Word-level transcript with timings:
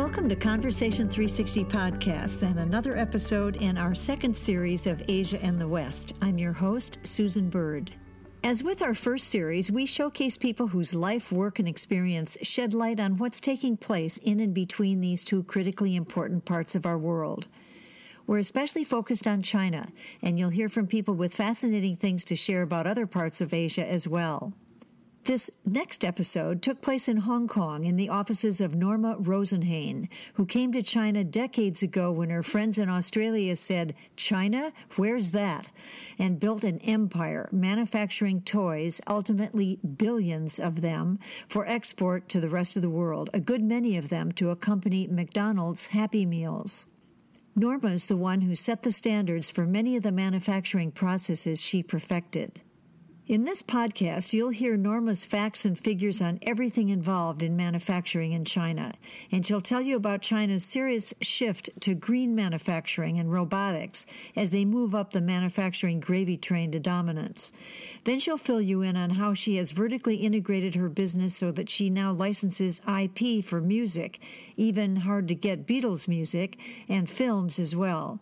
Welcome 0.00 0.30
to 0.30 0.34
Conversation 0.34 1.10
360 1.10 1.64
Podcasts 1.66 2.42
and 2.42 2.58
another 2.58 2.96
episode 2.96 3.56
in 3.56 3.76
our 3.76 3.94
second 3.94 4.34
series 4.34 4.86
of 4.86 5.02
Asia 5.08 5.38
and 5.42 5.60
the 5.60 5.68
West. 5.68 6.14
I'm 6.22 6.38
your 6.38 6.54
host, 6.54 6.96
Susan 7.04 7.50
Bird. 7.50 7.92
As 8.42 8.62
with 8.62 8.80
our 8.80 8.94
first 8.94 9.28
series, 9.28 9.70
we 9.70 9.84
showcase 9.84 10.38
people 10.38 10.68
whose 10.68 10.94
life, 10.94 11.30
work, 11.30 11.58
and 11.58 11.68
experience 11.68 12.38
shed 12.40 12.72
light 12.72 12.98
on 12.98 13.18
what's 13.18 13.40
taking 13.40 13.76
place 13.76 14.16
in 14.16 14.40
and 14.40 14.54
between 14.54 15.02
these 15.02 15.22
two 15.22 15.42
critically 15.42 15.94
important 15.94 16.46
parts 16.46 16.74
of 16.74 16.86
our 16.86 16.96
world. 16.96 17.46
We're 18.26 18.38
especially 18.38 18.84
focused 18.84 19.28
on 19.28 19.42
China, 19.42 19.88
and 20.22 20.38
you'll 20.38 20.48
hear 20.48 20.70
from 20.70 20.86
people 20.86 21.12
with 21.12 21.34
fascinating 21.34 21.96
things 21.96 22.24
to 22.24 22.36
share 22.36 22.62
about 22.62 22.86
other 22.86 23.06
parts 23.06 23.42
of 23.42 23.52
Asia 23.52 23.86
as 23.86 24.08
well. 24.08 24.54
This 25.24 25.50
next 25.66 26.02
episode 26.02 26.62
took 26.62 26.80
place 26.80 27.06
in 27.06 27.18
Hong 27.18 27.46
Kong 27.46 27.84
in 27.84 27.96
the 27.96 28.08
offices 28.08 28.58
of 28.60 28.74
Norma 28.74 29.16
Rosenhain, 29.16 30.08
who 30.34 30.46
came 30.46 30.72
to 30.72 30.82
China 30.82 31.22
decades 31.24 31.82
ago 31.82 32.10
when 32.10 32.30
her 32.30 32.42
friends 32.42 32.78
in 32.78 32.88
Australia 32.88 33.54
said, 33.54 33.94
China? 34.16 34.72
Where's 34.96 35.30
that? 35.30 35.68
and 36.18 36.40
built 36.40 36.64
an 36.64 36.78
empire 36.80 37.48
manufacturing 37.52 38.42
toys, 38.42 39.00
ultimately 39.06 39.78
billions 39.96 40.58
of 40.58 40.80
them, 40.80 41.18
for 41.48 41.66
export 41.66 42.28
to 42.28 42.40
the 42.40 42.48
rest 42.48 42.76
of 42.76 42.82
the 42.82 42.90
world, 42.90 43.30
a 43.32 43.40
good 43.40 43.62
many 43.62 43.96
of 43.96 44.08
them 44.08 44.30
to 44.32 44.50
accompany 44.50 45.06
McDonald's 45.06 45.88
Happy 45.88 46.26
Meals. 46.26 46.86
Norma 47.56 47.92
is 47.92 48.06
the 48.06 48.16
one 48.16 48.42
who 48.42 48.54
set 48.54 48.82
the 48.82 48.92
standards 48.92 49.50
for 49.50 49.66
many 49.66 49.96
of 49.96 50.02
the 50.02 50.12
manufacturing 50.12 50.90
processes 50.90 51.60
she 51.60 51.82
perfected. 51.82 52.60
In 53.30 53.44
this 53.44 53.62
podcast, 53.62 54.32
you'll 54.32 54.50
hear 54.50 54.76
Norma's 54.76 55.24
facts 55.24 55.64
and 55.64 55.78
figures 55.78 56.20
on 56.20 56.40
everything 56.42 56.88
involved 56.88 57.44
in 57.44 57.56
manufacturing 57.56 58.32
in 58.32 58.44
China, 58.44 58.92
and 59.30 59.46
she'll 59.46 59.60
tell 59.60 59.80
you 59.80 59.94
about 59.94 60.20
China's 60.20 60.64
serious 60.64 61.14
shift 61.20 61.70
to 61.82 61.94
green 61.94 62.34
manufacturing 62.34 63.20
and 63.20 63.32
robotics 63.32 64.04
as 64.34 64.50
they 64.50 64.64
move 64.64 64.96
up 64.96 65.12
the 65.12 65.20
manufacturing 65.20 66.00
gravy 66.00 66.36
train 66.36 66.72
to 66.72 66.80
dominance. 66.80 67.52
Then 68.02 68.18
she'll 68.18 68.36
fill 68.36 68.60
you 68.60 68.82
in 68.82 68.96
on 68.96 69.10
how 69.10 69.34
she 69.34 69.58
has 69.58 69.70
vertically 69.70 70.16
integrated 70.16 70.74
her 70.74 70.88
business 70.88 71.36
so 71.36 71.52
that 71.52 71.70
she 71.70 71.88
now 71.88 72.10
licenses 72.10 72.82
IP 72.92 73.44
for 73.44 73.60
music, 73.60 74.18
even 74.56 74.96
hard 74.96 75.28
to 75.28 75.36
get 75.36 75.68
Beatles 75.68 76.08
music, 76.08 76.58
and 76.88 77.08
films 77.08 77.60
as 77.60 77.76
well. 77.76 78.18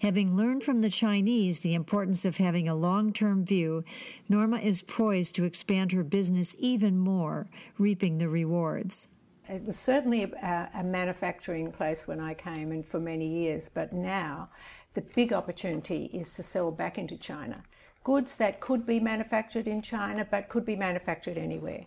Having 0.00 0.36
learned 0.36 0.62
from 0.62 0.80
the 0.80 0.90
Chinese 0.90 1.60
the 1.60 1.74
importance 1.74 2.24
of 2.24 2.36
having 2.36 2.68
a 2.68 2.74
long 2.74 3.12
term 3.12 3.44
view, 3.44 3.84
Norma 4.28 4.58
is 4.58 4.80
poised 4.80 5.34
to 5.34 5.44
expand 5.44 5.90
her 5.90 6.04
business 6.04 6.54
even 6.60 6.98
more, 6.98 7.48
reaping 7.78 8.18
the 8.18 8.28
rewards. 8.28 9.08
It 9.48 9.64
was 9.64 9.76
certainly 9.76 10.22
a, 10.22 10.68
a, 10.74 10.84
manufacturing 10.84 11.72
place 11.72 12.06
when 12.06 12.20
I 12.20 12.34
came 12.34 12.70
and 12.70 12.86
for 12.86 13.00
many 13.00 13.26
years, 13.26 13.68
but 13.68 13.92
now 13.92 14.50
the 14.94 15.00
big 15.00 15.32
opportunity 15.32 16.10
is 16.12 16.32
to 16.34 16.42
sell 16.42 16.70
back 16.70 16.96
into 16.96 17.16
China. 17.16 17.64
Goods 18.04 18.36
that 18.36 18.60
could 18.60 18.86
be 18.86 19.00
manufactured 19.00 19.66
in 19.66 19.82
China 19.82 20.26
but 20.30 20.48
could 20.48 20.64
be 20.64 20.76
manufactured 20.76 21.38
anywhere. 21.38 21.86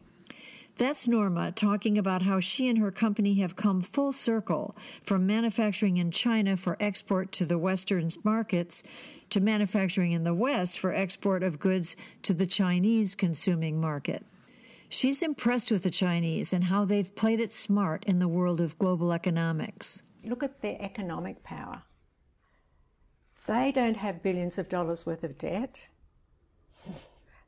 That's 0.82 1.08
Norma 1.08 1.52
talking 1.52 2.00
about 2.00 2.24
how 2.24 2.40
she 2.40 2.68
and 2.68 2.80
her 2.80 2.90
company 2.90 3.36
have 3.36 3.56
come 3.56 3.82
full 3.82 4.12
circle 4.12 4.76
from 5.04 5.28
manufacturing 5.28 5.98
in 5.98 6.10
China 6.10 6.58
for 6.58 6.76
export 6.80 7.32
to 7.34 7.46
the 7.46 7.60
Western 7.60 8.10
markets 8.24 8.82
to 9.30 9.40
manufacturing 9.40 10.12
in 10.12 10.24
the 10.24 10.34
West 10.34 10.80
for 10.80 10.92
export 10.92 11.44
of 11.44 11.60
goods 11.60 11.96
to 12.24 12.34
the 12.34 12.48
Chinese 12.48 13.14
consuming 13.14 13.80
market. 13.80 14.26
She's 14.90 15.22
impressed 15.22 15.70
with 15.70 15.84
the 15.84 15.92
Chinese 15.92 16.52
and 16.52 16.64
how 16.64 16.86
they've 16.86 17.16
played 17.16 17.40
it 17.40 17.54
smart 17.54 18.04
in 18.06 18.18
the 18.18 18.28
world 18.28 18.60
of 18.60 18.80
global 18.80 19.14
economics. 19.14 20.02
Look 20.24 20.42
at 20.42 20.64
their 20.64 20.82
economic 20.82 21.44
power. 21.44 21.84
They 23.46 23.72
don't 23.72 23.98
have 23.98 24.24
billions 24.24 24.58
of 24.58 24.68
dollars 24.68 25.06
worth 25.06 25.24
of 25.24 25.38
debt. 25.38 25.90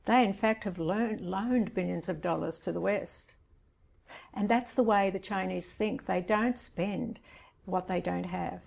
They, 0.05 0.23
in 0.23 0.33
fact, 0.33 0.65
have 0.65 0.79
loaned, 0.79 1.21
loaned 1.21 1.73
billions 1.73 2.09
of 2.09 2.21
dollars 2.21 2.59
to 2.59 2.71
the 2.71 2.81
West. 2.81 3.35
And 4.33 4.49
that's 4.49 4.73
the 4.73 4.83
way 4.83 5.09
the 5.09 5.19
Chinese 5.19 5.73
think. 5.73 6.05
They 6.05 6.21
don't 6.21 6.59
spend 6.59 7.19
what 7.65 7.87
they 7.87 8.01
don't 8.01 8.25
have. 8.25 8.61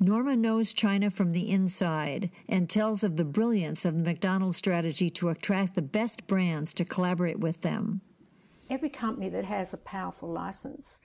Norma 0.00 0.34
knows 0.34 0.72
China 0.72 1.10
from 1.10 1.30
the 1.30 1.48
inside 1.48 2.30
and 2.48 2.68
tells 2.68 3.04
of 3.04 3.16
the 3.16 3.24
brilliance 3.24 3.84
of 3.84 3.98
the 3.98 4.04
McDonald's 4.04 4.56
strategy 4.56 5.08
to 5.10 5.28
attract 5.28 5.74
the 5.74 5.82
best 5.82 6.26
brands 6.26 6.74
to 6.74 6.84
collaborate 6.84 7.38
with 7.38 7.60
them. 7.60 8.00
Every 8.68 8.88
company 8.88 9.28
that 9.28 9.44
has 9.44 9.72
a 9.72 9.78
powerful 9.78 10.28
license 10.28 11.00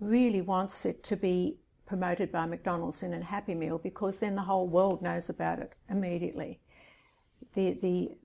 really 0.00 0.40
wants 0.40 0.86
it 0.86 1.02
to 1.04 1.16
be 1.16 1.58
promoted 1.84 2.32
by 2.32 2.46
McDonald's 2.46 3.02
in 3.02 3.12
a 3.12 3.22
Happy 3.22 3.54
Meal 3.54 3.78
because 3.78 4.18
then 4.18 4.36
the 4.36 4.42
whole 4.42 4.66
world 4.66 5.02
knows 5.02 5.28
about 5.28 5.58
it 5.58 5.74
immediately. 5.90 6.60
The, 7.54 7.72
the 7.72 8.16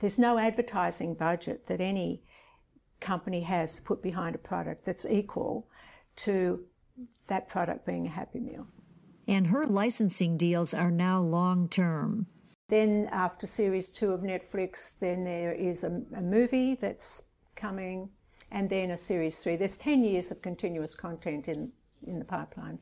there's 0.00 0.18
no 0.18 0.38
advertising 0.38 1.14
budget 1.14 1.66
that 1.66 1.80
any 1.80 2.22
company 3.00 3.42
has 3.42 3.76
to 3.76 3.82
put 3.82 4.02
behind 4.02 4.34
a 4.34 4.38
product 4.38 4.84
that's 4.84 5.06
equal 5.06 5.68
to 6.16 6.64
that 7.28 7.48
product 7.48 7.86
being 7.86 8.06
a 8.06 8.10
Happy 8.10 8.40
Meal. 8.40 8.66
And 9.26 9.48
her 9.48 9.66
licensing 9.66 10.36
deals 10.36 10.72
are 10.72 10.90
now 10.90 11.20
long 11.20 11.68
term. 11.68 12.26
Then, 12.68 13.08
after 13.12 13.46
series 13.46 13.88
two 13.88 14.12
of 14.12 14.20
Netflix, 14.20 14.98
then 14.98 15.24
there 15.24 15.52
is 15.52 15.84
a, 15.84 16.02
a 16.16 16.20
movie 16.20 16.74
that's 16.74 17.24
coming, 17.56 18.10
and 18.50 18.68
then 18.68 18.90
a 18.90 18.96
series 18.96 19.38
three. 19.38 19.56
There's 19.56 19.78
10 19.78 20.04
years 20.04 20.30
of 20.30 20.42
continuous 20.42 20.94
content 20.94 21.48
in, 21.48 21.72
in 22.06 22.18
the 22.18 22.24
pipeline. 22.24 22.78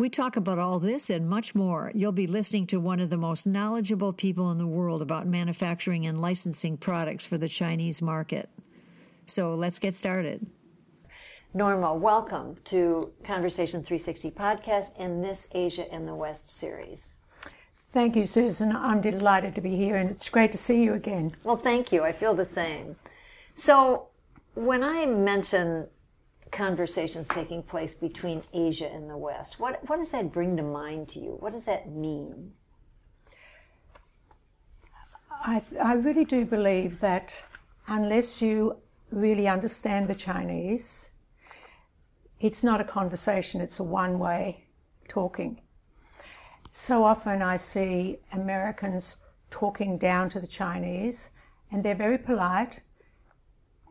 We 0.00 0.08
talk 0.08 0.36
about 0.36 0.58
all 0.58 0.78
this 0.78 1.10
and 1.10 1.28
much 1.28 1.54
more. 1.54 1.92
You'll 1.94 2.10
be 2.10 2.26
listening 2.26 2.66
to 2.68 2.80
one 2.80 3.00
of 3.00 3.10
the 3.10 3.18
most 3.18 3.46
knowledgeable 3.46 4.14
people 4.14 4.50
in 4.50 4.56
the 4.56 4.66
world 4.66 5.02
about 5.02 5.26
manufacturing 5.26 6.06
and 6.06 6.18
licensing 6.18 6.78
products 6.78 7.26
for 7.26 7.36
the 7.36 7.50
Chinese 7.50 8.00
market. 8.00 8.48
So 9.26 9.54
let's 9.54 9.78
get 9.78 9.92
started. 9.92 10.46
Norma, 11.52 11.94
welcome 11.94 12.56
to 12.64 13.12
Conversation 13.24 13.82
360 13.82 14.30
podcast 14.30 14.98
and 14.98 15.22
this 15.22 15.50
Asia 15.54 15.92
and 15.92 16.08
the 16.08 16.14
West 16.14 16.48
series. 16.48 17.18
Thank 17.92 18.16
you, 18.16 18.24
Susan. 18.24 18.74
I'm 18.74 19.02
delighted 19.02 19.54
to 19.56 19.60
be 19.60 19.76
here 19.76 19.96
and 19.96 20.08
it's 20.08 20.30
great 20.30 20.50
to 20.52 20.58
see 20.58 20.82
you 20.82 20.94
again. 20.94 21.36
Well, 21.44 21.58
thank 21.58 21.92
you. 21.92 22.04
I 22.04 22.12
feel 22.12 22.32
the 22.32 22.46
same. 22.46 22.96
So, 23.54 24.06
when 24.54 24.82
I 24.82 25.04
mention 25.04 25.88
conversations 26.50 27.28
taking 27.28 27.62
place 27.62 27.94
between 27.94 28.42
Asia 28.52 28.90
and 28.90 29.08
the 29.08 29.16
West. 29.16 29.60
What, 29.60 29.88
what 29.88 29.96
does 29.96 30.10
that 30.10 30.32
bring 30.32 30.56
to 30.56 30.62
mind 30.62 31.08
to 31.10 31.20
you? 31.20 31.36
What 31.40 31.52
does 31.52 31.64
that 31.64 31.90
mean? 31.90 32.52
I, 35.30 35.62
I 35.82 35.94
really 35.94 36.24
do 36.24 36.44
believe 36.44 37.00
that 37.00 37.42
unless 37.86 38.42
you 38.42 38.76
really 39.10 39.48
understand 39.48 40.08
the 40.08 40.14
Chinese, 40.14 41.10
it's 42.40 42.62
not 42.62 42.80
a 42.80 42.84
conversation, 42.84 43.60
it's 43.60 43.80
a 43.80 43.84
one 43.84 44.18
way 44.18 44.64
talking. 45.08 45.60
So 46.72 47.04
often 47.04 47.42
I 47.42 47.56
see 47.56 48.18
Americans 48.32 49.24
talking 49.50 49.98
down 49.98 50.28
to 50.30 50.40
the 50.40 50.46
Chinese, 50.46 51.30
and 51.70 51.82
they're 51.82 51.94
very 51.94 52.18
polite 52.18 52.80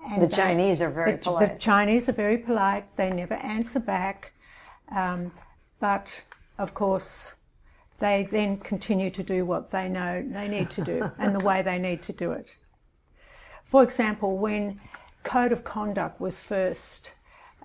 and 0.07 0.21
the 0.21 0.27
Chinese 0.27 0.81
are 0.81 0.89
very 0.89 1.13
the, 1.13 1.17
polite. 1.17 1.53
The 1.53 1.59
Chinese 1.59 2.09
are 2.09 2.13
very 2.13 2.37
polite. 2.37 2.95
They 2.95 3.09
never 3.11 3.35
answer 3.35 3.79
back. 3.79 4.33
Um, 4.91 5.31
but 5.79 6.21
of 6.57 6.73
course, 6.73 7.35
they 7.99 8.23
then 8.23 8.57
continue 8.57 9.09
to 9.11 9.23
do 9.23 9.45
what 9.45 9.71
they 9.71 9.87
know 9.89 10.25
they 10.25 10.47
need 10.47 10.69
to 10.71 10.81
do 10.81 11.11
and 11.17 11.35
the 11.35 11.43
way 11.43 11.61
they 11.61 11.77
need 11.77 12.01
to 12.03 12.13
do 12.13 12.31
it. 12.31 12.57
For 13.65 13.83
example, 13.83 14.37
when 14.37 14.79
code 15.23 15.51
of 15.51 15.63
conduct 15.63 16.19
was 16.19 16.41
first 16.41 17.13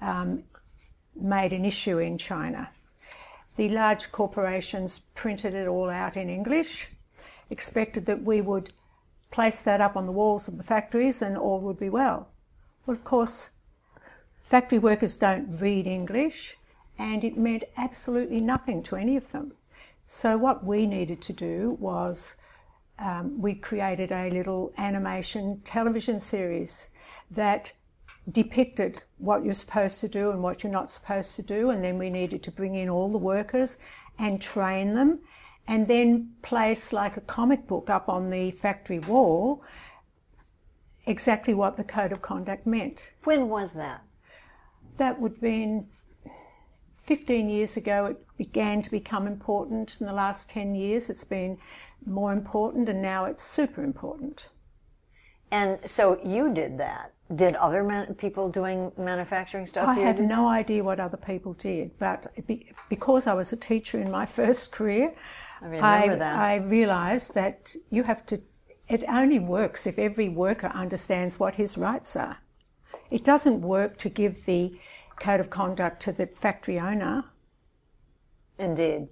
um, 0.00 0.42
made 1.16 1.52
an 1.52 1.64
issue 1.64 1.98
in 1.98 2.18
China, 2.18 2.70
the 3.56 3.68
large 3.68 4.10
corporations 4.10 4.98
printed 4.98 5.54
it 5.54 5.68
all 5.68 5.88
out 5.88 6.16
in 6.16 6.28
English, 6.28 6.88
expected 7.48 8.06
that 8.06 8.22
we 8.22 8.40
would 8.40 8.72
place 9.34 9.62
that 9.62 9.80
up 9.80 9.96
on 9.96 10.06
the 10.06 10.12
walls 10.12 10.46
of 10.46 10.56
the 10.56 10.62
factories 10.62 11.20
and 11.20 11.36
all 11.36 11.60
would 11.60 11.78
be 11.78 11.90
well. 11.90 12.28
Well, 12.86 12.96
of 12.96 13.02
course, 13.02 13.54
factory 14.44 14.78
workers 14.78 15.16
don't 15.16 15.58
read 15.58 15.88
English 15.88 16.56
and 16.96 17.24
it 17.24 17.36
meant 17.36 17.64
absolutely 17.76 18.40
nothing 18.40 18.80
to 18.84 18.94
any 18.94 19.16
of 19.16 19.32
them. 19.32 19.52
So, 20.06 20.36
what 20.36 20.64
we 20.64 20.86
needed 20.86 21.20
to 21.22 21.32
do 21.32 21.76
was 21.80 22.36
um, 23.00 23.40
we 23.40 23.54
created 23.56 24.12
a 24.12 24.30
little 24.30 24.72
animation 24.78 25.62
television 25.64 26.20
series 26.20 26.90
that 27.28 27.72
depicted 28.30 29.02
what 29.18 29.44
you're 29.44 29.54
supposed 29.54 30.00
to 30.00 30.08
do 30.08 30.30
and 30.30 30.44
what 30.44 30.62
you're 30.62 30.72
not 30.80 30.92
supposed 30.92 31.34
to 31.34 31.42
do, 31.42 31.70
and 31.70 31.82
then 31.82 31.98
we 31.98 32.08
needed 32.08 32.44
to 32.44 32.52
bring 32.52 32.76
in 32.76 32.88
all 32.88 33.10
the 33.10 33.18
workers 33.18 33.80
and 34.16 34.40
train 34.40 34.94
them 34.94 35.18
and 35.66 35.88
then 35.88 36.32
place 36.42 36.92
like 36.92 37.16
a 37.16 37.20
comic 37.22 37.66
book 37.66 37.88
up 37.88 38.08
on 38.08 38.30
the 38.30 38.50
factory 38.50 38.98
wall 38.98 39.62
exactly 41.06 41.54
what 41.54 41.76
the 41.76 41.84
code 41.84 42.12
of 42.12 42.22
conduct 42.22 42.66
meant. 42.66 43.10
When 43.24 43.48
was 43.48 43.74
that? 43.74 44.02
That 44.96 45.20
would 45.20 45.32
have 45.32 45.40
been 45.40 45.88
15 47.06 47.50
years 47.50 47.76
ago, 47.76 48.06
it 48.06 48.26
began 48.38 48.80
to 48.82 48.90
become 48.90 49.26
important. 49.26 50.00
In 50.00 50.06
the 50.06 50.12
last 50.12 50.48
10 50.50 50.74
years, 50.74 51.10
it's 51.10 51.24
been 51.24 51.58
more 52.06 52.32
important, 52.32 52.88
and 52.88 53.02
now 53.02 53.26
it's 53.26 53.42
super 53.42 53.84
important. 53.84 54.46
And 55.50 55.78
so 55.84 56.18
you 56.24 56.52
did 56.52 56.78
that. 56.78 57.12
Did 57.34 57.56
other 57.56 57.82
man- 57.84 58.14
people 58.14 58.48
doing 58.48 58.92
manufacturing 58.96 59.66
stuff? 59.66 59.88
I 59.88 59.94
have 59.94 60.18
no 60.18 60.48
idea 60.48 60.82
what 60.82 61.00
other 61.00 61.16
people 61.16 61.54
did, 61.54 61.98
but 61.98 62.26
be, 62.46 62.72
because 62.88 63.26
I 63.26 63.34
was 63.34 63.52
a 63.52 63.56
teacher 63.56 63.98
in 64.00 64.10
my 64.10 64.26
first 64.40 64.72
career, 64.72 65.14
I 65.60 65.66
remember 65.66 66.16
that. 66.16 66.36
I 66.36 66.56
realised 66.56 67.34
that 67.34 67.74
you 67.90 68.02
have 68.04 68.26
to. 68.26 68.40
It 68.88 69.04
only 69.08 69.38
works 69.38 69.86
if 69.86 69.98
every 69.98 70.28
worker 70.28 70.68
understands 70.68 71.40
what 71.40 71.54
his 71.54 71.78
rights 71.78 72.16
are. 72.16 72.38
It 73.10 73.24
doesn't 73.24 73.60
work 73.60 73.96
to 73.98 74.08
give 74.08 74.44
the 74.44 74.78
code 75.18 75.40
of 75.40 75.50
conduct 75.50 76.02
to 76.02 76.12
the 76.12 76.26
factory 76.26 76.78
owner. 76.78 77.24
Indeed. 78.58 79.08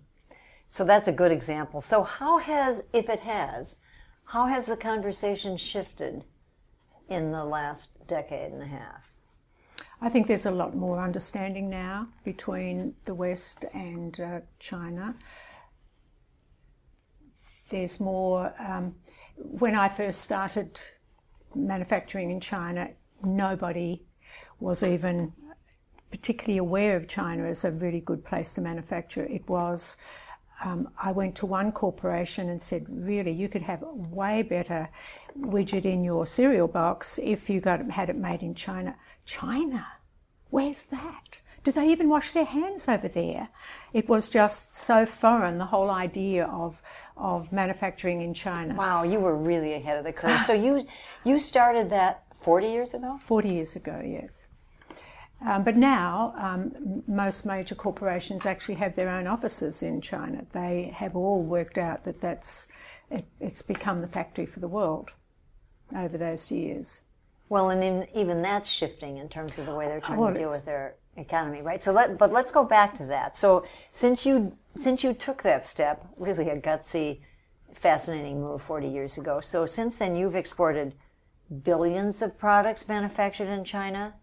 So 0.69 0.85
that's 0.85 1.09
a 1.09 1.13
good 1.13 1.33
example. 1.33 1.83
So 1.83 2.03
how 2.03 2.39
has, 2.39 2.89
if 2.93 3.09
it 3.09 3.21
has, 3.21 3.79
how 4.25 4.47
has 4.47 4.67
the 4.67 4.77
conversation 4.77 5.57
shifted 5.57 6.25
in 7.09 7.31
the 7.31 7.45
last 7.45 8.07
decade 8.07 8.53
and 8.53 8.63
a 8.63 8.67
half? 8.67 9.13
I 10.01 10.09
think 10.09 10.27
there's 10.27 10.47
a 10.47 10.51
lot 10.51 10.75
more 10.75 11.01
understanding 11.01 11.71
now 11.71 12.09
between 12.25 12.95
the 13.05 13.15
West 13.15 13.65
and 13.73 14.19
uh, 14.19 14.41
China. 14.59 15.15
There's 17.73 17.99
more. 18.01 18.53
Um, 18.59 18.95
when 19.37 19.75
I 19.75 19.89
first 19.89 20.21
started 20.21 20.79
manufacturing 21.55 22.31
in 22.31 22.39
China, 22.39 22.91
nobody 23.25 24.03
was 24.61 24.83
even 24.83 25.33
particularly 26.11 26.59
aware 26.59 26.97
of 26.97 27.09
China 27.09 27.45
as 27.45 27.65
a 27.65 27.71
really 27.71 28.01
good 28.01 28.27
place 28.27 28.53
to 28.55 28.61
manufacture. 28.61 29.25
It 29.25 29.49
was. 29.49 29.97
Um, 30.63 30.91
I 31.03 31.13
went 31.13 31.35
to 31.37 31.47
one 31.47 31.73
corporation 31.73 32.51
and 32.51 32.63
said, 32.63 32.85
really, 32.89 33.33
you 33.33 33.49
could 33.49 33.63
have 33.63 33.83
way 33.83 34.43
better 34.43 34.91
widget 35.37 35.87
in 35.87 36.05
your 36.05 36.27
cereal 36.27 36.69
box 36.69 37.19
if 37.19 37.51
you 37.51 37.61
got 37.61 37.91
had 37.91 38.11
it 38.11 38.17
made 38.17 38.43
in 38.43 38.55
China. 38.55 38.95
China? 39.25 39.87
Where's 40.51 40.83
that? 40.83 41.41
Do 41.65 41.73
they 41.73 41.89
even 41.89 42.09
wash 42.09 42.33
their 42.33 42.45
hands 42.45 42.87
over 42.87 43.09
there? 43.09 43.49
It 43.93 44.09
was 44.09 44.29
just 44.29 44.77
so 44.77 45.07
foreign, 45.07 45.59
the 45.59 45.67
whole 45.67 45.91
idea 45.91 46.45
of 46.45 46.83
of 47.17 47.53
manufacturing 47.53 48.23
in 48.23 48.35
China. 48.35 48.75
Wow, 48.75 49.03
you 49.03 49.21
were 49.21 49.37
really 49.37 49.75
ahead 49.75 49.99
of 49.99 50.05
the 50.05 50.13
curve. 50.13 50.43
So 50.47 50.53
you 50.53 50.87
you 51.25 51.39
started 51.39 51.91
that 51.91 52.25
40 52.41 52.67
years 52.67 52.95
ago? 52.95 53.19
40 53.23 53.49
years 53.49 53.77
ago, 53.77 54.03
yes. 54.05 54.47
Um, 55.45 55.65
but 55.65 55.77
now, 55.77 56.35
um, 56.37 57.03
most 57.09 57.45
major 57.45 57.75
corporations 57.75 58.47
actually 58.47 58.77
have 58.77 58.95
their 58.95 59.09
own 59.09 59.27
offices 59.27 59.83
in 59.83 60.01
China. 60.01 60.45
They 60.53 60.93
have 60.95 61.17
all 61.17 61.43
worked 61.43 61.79
out 61.79 62.05
that 62.05 62.21
that's 62.21 62.69
it, 63.11 63.27
it's 63.41 63.63
become 63.63 64.01
the 64.01 64.07
factory 64.07 64.47
for 64.47 64.61
the 64.61 64.69
world 64.69 65.11
over 65.97 66.17
those 66.17 66.51
years. 66.51 67.03
Well, 67.49 67.71
and 67.71 67.83
in, 67.83 68.07
even 68.15 68.41
that's 68.41 68.69
shifting 68.69 69.19
in 69.19 69.29
terms 69.29 69.59
of 69.59 69.67
the 69.67 69.75
way 69.75 69.87
they're 69.87 70.01
trying 70.01 70.19
Well, 70.19 70.33
to 70.33 70.39
deal 70.39 70.49
with 70.49 70.65
their 70.65 70.95
economy, 71.17 71.63
right? 71.63 71.83
So 71.83 71.93
let, 71.93 72.19
but 72.19 72.33
let's 72.33 72.51
go 72.51 72.65
back 72.65 72.95
to 72.95 73.07
that. 73.07 73.37
So 73.37 73.65
since 73.91 74.25
you 74.25 74.57
since 74.77 75.05
you 75.05 75.13
took 75.13 75.43
that 75.43 75.67
step, 75.67 76.07
really 76.17 76.49
a 76.49 76.59
gutsy, 76.59 77.21
fascinating 77.75 78.41
move 78.41 78.63
40 78.63 78.89
years 78.89 79.19
ago. 79.19 79.41
So 79.41 79.67
since 79.67 79.97
then, 79.97 80.17
you've 80.17 80.35
exported 80.35 80.95
billions 81.63 82.23
of 82.23 82.39
products 82.39 82.89
manufactured 82.89 83.49
in 83.49 83.65
China, 83.65 84.15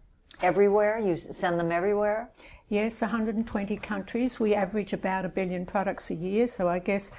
everywhere. 0.42 0.98
You 0.98 1.16
send 1.16 1.60
them 1.60 1.70
everywhere. 1.70 2.30
Yes, 2.68 3.00
120 3.00 3.76
countries. 3.76 4.40
We 4.40 4.54
average 4.54 4.92
about 4.92 5.24
a 5.24 5.28
billion 5.28 5.66
products 5.66 6.10
a 6.10 6.14
year. 6.14 6.46
So 6.46 6.68
I 6.68 6.78
guess 6.78 7.12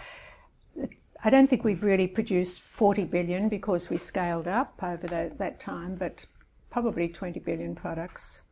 I 1.23 1.29
don't 1.29 1.47
think 1.47 1.63
we've 1.63 1.83
really 1.83 2.07
produced 2.07 2.61
40 2.61 3.05
billion 3.05 3.47
because 3.47 3.89
we 3.89 3.97
scaled 3.97 4.47
up 4.47 4.73
over 4.81 5.07
that, 5.07 5.37
that 5.37 5.59
time, 5.59 5.95
but 5.95 6.25
probably 6.69 7.07
20 7.07 7.39
billion 7.41 7.75
products. 7.75 8.43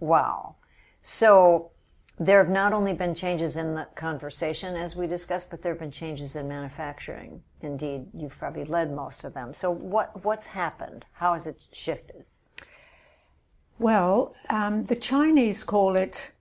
Wow. 0.00 0.56
So 1.02 1.70
there 2.18 2.38
have 2.38 2.52
not 2.52 2.72
only 2.72 2.94
been 2.94 3.14
changes 3.14 3.56
in 3.56 3.74
the 3.74 3.86
conversation 3.94 4.74
as 4.76 4.96
we 4.96 5.06
discussed, 5.06 5.50
but 5.50 5.62
there 5.62 5.72
have 5.72 5.80
been 5.80 5.90
changes 5.90 6.34
in 6.34 6.48
manufacturing. 6.48 7.42
Indeed, 7.60 8.06
you've 8.14 8.36
probably 8.38 8.64
led 8.64 8.92
most 8.92 9.24
of 9.24 9.34
them. 9.34 9.52
So 9.52 9.70
what 9.70 10.24
what's 10.24 10.46
happened? 10.46 11.04
How 11.12 11.34
has 11.34 11.46
it 11.46 11.60
shifted? 11.72 12.24
Well, 13.78 14.34
um, 14.48 14.84
the 14.84 14.96
Chinese 14.96 15.62
call 15.62 15.96
it 15.96 16.32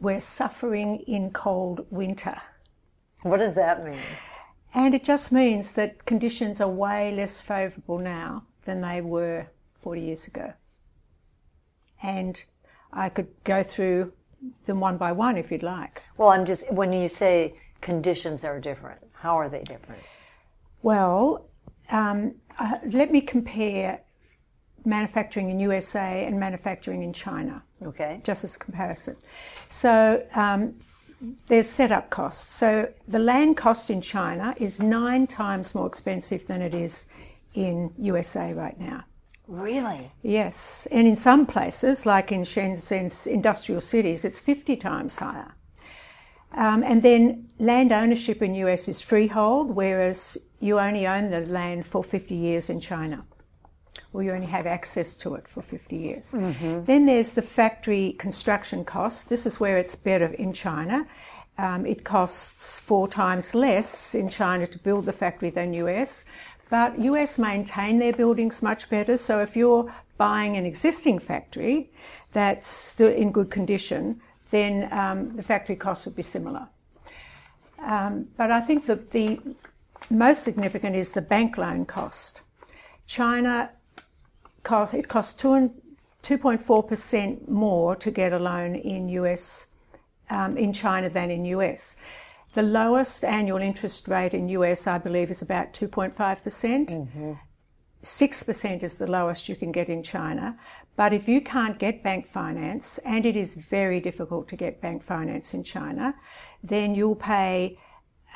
we're 0.00 0.20
suffering 0.20 1.00
in 1.00 1.30
cold 1.30 1.86
winter. 1.90 2.40
What 3.22 3.36
does 3.36 3.54
that 3.54 3.84
mean? 3.84 4.00
And 4.72 4.94
it 4.94 5.04
just 5.04 5.30
means 5.30 5.72
that 5.72 6.06
conditions 6.06 6.60
are 6.60 6.68
way 6.68 7.14
less 7.14 7.40
favourable 7.40 7.98
now 7.98 8.44
than 8.64 8.80
they 8.80 9.00
were 9.00 9.46
40 9.80 10.00
years 10.00 10.26
ago. 10.26 10.54
And 12.02 12.42
I 12.92 13.08
could 13.08 13.28
go 13.44 13.62
through 13.62 14.12
them 14.66 14.80
one 14.80 14.96
by 14.96 15.12
one 15.12 15.36
if 15.36 15.50
you'd 15.50 15.62
like. 15.62 16.02
Well, 16.16 16.30
I'm 16.30 16.46
just 16.46 16.70
when 16.72 16.92
you 16.92 17.08
say 17.08 17.54
conditions 17.80 18.44
are 18.44 18.58
different, 18.60 19.00
how 19.12 19.38
are 19.38 19.48
they 19.48 19.62
different? 19.62 20.02
Well, 20.82 21.46
um, 21.90 22.34
uh, 22.58 22.76
let 22.86 23.10
me 23.10 23.20
compare 23.20 24.00
manufacturing 24.84 25.50
in 25.50 25.60
USA 25.60 26.24
and 26.24 26.40
manufacturing 26.40 27.02
in 27.02 27.12
China. 27.12 27.62
Okay. 27.82 28.20
just 28.24 28.44
as 28.44 28.56
a 28.56 28.58
comparison. 28.58 29.16
So 29.68 30.22
um, 30.34 30.74
there's 31.48 31.68
setup 31.68 32.10
costs. 32.10 32.54
So 32.54 32.92
the 33.08 33.18
land 33.18 33.56
cost 33.56 33.90
in 33.90 34.02
China 34.02 34.54
is 34.58 34.80
nine 34.80 35.26
times 35.26 35.74
more 35.74 35.86
expensive 35.86 36.46
than 36.46 36.60
it 36.60 36.74
is 36.74 37.06
in 37.54 37.90
USA 37.98 38.52
right 38.52 38.78
now. 38.78 39.04
Really? 39.50 40.12
Yes, 40.22 40.86
and 40.92 41.08
in 41.08 41.16
some 41.16 41.44
places, 41.44 42.06
like 42.06 42.30
in 42.30 42.42
Shenzhen's 42.42 43.26
industrial 43.26 43.80
cities, 43.80 44.24
it's 44.24 44.38
50 44.38 44.76
times 44.76 45.16
higher. 45.16 45.56
Um, 46.52 46.84
and 46.84 47.02
then 47.02 47.48
land 47.58 47.90
ownership 47.90 48.42
in 48.42 48.54
US 48.54 48.88
is 48.88 49.00
freehold, 49.00 49.70
whereas 49.74 50.38
you 50.60 50.78
only 50.78 51.06
own 51.06 51.30
the 51.30 51.40
land 51.40 51.84
for 51.84 52.04
50 52.04 52.34
years 52.34 52.70
in 52.70 52.80
China 52.80 53.24
or 54.12 54.22
you 54.22 54.32
only 54.32 54.46
have 54.46 54.66
access 54.66 55.16
to 55.16 55.34
it 55.34 55.46
for 55.46 55.62
50 55.62 55.96
years. 55.96 56.34
Then 56.84 57.06
there's 57.06 57.32
the 57.32 57.42
factory 57.42 58.14
construction 58.18 58.84
costs. 58.84 59.24
This 59.24 59.46
is 59.46 59.60
where 59.60 59.78
it's 59.78 59.94
better 59.94 60.26
in 60.26 60.52
China. 60.52 61.06
Um, 61.58 61.84
it 61.84 62.04
costs 62.04 62.80
four 62.80 63.06
times 63.06 63.54
less 63.54 64.14
in 64.14 64.28
China 64.28 64.66
to 64.66 64.78
build 64.78 65.04
the 65.04 65.12
factory 65.12 65.50
than 65.50 65.74
US, 65.74 66.24
but 66.70 66.98
US 67.00 67.38
maintain 67.38 67.98
their 67.98 68.12
buildings 68.12 68.62
much 68.62 68.88
better. 68.88 69.16
So 69.16 69.40
if 69.40 69.56
you're 69.56 69.92
buying 70.16 70.56
an 70.56 70.64
existing 70.64 71.18
factory 71.18 71.90
that's 72.32 72.68
still 72.68 73.12
in 73.12 73.32
good 73.32 73.50
condition, 73.50 74.20
then 74.50 74.92
um, 74.92 75.36
the 75.36 75.42
factory 75.42 75.76
costs 75.76 76.06
would 76.06 76.16
be 76.16 76.22
similar. 76.22 76.68
Um, 77.80 78.28
but 78.36 78.50
I 78.50 78.60
think 78.60 78.86
that 78.86 79.10
the 79.10 79.40
most 80.10 80.42
significant 80.42 80.96
is 80.96 81.12
the 81.12 81.22
bank 81.22 81.58
loan 81.58 81.84
cost. 81.86 82.42
China 83.06 83.70
cost 84.62 84.94
it 84.94 85.08
costs 85.08 85.34
two 85.34 85.54
and 85.54 85.70
two 86.22 86.38
point 86.38 86.60
four 86.60 86.82
percent 86.82 87.48
more 87.48 87.96
to 87.96 88.10
get 88.10 88.32
a 88.32 88.38
loan 88.38 88.74
in 88.74 89.08
US 89.08 89.72
um, 90.28 90.56
in 90.56 90.72
China 90.72 91.08
than 91.08 91.30
in 91.30 91.44
US. 91.46 91.96
The 92.52 92.62
lowest 92.62 93.24
annual 93.24 93.58
interest 93.58 94.08
rate 94.08 94.34
in 94.34 94.48
US, 94.48 94.86
I 94.86 94.98
believe, 94.98 95.30
is 95.30 95.42
about 95.42 95.72
two 95.72 95.88
point 95.88 96.14
five 96.14 96.42
percent. 96.42 96.90
Six 98.02 98.42
percent 98.42 98.82
is 98.82 98.94
the 98.94 99.10
lowest 99.10 99.48
you 99.48 99.56
can 99.56 99.72
get 99.72 99.88
in 99.88 100.02
China. 100.02 100.58
But 100.96 101.12
if 101.12 101.28
you 101.28 101.40
can't 101.40 101.78
get 101.78 102.02
bank 102.02 102.26
finance, 102.26 102.98
and 102.98 103.24
it 103.24 103.36
is 103.36 103.54
very 103.54 104.00
difficult 104.00 104.48
to 104.48 104.56
get 104.56 104.80
bank 104.80 105.02
finance 105.02 105.54
in 105.54 105.64
China, 105.64 106.14
then 106.62 106.94
you'll 106.94 107.14
pay 107.14 107.78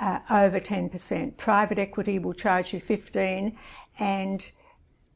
uh, 0.00 0.21
over 0.30 0.61
10%. 0.61 1.37
Private 1.37 1.78
equity 1.78 2.18
will 2.18 2.33
charge 2.33 2.73
you 2.73 2.80
15 2.80 3.56
and 3.99 4.50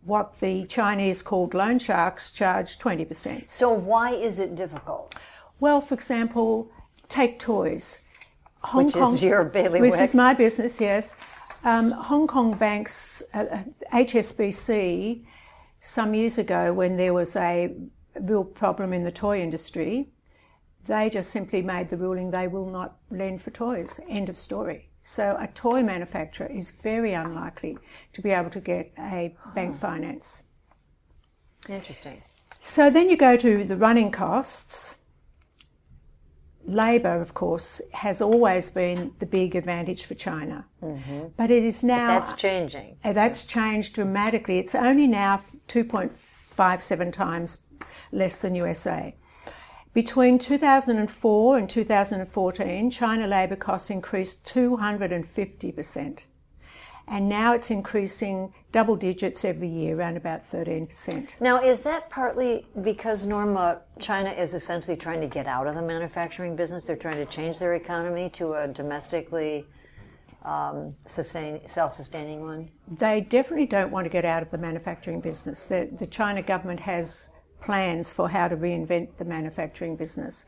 what 0.04 0.38
the 0.40 0.64
Chinese 0.66 1.22
called 1.22 1.54
loan 1.54 1.78
sharks 1.78 2.30
charge 2.32 2.78
20%. 2.78 3.48
So 3.48 3.72
why 3.72 4.12
is 4.12 4.38
it 4.38 4.54
difficult? 4.54 5.14
Well, 5.60 5.80
for 5.80 5.94
example, 5.94 6.70
take 7.08 7.38
toys. 7.38 8.04
Hong 8.60 8.86
Which 8.86 8.96
is 8.96 9.22
your 9.22 9.44
bailiwick. 9.44 9.80
Which 9.80 10.00
is 10.00 10.14
my 10.14 10.34
business, 10.34 10.80
yes. 10.80 11.14
Um, 11.64 11.90
Hong 11.90 12.26
Kong 12.26 12.56
banks, 12.56 13.22
uh, 13.34 13.38
uh, 13.38 13.62
HSBC, 13.92 15.24
some 15.80 16.14
years 16.14 16.38
ago 16.38 16.72
when 16.72 16.96
there 16.96 17.14
was 17.14 17.36
a 17.36 17.74
real 18.20 18.44
problem 18.44 18.92
in 18.92 19.04
the 19.04 19.12
toy 19.12 19.40
industry, 19.40 20.08
they 20.86 21.10
just 21.10 21.30
simply 21.30 21.62
made 21.62 21.90
the 21.90 21.96
ruling 21.96 22.30
they 22.30 22.48
will 22.48 22.68
not 22.68 22.96
lend 23.10 23.42
for 23.42 23.50
toys. 23.50 24.00
End 24.08 24.28
of 24.28 24.36
story. 24.36 24.88
So 25.02 25.36
a 25.38 25.46
toy 25.48 25.82
manufacturer 25.82 26.48
is 26.48 26.70
very 26.70 27.14
unlikely 27.14 27.78
to 28.12 28.22
be 28.22 28.30
able 28.30 28.50
to 28.50 28.60
get 28.60 28.92
a 28.98 29.34
bank 29.54 29.78
finance. 29.78 30.44
Interesting. 31.68 32.22
So 32.60 32.90
then 32.90 33.08
you 33.08 33.16
go 33.16 33.36
to 33.36 33.64
the 33.64 33.76
running 33.76 34.10
costs. 34.10 34.96
Labour, 36.68 37.20
of 37.20 37.34
course, 37.34 37.80
has 37.92 38.20
always 38.20 38.70
been 38.70 39.12
the 39.18 39.26
big 39.26 39.56
advantage 39.56 40.04
for 40.04 40.14
China. 40.14 40.66
But 41.36 41.50
it 41.50 41.64
is 41.64 41.82
now. 41.82 42.18
That's 42.18 42.34
changing. 42.34 42.96
Uh, 43.02 43.12
That's 43.12 43.44
changed 43.44 43.94
dramatically. 43.94 44.58
It's 44.58 44.74
only 44.74 45.06
now 45.06 45.40
2.57 45.68 47.12
times 47.12 47.64
less 48.12 48.38
than 48.40 48.54
USA. 48.54 49.14
Between 49.94 50.38
2004 50.38 51.58
and 51.58 51.68
2014, 51.68 52.90
China 52.90 53.26
labour 53.26 53.56
costs 53.56 53.90
increased 53.90 54.46
250%. 54.46 56.24
And 57.08 57.28
now 57.28 57.54
it's 57.54 57.70
increasing 57.70 58.52
double 58.70 58.96
digits 58.96 59.44
every 59.44 59.68
year, 59.68 59.96
around 59.96 60.16
about 60.16 60.50
13%. 60.50 61.40
Now, 61.40 61.62
is 61.62 61.82
that 61.82 62.10
partly 62.10 62.66
because 62.82 63.24
Norma, 63.24 63.80
China 63.98 64.30
is 64.30 64.52
essentially 64.54 64.96
trying 64.96 65.20
to 65.22 65.26
get 65.26 65.46
out 65.46 65.66
of 65.66 65.74
the 65.74 65.82
manufacturing 65.82 66.54
business? 66.54 66.84
They're 66.84 66.96
trying 66.96 67.16
to 67.16 67.26
change 67.26 67.58
their 67.58 67.74
economy 67.74 68.28
to 68.30 68.54
a 68.54 68.68
domestically 68.68 69.66
um, 70.44 70.94
sustain, 71.06 71.66
self-sustaining 71.66 72.42
one. 72.42 72.70
They 72.86 73.22
definitely 73.22 73.66
don't 73.66 73.90
want 73.90 74.04
to 74.04 74.10
get 74.10 74.24
out 74.24 74.42
of 74.42 74.50
the 74.50 74.58
manufacturing 74.58 75.20
business. 75.20 75.64
The, 75.64 75.88
the 75.98 76.06
China 76.06 76.42
government 76.42 76.80
has 76.80 77.30
plans 77.60 78.12
for 78.12 78.28
how 78.28 78.48
to 78.48 78.56
reinvent 78.56 79.16
the 79.16 79.24
manufacturing 79.24 79.96
business. 79.96 80.46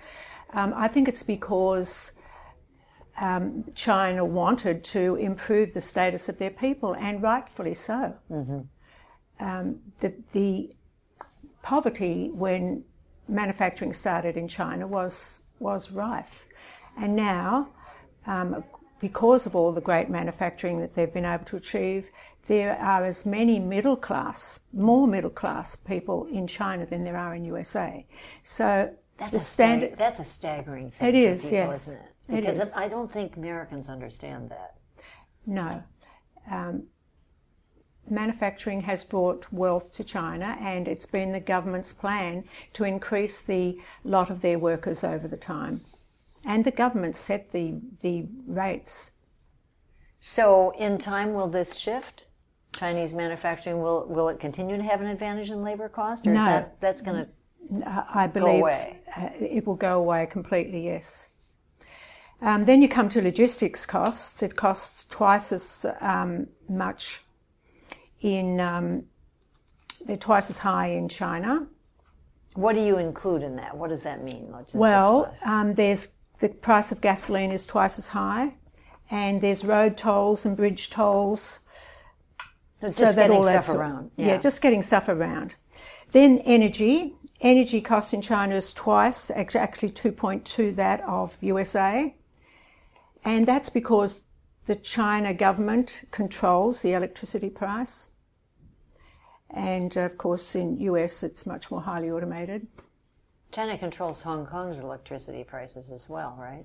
Um, 0.52 0.72
I 0.76 0.88
think 0.88 1.08
it's 1.08 1.22
because 1.22 2.19
um, 3.19 3.64
China 3.75 4.25
wanted 4.25 4.85
to 4.85 5.17
improve 5.17 5.75
the 5.75 5.81
status 5.81 6.29
of 6.29 6.38
their 6.38 6.50
people, 6.50 6.95
and 6.95 7.23
rightfully 7.23 7.75
so. 7.75 8.14
Um, 9.40 9.79
the, 10.00 10.12
the 10.33 10.71
poverty 11.62 12.31
when 12.33 12.85
manufacturing 13.29 13.93
started 13.93 14.37
in 14.37 14.49
China 14.49 14.87
was 14.87 15.45
was 15.59 15.90
rife, 15.93 16.47
and 16.97 17.14
now, 17.14 17.69
um, 18.26 18.64
because 19.00 19.47
of 19.47 19.55
all 19.55 19.73
the 19.73 19.81
great 19.81 20.09
manufacturing 20.09 20.81
that 20.81 20.95
they've 20.95 21.12
been 21.12 21.25
able 21.26 21.45
to 21.45 21.57
achieve, 21.57 22.11
there 22.47 22.76
are 22.79 23.05
as 23.05 23.25
many 23.26 23.59
middle 23.59 23.97
class, 23.97 24.61
more 24.73 25.07
middle 25.07 25.31
class 25.31 25.76
people 25.76 26.26
in 26.33 26.47
China 26.47 26.85
than 26.87 27.05
there 27.05 27.17
are 27.17 27.35
in 27.35 27.45
USA. 27.45 28.05
So 28.43 28.90
That's 29.19 29.31
the 29.31 29.37
a 29.37 29.40
standard. 29.40 29.87
stag- 29.90 29.99
that's 29.99 30.21
a 30.21 30.25
staggering 30.25 30.90
thing. 30.90 31.09
It 31.09 31.14
is, 31.14 31.43
people, 31.43 31.57
yes. 31.57 31.88
it? 31.88 32.00
Because. 32.30 32.72
I 32.75 32.88
don't 32.88 33.10
think 33.10 33.37
Americans 33.37 33.88
understand 33.88 34.50
that. 34.50 34.76
No. 35.46 35.82
Um, 36.50 36.84
manufacturing 38.08 38.82
has 38.82 39.04
brought 39.04 39.46
wealth 39.52 39.92
to 39.94 40.04
China, 40.04 40.56
and 40.60 40.88
it's 40.88 41.06
been 41.06 41.32
the 41.32 41.40
government's 41.40 41.92
plan 41.92 42.44
to 42.75 42.84
increase 42.84 43.40
the 43.40 43.78
lot 44.04 44.30
of 44.30 44.40
their 44.40 44.58
workers 44.58 45.04
over 45.04 45.28
the 45.28 45.37
time. 45.37 45.80
And 46.44 46.64
the 46.64 46.70
government 46.70 47.16
set 47.16 47.52
the, 47.52 47.80
the 48.00 48.26
rates. 48.46 49.12
So, 50.20 50.70
in 50.78 50.99
time, 50.99 51.34
will 51.34 51.49
this 51.49 51.76
shift? 51.76 52.26
Chinese 52.72 53.12
manufacturing 53.12 53.82
will 53.82 54.06
will 54.08 54.28
it 54.28 54.38
continue 54.38 54.76
to 54.76 54.82
have 54.82 55.00
an 55.00 55.08
advantage 55.08 55.50
in 55.50 55.62
labor 55.62 55.88
cost, 55.88 56.25
or 56.25 56.32
No. 56.32 56.40
is 56.40 56.46
that 56.46 56.80
that's 56.80 57.02
going 57.02 57.25
to 57.25 57.30
I 58.14 58.26
believe 58.26 58.60
away. 58.60 58.99
Uh, 59.16 59.28
it 59.34 59.66
will 59.66 59.76
go 59.76 59.99
away 59.99 60.26
completely, 60.26 60.87
yes. 60.87 61.29
Um, 62.42 62.64
then 62.64 62.80
you 62.80 62.88
come 62.88 63.09
to 63.11 63.20
logistics 63.20 63.85
costs. 63.85 64.42
It 64.42 64.56
costs 64.56 65.06
twice 65.06 65.52
as 65.52 65.87
um, 66.00 66.47
much 66.68 67.20
in, 68.20 68.61
um, 68.61 69.04
they're 70.06 70.16
twice 70.16 70.50
as 70.50 70.59
high 70.59 70.88
in 70.88 71.09
China. 71.09 71.66
What 72.54 72.75
do 72.75 72.80
you 72.80 72.99
include 72.99 73.42
in 73.42 73.56
that? 73.56 73.76
What 73.76 73.90
does 73.90 74.02
that 74.04 74.25
mean? 74.25 74.49
Logistics 74.50 74.75
Well, 74.75 75.35
um, 75.44 75.75
there's 75.75 76.14
the 76.40 76.49
price 76.49 76.90
of 76.90 77.00
gasoline 77.00 77.52
is 77.52 77.66
twice 77.66 77.99
as 77.99 78.09
high, 78.09 78.54
and 79.11 79.40
there's 79.40 79.64
road 79.64 79.97
tolls 79.97 80.47
and 80.47 80.56
bridge 80.56 80.90
tolls. 80.90 81.61
So 82.80 82.87
just 82.87 82.99
that 82.99 83.14
getting 83.16 83.37
all 83.37 83.42
stuff 83.42 83.68
around. 83.68 84.11
Yeah. 84.16 84.38
just 84.38 84.62
getting 84.62 84.82
stuff 84.82 85.09
around. 85.09 85.54
Then 86.12 86.38
energy. 86.38 87.14
Energy 87.42 87.80
cost 87.80 88.12
in 88.12 88.20
China 88.20 88.54
is 88.54 88.75
twice, 88.75 89.30
act- 89.30 89.56
actually 89.56 89.90
2.2 89.90 90.76
that 90.76 91.00
of 91.02 91.38
USA. 91.40 92.14
And 93.24 93.46
that's 93.46 93.68
because 93.68 94.22
the 94.66 94.76
China 94.76 95.34
government 95.34 96.04
controls 96.10 96.82
the 96.82 96.92
electricity 96.92 97.50
price. 97.50 98.08
And 99.50 99.96
of 99.96 100.16
course, 100.16 100.54
in 100.54 100.78
US, 100.80 101.22
it's 101.22 101.44
much 101.44 101.70
more 101.70 101.80
highly 101.80 102.10
automated. 102.10 102.66
China 103.52 103.76
controls 103.76 104.22
Hong 104.22 104.46
Kong's 104.46 104.78
electricity 104.78 105.42
prices 105.42 105.90
as 105.90 106.08
well, 106.08 106.36
right? 106.38 106.64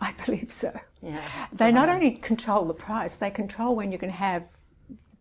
I 0.00 0.12
believe 0.26 0.52
so. 0.52 0.78
Yeah. 1.02 1.22
They 1.52 1.72
not 1.72 1.88
only 1.88 2.12
control 2.12 2.64
the 2.64 2.74
price, 2.74 3.16
they 3.16 3.30
control 3.30 3.74
when 3.74 3.90
you 3.90 3.98
can 3.98 4.10
have 4.10 4.48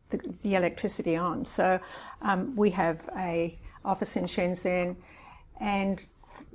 the, 0.09 0.19
the 0.43 0.55
electricity 0.55 1.15
on. 1.15 1.45
So 1.45 1.79
um, 2.21 2.55
we 2.55 2.69
have 2.71 3.09
a 3.15 3.57
office 3.85 4.17
in 4.17 4.25
Shenzhen, 4.25 4.95
and 5.59 6.05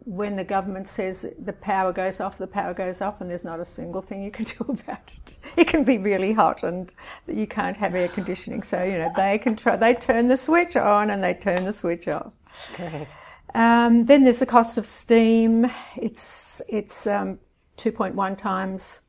when 0.04 0.36
the 0.36 0.44
government 0.44 0.86
says 0.86 1.32
the 1.38 1.52
power 1.52 1.92
goes 1.92 2.20
off, 2.20 2.36
the 2.36 2.46
power 2.46 2.74
goes 2.74 3.00
off, 3.00 3.20
and 3.20 3.30
there's 3.30 3.44
not 3.44 3.60
a 3.60 3.64
single 3.64 4.02
thing 4.02 4.22
you 4.22 4.30
can 4.30 4.44
do 4.58 4.64
about 4.68 5.12
it. 5.14 5.36
It 5.56 5.66
can 5.68 5.84
be 5.84 5.98
really 5.98 6.32
hot, 6.32 6.62
and 6.62 6.92
you 7.26 7.46
can't 7.46 7.76
have 7.76 7.94
air 7.94 8.08
conditioning. 8.08 8.62
So 8.62 8.82
you 8.82 8.98
know 8.98 9.10
they 9.16 9.38
control. 9.38 9.78
They 9.78 9.94
turn 9.94 10.28
the 10.28 10.36
switch 10.36 10.76
on 10.76 11.10
and 11.10 11.22
they 11.22 11.34
turn 11.34 11.64
the 11.64 11.72
switch 11.72 12.08
off. 12.08 12.32
Great. 12.76 13.08
Um, 13.54 14.04
then 14.06 14.24
there's 14.24 14.40
the 14.40 14.46
cost 14.46 14.78
of 14.78 14.86
steam. 14.86 15.70
It's 15.96 16.60
it's 16.68 17.06
um, 17.06 17.38
2.1 17.78 18.36
times 18.36 19.02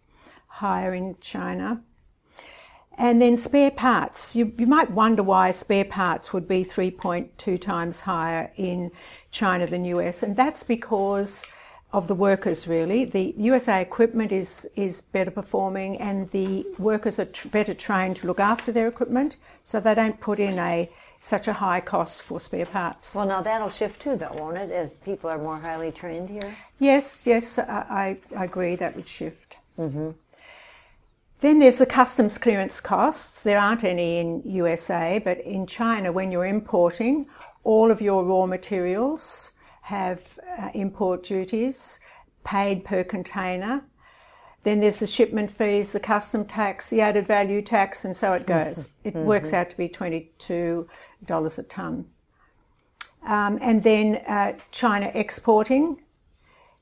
higher 0.48 0.94
in 0.94 1.16
China. 1.20 1.82
And 2.98 3.22
then 3.22 3.36
spare 3.36 3.72
parts. 3.72 4.36
You, 4.36 4.54
you 4.58 4.68
might 4.68 4.90
wonder 4.92 5.22
why 5.22 5.52
spare 5.52 5.86
parts 5.86 6.32
would 6.32 6.48
be 6.48 6.64
3.2 6.64 7.60
times 7.60 8.02
higher 8.02 8.52
in 8.56 8.92
China 9.32 9.68
than 9.68 9.84
US, 9.86 10.24
and 10.24 10.36
that's 10.36 10.64
because 10.64 11.46
of 11.92 12.08
the 12.08 12.16
workers 12.16 12.68
really. 12.68 13.06
The 13.06 13.34
USA 13.38 13.82
equipment 13.82 14.32
is, 14.32 14.70
is 14.76 15.02
better 15.02 15.32
performing, 15.32 15.98
and 15.98 16.30
the 16.32 16.66
workers 16.78 17.20
are 17.20 17.26
tr- 17.26 17.48
better 17.50 17.74
trained 17.74 18.18
to 18.18 18.28
look 18.28 18.40
after 18.40 18.72
their 18.72 18.88
equipment, 18.88 19.38
so 19.64 19.80
they 19.80 19.96
don't 19.96 20.20
put 20.20 20.40
in 20.40 20.60
a 20.60 20.90
such 21.20 21.48
a 21.48 21.54
high 21.54 21.82
cost 21.82 22.22
for 22.22 22.40
spare 22.40 22.66
parts. 22.66 23.16
Well, 23.16 23.26
now 23.26 23.42
that'll 23.42 23.70
shift 23.70 24.02
too, 24.02 24.16
though, 24.16 24.32
won't 24.34 24.58
it? 24.58 24.72
As 24.72 24.94
people 24.94 25.30
are 25.30 25.38
more 25.40 25.58
highly 25.58 25.92
trained 25.92 26.30
here. 26.30 26.56
Yes, 26.80 27.26
yes, 27.26 27.58
I, 27.58 28.18
I 28.36 28.40
I 28.42 28.44
agree 28.46 28.76
that 28.76 28.96
would 28.96 29.08
shift. 29.08 29.58
Mm-hmm. 29.80 30.12
Then 31.42 31.60
there's 31.60 31.78
the 31.78 31.86
customs 31.86 32.38
clearance 32.38 32.80
costs. 32.80 33.44
There 33.44 33.60
aren't 33.60 33.84
any 33.84 34.18
in 34.18 34.42
USA, 34.46 35.20
but 35.20 35.40
in 35.40 35.68
China, 35.68 36.12
when 36.12 36.32
you're 36.32 36.46
importing, 36.46 37.28
all 37.64 37.92
of 37.92 38.02
your 38.02 38.24
raw 38.24 38.46
materials 38.46 39.54
have 39.82 40.22
uh, 40.58 40.70
import 40.74 41.24
duties 41.24 42.00
paid 42.44 42.86
per 42.86 43.04
container. 43.04 43.84
Then 44.64 44.80
there's 44.80 45.00
the 45.00 45.08
shipment 45.08 45.52
fees, 45.52 45.92
the 45.92 46.00
custom 46.00 46.46
tax, 46.46 46.90
the 46.90 47.02
added 47.02 47.28
value 47.28 47.62
tax, 47.62 48.04
and 48.06 48.18
so 48.18 48.34
it 48.34 48.48
goes. 48.48 48.94
It 49.04 49.14
works 49.14 49.54
out 49.54 49.70
to 49.70 49.78
be 49.78 49.88
$22 49.88 50.88
a 51.60 51.64
tonne. 51.64 52.06
Um, 53.28 53.60
and 53.62 53.84
then 53.84 54.16
uh, 54.28 54.54
China 54.72 55.12
exporting, 55.14 56.02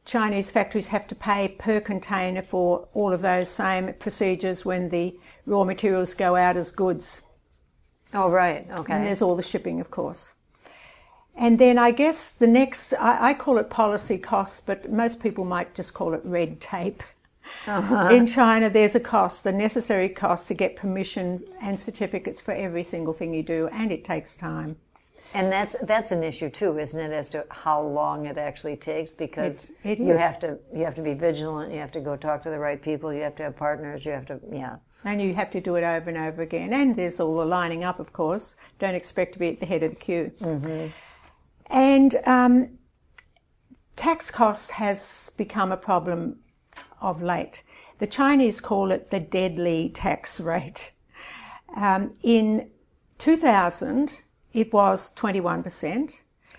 Chinese 0.06 0.52
factories 0.52 0.88
have 0.88 1.08
to 1.08 1.16
pay 1.16 1.48
per 1.48 1.80
container 1.80 2.42
for 2.42 2.88
all 2.94 3.14
of 3.14 3.22
those 3.22 3.50
same 3.50 3.94
procedures 3.94 4.66
when 4.66 4.90
the 4.90 5.18
raw 5.46 5.64
materials 5.64 6.14
go 6.14 6.36
out 6.36 6.58
as 6.58 6.72
goods. 6.72 7.22
Oh, 8.14 8.30
right. 8.30 8.68
Okay. 8.70 8.94
And 8.94 9.06
there's 9.06 9.22
all 9.22 9.36
the 9.36 9.44
shipping, 9.44 9.80
of 9.80 9.90
course. 9.90 10.34
And 11.36 11.58
then 11.58 11.78
I 11.78 11.92
guess 11.92 12.32
the 12.32 12.48
next, 12.48 12.94
I, 12.94 13.30
I 13.30 13.34
call 13.34 13.58
it 13.58 13.70
policy 13.70 14.18
costs, 14.20 14.62
but 14.62 14.92
most 14.92 15.22
people 15.22 15.46
might 15.46 15.74
just 15.74 15.94
call 15.94 16.14
it 16.14 16.22
red 16.24 16.62
tape. 16.62 17.02
Uh-huh. 17.66 18.10
In 18.10 18.28
China, 18.28 18.70
there's 18.70 18.96
a 18.96 19.00
cost, 19.00 19.46
a 19.46 19.52
necessary 19.52 20.10
cost 20.10 20.48
to 20.50 20.54
get 20.54 20.76
permission 20.76 21.44
and 21.62 21.80
certificates 21.80 22.40
for 22.40 22.54
every 22.54 22.84
single 22.84 23.14
thing 23.14 23.34
you 23.34 23.44
do, 23.44 23.68
and 23.72 23.92
it 23.92 24.04
takes 24.04 24.36
time. 24.36 24.78
And 25.34 25.52
that's 25.52 25.76
that's 25.84 26.12
an 26.12 26.24
issue 26.24 26.50
too, 26.50 26.78
isn't 26.78 27.00
it, 27.00 27.12
as 27.12 27.30
to 27.32 27.46
how 27.50 27.82
long 27.82 28.28
it 28.28 28.38
actually 28.38 28.76
takes? 28.76 29.14
Because 29.14 29.72
it 29.84 30.00
you 30.00 30.16
have 30.16 30.40
to 30.42 30.60
you 30.76 30.86
have 30.86 30.96
to 30.96 31.02
be 31.02 31.14
vigilant. 31.14 31.74
You 31.74 31.80
have 31.80 31.92
to 31.94 32.00
go 32.00 32.16
talk 32.16 32.44
to 32.44 32.50
the 32.50 32.60
right 32.60 32.82
people. 32.82 33.12
You 33.12 33.22
have 33.22 33.36
to 33.38 33.44
have 33.44 33.56
partners. 33.56 34.06
You 34.06 34.12
have 34.12 34.28
to 34.28 34.40
yeah. 34.52 34.76
And 35.06 35.22
you 35.22 35.34
have 35.34 35.52
to 35.52 35.60
do 35.60 35.76
it 35.76 35.84
over 35.84 36.10
and 36.10 36.18
over 36.18 36.42
again. 36.44 36.72
And 36.72 36.96
there's 36.96 37.20
all 37.20 37.36
the 37.38 37.46
lining 37.46 37.84
up, 37.84 38.00
of 38.00 38.14
course. 38.14 38.56
Don't 38.80 38.96
expect 38.96 39.34
to 39.34 39.40
be 39.40 39.50
at 39.50 39.60
the 39.60 39.66
head 39.66 39.84
of 39.84 39.96
the 39.96 40.00
queue. 40.00 40.32
And 41.68 42.16
um, 42.26 42.78
tax 43.96 44.32
cost 44.32 44.72
has 44.72 45.34
become 45.38 45.72
a 45.72 45.78
problem 45.78 46.40
of 47.02 47.22
late. 47.22 47.64
The 48.00 48.08
Chinese 48.08 48.62
call 48.62 48.92
it 48.92 49.10
the 49.10 49.20
deadly 49.20 49.90
tax 49.90 50.40
rate. 50.40 50.92
Um, 51.76 52.14
in 52.22 52.70
2000, 53.18 54.23
it 54.54 54.72
was 54.72 55.14
21%. 55.16 56.14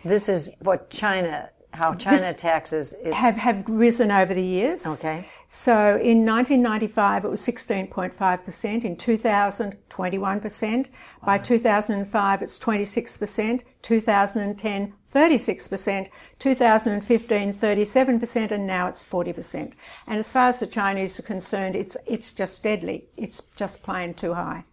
This 0.04 0.28
is 0.28 0.50
what 0.60 0.90
China 0.90 1.50
how 1.74 1.94
China 1.94 2.32
taxes 2.32 2.92
its... 2.92 3.14
have, 3.14 3.36
have 3.36 3.64
risen 3.68 4.10
over 4.10 4.32
the 4.32 4.42
years. 4.42 4.86
Okay. 4.86 5.26
So 5.48 5.96
in 5.96 6.24
1995, 6.24 7.24
it 7.24 7.28
was 7.28 7.40
16.5%. 7.40 8.84
In 8.84 8.96
2000, 8.96 9.76
21%. 9.90 10.88
By 11.24 11.38
2005, 11.38 12.42
it's 12.42 12.58
26%. 12.58 13.62
2010, 13.82 14.94
36%. 15.12 16.08
2015, 16.38 17.54
37%. 17.54 18.50
And 18.52 18.66
now 18.66 18.86
it's 18.86 19.02
40%. 19.02 19.72
And 20.06 20.18
as 20.18 20.32
far 20.32 20.48
as 20.48 20.60
the 20.60 20.66
Chinese 20.66 21.18
are 21.18 21.24
concerned, 21.24 21.76
it's, 21.76 21.96
it's 22.06 22.32
just 22.32 22.62
deadly. 22.62 23.08
It's 23.16 23.42
just 23.56 23.82
plain 23.82 24.14
too 24.14 24.34
high. 24.34 24.64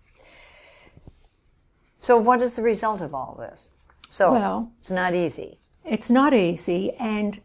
So 2.01 2.17
what 2.17 2.41
is 2.41 2.55
the 2.55 2.63
result 2.63 2.99
of 3.01 3.13
all 3.13 3.35
this? 3.39 3.75
So 4.09 4.31
Well- 4.31 4.71
it's 4.81 4.89
not 4.89 5.13
easy. 5.13 5.59
It's 5.85 6.09
not 6.09 6.33
easy, 6.33 6.93
and 6.93 7.39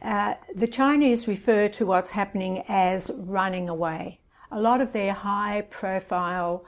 uh, 0.00 0.34
the 0.54 0.68
Chinese 0.68 1.26
refer 1.26 1.68
to 1.70 1.86
what's 1.86 2.10
happening 2.10 2.62
as 2.68 3.10
running 3.16 3.68
away. 3.68 4.20
A 4.52 4.60
lot 4.60 4.80
of 4.80 4.92
their 4.92 5.12
high 5.12 5.66
profile, 5.70 6.64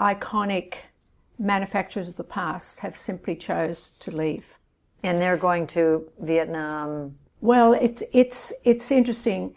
iconic 0.00 0.74
manufacturers 1.38 2.08
of 2.08 2.16
the 2.16 2.24
past 2.24 2.80
have 2.80 2.96
simply 2.96 3.36
chose 3.36 3.90
to 4.00 4.10
leave. 4.10 4.58
And 5.02 5.20
they're 5.20 5.36
going 5.36 5.66
to 5.68 6.10
Vietnam. 6.18 7.18
Well, 7.42 7.74
it's, 7.74 8.02
it's, 8.14 8.54
it's 8.64 8.90
interesting. 8.90 9.54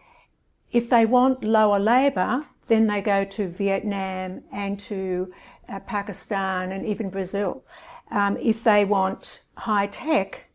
If 0.71 0.89
they 0.89 1.05
want 1.05 1.43
lower 1.43 1.79
labour, 1.79 2.45
then 2.67 2.87
they 2.87 3.01
go 3.01 3.23
to 3.25 3.47
Vietnam 3.47 4.43
and 4.51 4.79
to 4.81 5.33
uh, 5.71 5.79
Pakistan 5.79 6.71
and 6.71 6.85
even 6.85 7.09
Brazil. 7.09 7.63
Um, 8.11 8.37
if 8.37 8.63
they 8.63 8.85
want 8.85 9.43
high 9.55 9.87
tech, 9.87 10.45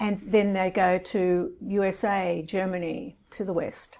and 0.00 0.20
then 0.24 0.52
they 0.52 0.70
go 0.70 0.98
to 0.98 1.52
USA, 1.60 2.42
Germany, 2.44 3.16
to 3.30 3.44
the 3.44 3.52
West. 3.52 3.98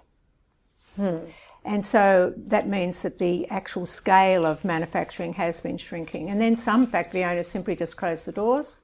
And 1.65 1.85
so 1.85 2.33
that 2.35 2.67
means 2.67 3.01
that 3.03 3.19
the 3.19 3.47
actual 3.49 3.85
scale 3.85 4.45
of 4.45 4.65
manufacturing 4.65 5.33
has 5.33 5.61
been 5.61 5.77
shrinking. 5.77 6.29
And 6.29 6.41
then 6.41 6.57
some 6.57 6.85
factory 6.85 7.23
owners 7.23 7.47
simply 7.47 7.75
just 7.75 7.95
close 7.95 8.25
the 8.25 8.33
doors 8.33 8.81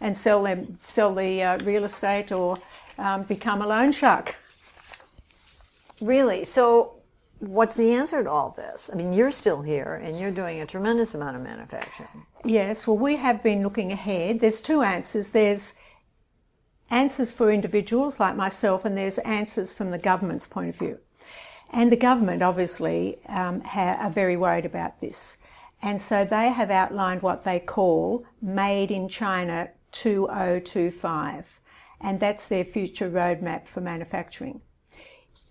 and 0.00 0.16
sell 0.16 0.42
them, 0.42 0.78
sell 0.82 1.14
the 1.14 1.42
uh, 1.42 1.58
real 1.64 1.84
estate 1.84 2.32
or 2.32 2.58
um, 2.98 3.24
become 3.24 3.60
a 3.60 3.66
loan 3.66 3.92
shark. 3.92 4.36
Really? 6.00 6.44
So 6.44 6.93
what's 7.48 7.74
the 7.74 7.92
answer 7.92 8.22
to 8.22 8.30
all 8.30 8.50
this? 8.56 8.90
I 8.92 8.96
mean, 8.96 9.12
you're 9.12 9.30
still 9.30 9.62
here 9.62 10.00
and 10.02 10.18
you're 10.18 10.30
doing 10.30 10.60
a 10.60 10.66
tremendous 10.66 11.14
amount 11.14 11.36
of 11.36 11.42
manufacturing. 11.42 12.26
Yes, 12.44 12.86
well, 12.86 12.98
we 12.98 13.16
have 13.16 13.42
been 13.42 13.62
looking 13.62 13.92
ahead. 13.92 14.40
There's 14.40 14.60
two 14.60 14.82
answers. 14.82 15.30
There's 15.30 15.78
answers 16.90 17.32
for 17.32 17.50
individuals 17.50 18.20
like 18.20 18.36
myself, 18.36 18.84
and 18.84 18.96
there's 18.96 19.18
answers 19.18 19.74
from 19.74 19.90
the 19.90 19.98
government's 19.98 20.46
point 20.46 20.68
of 20.68 20.76
view. 20.76 20.98
And 21.70 21.90
the 21.90 21.96
government 21.96 22.42
obviously 22.42 23.18
um, 23.26 23.60
ha- 23.62 23.98
are 24.00 24.10
very 24.10 24.36
worried 24.36 24.66
about 24.66 25.00
this. 25.00 25.42
And 25.82 26.00
so 26.00 26.24
they 26.24 26.48
have 26.50 26.70
outlined 26.70 27.22
what 27.22 27.44
they 27.44 27.58
call 27.60 28.24
Made 28.40 28.90
in 28.90 29.08
China 29.08 29.70
2025. 29.92 31.60
And 32.00 32.20
that's 32.20 32.48
their 32.48 32.64
future 32.64 33.10
roadmap 33.10 33.66
for 33.66 33.80
manufacturing. 33.80 34.60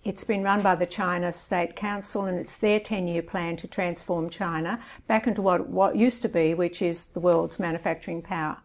It's 0.04 0.26
been 0.26 0.44
run 0.44 0.62
by 0.62 0.76
the 0.76 0.86
China 0.86 1.32
State 1.32 1.78
Council 1.78 2.26
and 2.26 2.38
it's 2.38 2.58
their 2.58 2.80
10 2.80 3.08
year 3.08 3.22
plan 3.22 3.56
to 3.58 3.68
transform 3.68 4.30
China 4.30 4.82
back 5.08 5.28
into 5.28 5.42
what, 5.42 5.70
what 5.70 5.96
used 5.96 6.22
to 6.24 6.30
be, 6.30 6.54
which 6.54 6.82
is 6.82 7.06
the 7.06 7.22
world's 7.22 7.58
manufacturing 7.58 8.22
power. 8.22 8.58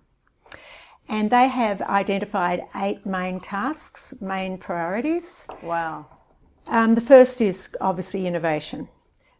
And 1.08 1.30
they 1.30 1.46
have 1.46 1.80
identified 1.82 2.64
eight 2.74 3.06
main 3.06 3.38
tasks, 3.38 4.20
main 4.20 4.58
priorities. 4.58 5.46
Wow. 5.62 6.06
Um, 6.66 6.96
the 6.96 7.00
first 7.00 7.40
is 7.40 7.74
obviously 7.80 8.26
innovation. 8.26 8.88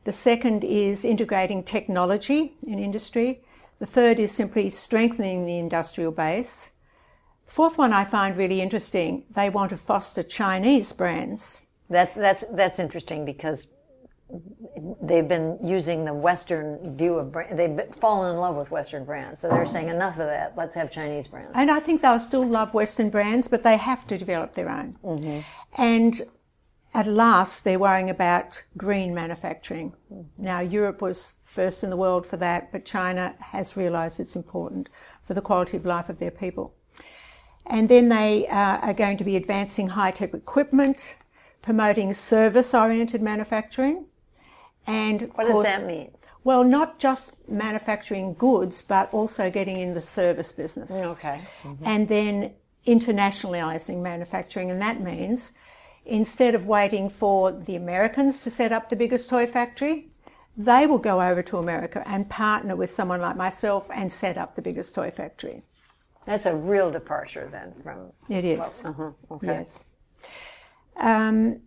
The 0.05 0.13
second 0.13 0.63
is 0.63 1.05
integrating 1.05 1.65
technology 1.65 2.55
in 2.65 2.79
industry. 2.79 3.43
The 3.81 3.87
third 3.87 4.21
is 4.21 4.31
simply 4.31 4.71
strengthening 4.71 5.45
the 5.45 5.59
industrial 5.59 6.13
base. 6.13 6.73
Fourth 7.47 7.77
one 7.77 7.93
I 7.93 8.05
find 8.05 8.37
really 8.37 8.61
interesting. 8.61 9.25
They 9.35 9.51
want 9.51 9.71
to 9.71 9.77
foster 9.77 10.23
Chinese 10.23 10.93
brands. 10.93 11.67
That's 11.91 12.15
that's 12.15 12.45
that's 12.53 12.79
interesting 12.79 13.25
because 13.25 13.73
they've 15.01 15.27
been 15.27 15.59
using 15.63 16.05
the 16.05 16.13
Western 16.13 16.95
view 16.95 17.15
of 17.15 17.33
brand. 17.33 17.59
They've 17.59 17.95
fallen 17.95 18.35
in 18.35 18.41
love 18.41 18.57
with 18.57 18.71
Western 18.71 19.05
brands, 19.05 19.41
so 19.41 19.49
they're 19.49 19.67
saying 19.67 19.89
enough 19.89 20.19
of 20.19 20.27
that. 20.27 20.55
Let's 20.57 20.75
have 20.75 20.91
Chinese 20.91 21.27
brands. 21.27 21.53
And 21.55 21.71
I 21.71 21.81
think 21.81 22.03
they'll 22.03 22.19
still 22.19 22.47
love 22.47 22.75
Western 22.75 23.09
brands, 23.11 23.49
but 23.49 23.63
they 23.63 23.77
have 23.77 24.07
to 24.09 24.19
develop 24.19 24.55
their 24.55 24.69
own. 24.69 24.97
And 25.77 26.21
at 26.95 27.07
last, 27.07 27.65
they're 27.65 27.79
worrying 27.79 28.11
about 28.11 28.63
green 28.77 29.15
manufacturing. 29.15 29.95
Now, 30.37 30.61
Europe 30.61 31.01
was 31.01 31.41
first 31.45 31.85
in 31.85 31.91
the 31.91 31.97
world 31.97 32.27
for 32.27 32.37
that, 32.39 32.73
but 32.73 32.85
China 32.85 33.35
has 33.41 33.77
realised 33.77 34.21
it's 34.21 34.37
important 34.37 34.89
for 35.27 35.35
the 35.35 35.43
quality 35.43 35.77
of 35.77 35.87
life 35.87 36.09
of 36.09 36.19
their 36.19 36.31
people. 36.31 36.75
And 37.67 37.89
then 37.89 38.09
they 38.09 38.49
uh, 38.49 38.79
are 38.79 38.95
going 38.95 39.19
to 39.19 39.25
be 39.25 39.37
advancing 39.37 39.89
high 39.89 40.11
tech 40.11 40.33
equipment, 40.33 41.17
promoting 41.73 42.15
service 42.15 42.73
oriented 42.73 43.21
manufacturing. 43.21 44.07
And 44.87 45.21
What 45.35 45.45
does 45.49 45.53
course- 45.53 45.69
that 45.69 45.87
mean? 45.87 46.13
Well, 46.43 46.65
not 46.65 46.99
just 46.99 47.47
manufacturing 47.47 48.33
goods, 48.33 48.81
but 48.81 49.13
also 49.13 49.51
getting 49.51 49.77
in 49.77 49.93
the 49.93 50.01
service 50.01 50.51
business 50.51 50.91
Okay. 50.91 51.43
and 51.85 52.09
then 52.09 52.55
internationalizing 52.87 54.01
manufacturing. 54.01 54.71
And 54.71 54.81
that 54.81 55.03
means 55.03 55.59
instead 56.07 56.55
of 56.55 56.65
waiting 56.67 57.11
for 57.11 57.53
the 57.53 57.77
Americans 57.77 58.43
to 58.45 58.51
set 58.51 58.73
up 58.73 58.89
the 58.89 58.97
biggest 58.97 59.29
toy 59.29 59.47
factory, 59.47 60.09
they 60.57 60.87
will 60.87 60.97
go 61.11 61.21
over 61.21 61.43
to 61.43 61.59
America 61.59 62.03
and 62.07 62.31
partner 62.31 62.77
with 62.77 62.91
someone 62.91 63.21
like 63.21 63.37
myself 63.37 63.91
and 63.93 64.11
set 64.11 64.39
up 64.39 64.57
the 64.57 64.63
biggest 64.63 64.95
toy 64.95 65.11
factory. 65.11 65.61
That's 66.25 66.47
a 66.47 66.57
real 66.57 66.91
departure 66.91 67.47
then 67.53 67.75
from. 67.83 68.11
It 68.31 68.47
is. 68.47 68.87
Uh-huh, 68.87 69.11
okay. 69.33 69.47
Yes. 69.49 69.85
Um, 70.99 71.61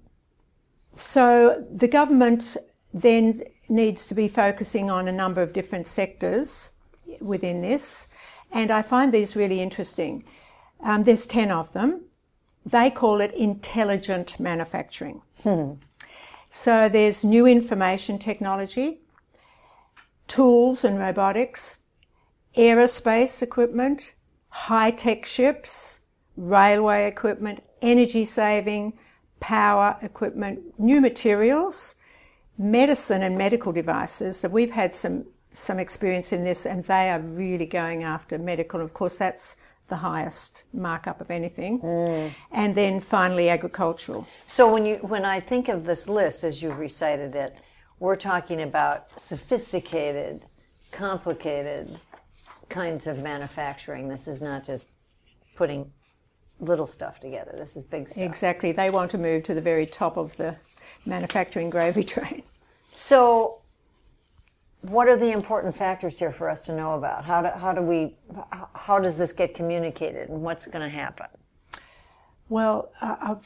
so 0.96 1.66
the 1.72 1.88
government 1.88 2.58
then 2.94 3.42
needs 3.70 4.06
to 4.08 4.16
be 4.16 4.28
focusing 4.28 4.92
on 4.92 5.08
a 5.08 5.12
number 5.12 5.42
of 5.42 5.54
different 5.54 5.88
sectors 5.88 6.76
within 7.22 7.62
this, 7.62 8.10
and 8.52 8.70
I 8.70 8.82
find 8.82 9.14
these 9.14 9.36
really 9.36 9.62
interesting. 9.62 10.26
Um, 10.84 11.04
there's 11.04 11.26
10 11.26 11.52
of 11.52 11.72
them. 11.74 12.02
They 12.66 12.92
call 12.92 13.22
it 13.22 13.32
intelligent 13.34 14.40
manufacturing. 14.40 15.22
So 16.50 16.90
there's 16.90 17.24
new 17.24 17.48
information 17.48 18.20
technology, 18.20 19.00
tools 20.28 20.84
and 20.84 21.00
robotics, 21.00 21.84
aerospace 22.58 23.42
equipment, 23.42 24.16
high 24.50 24.92
tech 24.92 25.26
ships, 25.26 26.02
railway 26.36 27.08
equipment, 27.08 27.64
energy 27.82 28.26
saving, 28.26 28.94
power 29.42 29.98
equipment, 30.02 30.80
new 30.80 31.02
materials, 31.02 31.96
medicine 32.58 33.24
and 33.24 33.38
medical 33.38 33.74
devices. 33.74 34.42
That 34.42 34.52
we've 34.52 34.72
had 34.72 34.96
some 34.96 35.26
some 35.54 35.80
experience 35.80 36.32
in 36.32 36.46
this, 36.46 36.66
and 36.66 36.86
they 36.86 37.10
are 37.10 37.20
really 37.20 37.66
going 37.66 38.04
after 38.04 38.38
medical. 38.38 38.80
Of 38.80 38.94
course, 38.94 39.18
that's 39.18 39.58
the 39.90 39.98
highest 39.98 40.64
markup 40.72 41.20
of 41.20 41.30
anything. 41.30 41.82
Mm. 41.82 42.34
And 42.54 42.74
then 42.74 43.02
finally, 43.02 43.50
agricultural. 43.50 44.26
So 44.48 44.72
when 44.72 44.86
you 44.86 44.96
when 44.98 45.26
I 45.26 45.42
think 45.42 45.68
of 45.68 45.84
this 45.84 46.08
list 46.08 46.46
as 46.46 46.62
you've 46.62 46.80
recited 46.80 47.36
it, 47.36 47.58
we're 48.00 48.16
talking 48.16 48.62
about 48.62 49.08
sophisticated, 49.20 50.46
complicated 50.92 52.00
kinds 52.70 53.06
of 53.06 53.20
manufacturing. 53.20 54.08
This 54.08 54.28
is 54.28 54.42
not 54.42 54.64
just 54.64 54.92
putting 55.56 55.92
little 56.62 56.88
stuff 56.88 57.20
together. 57.20 57.54
This 57.58 57.76
is 57.76 57.84
big 57.84 58.08
stuff. 58.08 58.24
Exactly. 58.24 58.72
They 58.72 58.90
want 58.90 59.12
to 59.12 59.18
move 59.18 59.44
to 59.44 59.54
the 59.54 59.62
very 59.62 59.86
top 59.86 60.16
of 60.18 60.38
the 60.38 60.56
manufacturing 61.06 61.70
gravy 61.70 62.04
train. 62.16 62.44
So, 62.92 63.60
what 64.82 65.08
are 65.08 65.18
the 65.18 65.32
important 65.32 65.76
factors 65.76 66.18
here 66.20 66.32
for 66.32 66.50
us 66.50 66.62
to 66.66 66.76
know 66.76 66.94
about? 66.96 67.26
How 67.26 67.42
do, 67.42 67.50
how 67.50 67.74
do 67.74 67.82
we, 67.82 68.16
how- 68.74 69.00
does 69.00 69.18
this 69.18 69.32
get 69.32 69.54
communicated 69.54 70.30
and 70.30 70.42
what's 70.42 70.66
going 70.66 70.82
to 70.82 70.90
happen? 70.90 71.28
Well, 72.50 72.92
uh, 73.02 73.16
of 73.22 73.46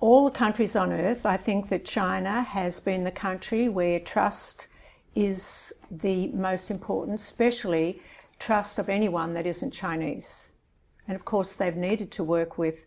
all 0.00 0.26
the 0.26 0.30
countries 0.30 0.76
on 0.76 0.92
earth, 0.92 1.24
I 1.24 1.36
think 1.38 1.68
that 1.70 1.84
China 1.84 2.42
has 2.42 2.80
been 2.80 3.02
the 3.02 3.10
country 3.10 3.68
where 3.68 3.98
trust 4.00 4.68
is 5.14 5.82
the 5.90 6.28
most 6.28 6.70
important, 6.70 7.18
especially 7.18 8.00
trust 8.38 8.78
of 8.78 8.90
anyone 8.90 9.32
that 9.34 9.46
isn't 9.46 9.70
Chinese. 9.72 10.50
And 11.08 11.16
of 11.16 11.24
course, 11.24 11.52
they've 11.52 11.76
needed 11.76 12.10
to 12.12 12.24
work 12.24 12.58
with 12.58 12.80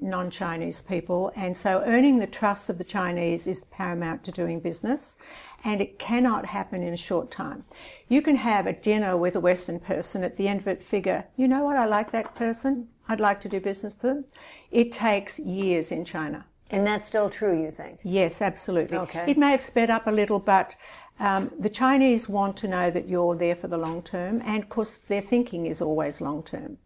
non 0.00 0.30
Chinese 0.30 0.82
people. 0.82 1.32
And 1.36 1.56
so 1.56 1.82
earning 1.86 2.18
the 2.18 2.26
trust 2.26 2.68
of 2.68 2.78
the 2.78 2.84
Chinese 2.84 3.46
is 3.46 3.64
paramount 3.64 4.24
to 4.24 4.32
doing 4.32 4.60
business. 4.60 5.16
And 5.64 5.80
it 5.80 5.98
cannot 5.98 6.46
happen 6.46 6.82
in 6.82 6.92
a 6.92 6.98
short 6.98 7.30
time. 7.30 7.64
You 8.08 8.22
can 8.22 8.36
have 8.36 8.66
a 8.66 8.72
dinner 8.72 9.16
with 9.16 9.34
a 9.36 9.40
Western 9.40 9.80
person, 9.80 10.22
at 10.22 10.36
the 10.36 10.46
end 10.48 10.60
of 10.60 10.68
it, 10.68 10.82
figure, 10.82 11.24
you 11.36 11.48
know 11.48 11.64
what, 11.64 11.76
I 11.76 11.86
like 11.86 12.12
that 12.12 12.34
person. 12.34 12.88
I'd 13.08 13.20
like 13.20 13.40
to 13.40 13.48
do 13.48 13.58
business 13.58 13.94
with 13.94 14.02
them. 14.02 14.24
It 14.70 14.92
takes 14.92 15.38
years 15.38 15.90
in 15.90 16.04
China. 16.04 16.44
And 16.70 16.86
that's 16.86 17.06
still 17.06 17.30
true, 17.30 17.60
you 17.60 17.70
think? 17.70 18.00
Yes, 18.02 18.42
absolutely. 18.42 18.96
Okay. 18.98 19.30
It 19.30 19.38
may 19.38 19.50
have 19.50 19.62
sped 19.62 19.90
up 19.90 20.06
a 20.06 20.10
little, 20.10 20.38
but 20.38 20.76
um, 21.18 21.50
the 21.58 21.70
Chinese 21.70 22.28
want 22.28 22.56
to 22.58 22.68
know 22.68 22.90
that 22.90 23.08
you're 23.08 23.34
there 23.34 23.54
for 23.54 23.68
the 23.68 23.78
long 23.78 24.02
term, 24.02 24.42
and 24.44 24.62
of 24.62 24.68
course, 24.68 24.98
their 24.98 25.22
thinking 25.22 25.66
is 25.66 25.80
always 25.80 26.20
long 26.20 26.42
term. 26.42 26.78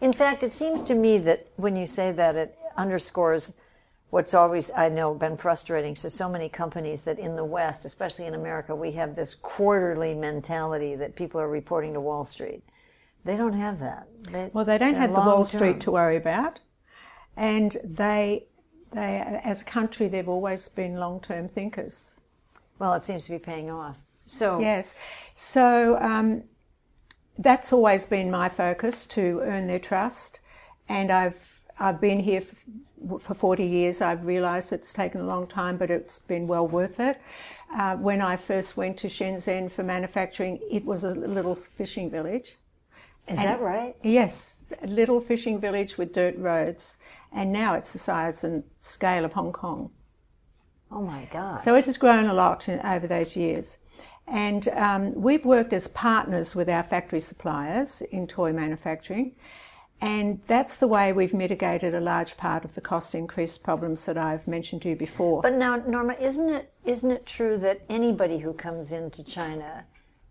In 0.00 0.12
fact, 0.12 0.42
it 0.42 0.54
seems 0.54 0.82
to 0.84 0.94
me 0.94 1.18
that 1.18 1.46
when 1.56 1.76
you 1.76 1.86
say 1.86 2.12
that, 2.12 2.36
it 2.36 2.58
underscores 2.76 3.54
what's 4.10 4.34
always, 4.34 4.70
I 4.76 4.88
know, 4.88 5.14
been 5.14 5.36
frustrating 5.36 5.94
to 5.94 6.10
so 6.10 6.28
many 6.28 6.48
companies 6.48 7.04
that 7.04 7.18
in 7.18 7.36
the 7.36 7.44
West, 7.44 7.84
especially 7.84 8.26
in 8.26 8.34
America, 8.34 8.74
we 8.74 8.92
have 8.92 9.14
this 9.14 9.34
quarterly 9.34 10.14
mentality 10.14 10.94
that 10.96 11.14
people 11.16 11.40
are 11.40 11.48
reporting 11.48 11.92
to 11.94 12.00
Wall 12.00 12.24
Street. 12.24 12.62
They 13.24 13.36
don't 13.36 13.52
have 13.52 13.78
that. 13.80 14.08
They, 14.30 14.50
Well, 14.52 14.64
they 14.64 14.78
don't 14.78 14.94
have 14.94 15.10
the 15.10 15.16
Wall 15.16 15.26
long-term. 15.26 15.58
Street 15.58 15.80
to 15.80 15.90
worry 15.90 16.16
about, 16.16 16.60
and 17.36 17.76
they, 17.84 18.46
they, 18.92 19.40
as 19.44 19.62
a 19.62 19.64
country, 19.64 20.08
they've 20.08 20.28
always 20.28 20.68
been 20.68 20.96
long 20.96 21.20
term 21.20 21.48
thinkers. 21.48 22.14
Well, 22.78 22.94
it 22.94 23.04
seems 23.04 23.24
to 23.26 23.32
be 23.32 23.38
paying 23.38 23.70
off. 23.70 23.96
So, 24.26 24.58
Yes. 24.60 24.94
So 25.34 25.98
um, 26.00 26.44
that's 27.40 27.72
always 27.72 28.06
been 28.06 28.30
my 28.30 28.48
focus 28.48 29.06
to 29.06 29.40
earn 29.42 29.66
their 29.66 29.78
trust. 29.78 30.40
And 30.88 31.10
I've, 31.10 31.60
I've 31.78 32.00
been 32.00 32.20
here 32.20 32.42
for, 32.42 33.18
for 33.18 33.34
40 33.34 33.64
years. 33.64 34.02
I've 34.02 34.24
realised 34.26 34.72
it's 34.72 34.92
taken 34.92 35.22
a 35.22 35.26
long 35.26 35.46
time, 35.46 35.78
but 35.78 35.90
it's 35.90 36.18
been 36.18 36.46
well 36.46 36.68
worth 36.68 37.00
it. 37.00 37.20
Uh, 37.74 37.96
when 37.96 38.20
I 38.20 38.36
first 38.36 38.76
went 38.76 38.98
to 38.98 39.08
Shenzhen 39.08 39.70
for 39.70 39.82
manufacturing, 39.82 40.58
it 40.70 40.84
was 40.84 41.04
a 41.04 41.10
little 41.14 41.54
fishing 41.54 42.10
village. 42.10 42.56
is 43.26 43.38
that 43.38 43.60
right? 43.60 43.96
Yes, 44.02 44.64
a 44.82 44.86
little 44.86 45.20
fishing 45.20 45.58
village 45.58 45.96
with 45.96 46.12
dirt 46.12 46.36
roads. 46.36 46.98
And 47.32 47.52
now 47.52 47.74
it's 47.74 47.92
the 47.92 47.98
size 47.98 48.44
and 48.44 48.64
scale 48.80 49.24
of 49.24 49.32
Hong 49.32 49.52
Kong. 49.52 49.90
Oh 50.90 51.00
my 51.00 51.28
God. 51.32 51.60
So 51.60 51.76
it 51.76 51.86
has 51.86 51.96
grown 51.96 52.26
a 52.26 52.34
lot 52.34 52.68
in, 52.68 52.80
over 52.80 53.06
those 53.06 53.36
years. 53.36 53.78
And 54.30 54.68
um, 54.68 55.14
we've 55.14 55.44
worked 55.44 55.72
as 55.72 55.88
partners 55.88 56.54
with 56.54 56.68
our 56.68 56.82
factory 56.82 57.20
suppliers 57.20 58.00
in 58.00 58.26
toy 58.26 58.52
manufacturing. 58.52 59.34
And 60.00 60.40
that's 60.46 60.78
the 60.78 60.88
way 60.88 61.12
we've 61.12 61.34
mitigated 61.34 61.94
a 61.94 62.00
large 62.00 62.36
part 62.36 62.64
of 62.64 62.74
the 62.74 62.80
cost 62.80 63.14
increase 63.14 63.58
problems 63.58 64.06
that 64.06 64.16
I've 64.16 64.46
mentioned 64.46 64.82
to 64.82 64.90
you 64.90 64.96
before. 64.96 65.42
But 65.42 65.54
now, 65.54 65.76
Norma, 65.76 66.14
isn't 66.14 66.48
it 66.48 66.72
isn't 66.84 67.10
it 67.10 67.26
true 67.26 67.58
that 67.58 67.82
anybody 67.90 68.38
who 68.38 68.54
comes 68.54 68.92
into 68.92 69.22
China, 69.22 69.84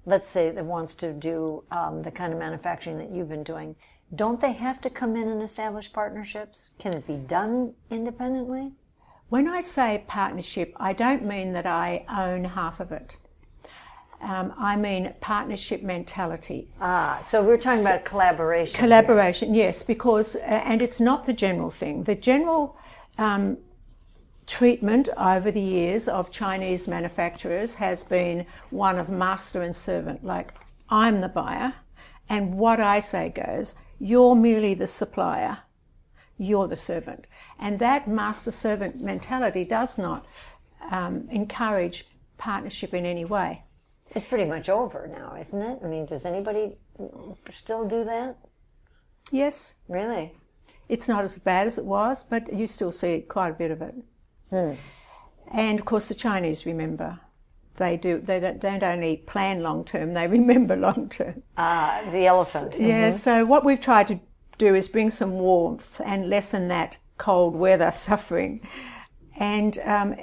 let's 0.05 0.27
say 0.27 0.49
that 0.49 0.65
wants 0.65 0.95
to 0.95 1.13
do 1.13 1.63
um, 1.69 2.01
the 2.01 2.09
kind 2.09 2.33
of 2.33 2.39
manufacturing 2.39 2.97
that 2.97 3.11
you've 3.11 3.29
been 3.29 3.43
doing, 3.43 3.75
don't 4.15 4.41
they 4.41 4.53
have 4.53 4.81
to 4.81 4.89
come 4.89 5.15
in 5.15 5.27
and 5.27 5.43
establish 5.43 5.93
partnerships? 5.93 6.71
Can 6.79 6.95
it 6.95 7.05
be 7.05 7.17
done 7.17 7.75
independently? 7.91 8.71
when 9.29 9.47
I 9.47 9.61
say 9.61 10.03
partnership, 10.07 10.73
I 10.77 10.93
don't 10.93 11.23
mean 11.23 11.53
that 11.53 11.67
I 11.67 12.03
own 12.09 12.43
half 12.43 12.79
of 12.79 12.91
it. 12.91 13.15
Um, 14.21 14.53
I 14.57 14.75
mean 14.75 15.13
partnership 15.21 15.81
mentality. 15.81 16.67
Ah, 16.81 17.21
so 17.23 17.41
we're 17.41 17.57
talking 17.57 17.81
about 17.81 18.03
collaboration. 18.03 18.75
here. 18.75 18.81
Collaboration, 18.81 19.53
yes, 19.53 19.81
because, 19.81 20.35
uh, 20.35 20.39
and 20.39 20.81
it's 20.81 20.99
not 20.99 21.25
the 21.25 21.33
general 21.33 21.71
thing. 21.71 22.03
The 22.03 22.15
general 22.15 22.77
um, 23.17 23.57
treatment 24.45 25.07
over 25.17 25.51
the 25.51 25.61
years 25.61 26.09
of 26.09 26.31
Chinese 26.31 26.87
manufacturers 26.87 27.75
has 27.75 28.03
been 28.03 28.45
one 28.71 28.97
of 28.97 29.07
master 29.07 29.61
and 29.61 29.75
servant. 29.75 30.25
Like, 30.25 30.53
I'm 30.89 31.21
the 31.21 31.29
buyer, 31.29 31.73
and 32.27 32.55
what 32.55 32.79
I 32.79 32.99
say 32.99 33.29
goes, 33.29 33.75
you're 33.99 34.35
merely 34.35 34.73
the 34.73 34.87
supplier, 34.87 35.59
you're 36.37 36.67
the 36.67 36.77
servant. 36.77 37.27
And 37.59 37.79
that 37.79 38.07
master 38.07 38.51
servant 38.51 39.01
mentality 39.01 39.65
does 39.65 39.97
not 39.97 40.25
um, 40.91 41.27
encourage 41.31 42.05
partnership 42.37 42.93
in 42.93 43.05
any 43.05 43.25
way. 43.25 43.63
It's 44.15 44.25
pretty 44.25 44.45
much 44.45 44.69
over 44.69 45.07
now, 45.07 45.35
isn't 45.39 45.61
it? 45.61 45.79
I 45.83 45.87
mean, 45.87 46.05
does 46.05 46.25
anybody 46.25 46.75
still 47.53 47.87
do 47.87 48.03
that? 48.05 48.37
Yes, 49.31 49.75
Really? 49.87 50.33
it's 50.87 51.07
not 51.07 51.23
as 51.23 51.37
bad 51.37 51.67
as 51.67 51.77
it 51.77 51.85
was, 51.85 52.23
but 52.23 52.51
you 52.51 52.65
still 52.65 52.91
see 52.91 53.21
quite 53.21 53.49
a 53.49 53.53
bit 53.53 53.69
of 53.71 53.81
it. 53.83 53.93
And 55.51 55.79
of 55.79 55.85
course, 55.85 56.07
the 56.07 56.15
Chinese 56.15 56.65
remember. 56.65 57.19
They 57.75 57.95
do. 57.95 58.19
They 58.19 58.39
don't, 58.39 58.59
they 58.59 58.69
don't 58.71 58.83
only 58.83 59.17
plan 59.17 59.61
long 59.61 59.85
term; 59.85 60.13
they 60.13 60.27
remember 60.39 60.75
long 60.75 61.09
term. 61.09 61.35
Ah, 61.57 62.01
the 62.11 62.25
elephant. 62.25 62.73
Yeah. 62.77 63.11
So 63.11 63.45
what 63.45 63.63
we've 63.63 63.79
tried 63.79 64.07
to 64.07 64.19
do 64.57 64.75
is 64.75 64.87
bring 64.87 65.09
some 65.09 65.33
warmth 65.39 66.01
and 66.03 66.29
lessen 66.29 66.67
that 66.69 66.97
cold 67.17 67.55
weather 67.55 67.91
suffering. 68.07 68.67
And 69.37 69.77
um, 69.85 70.15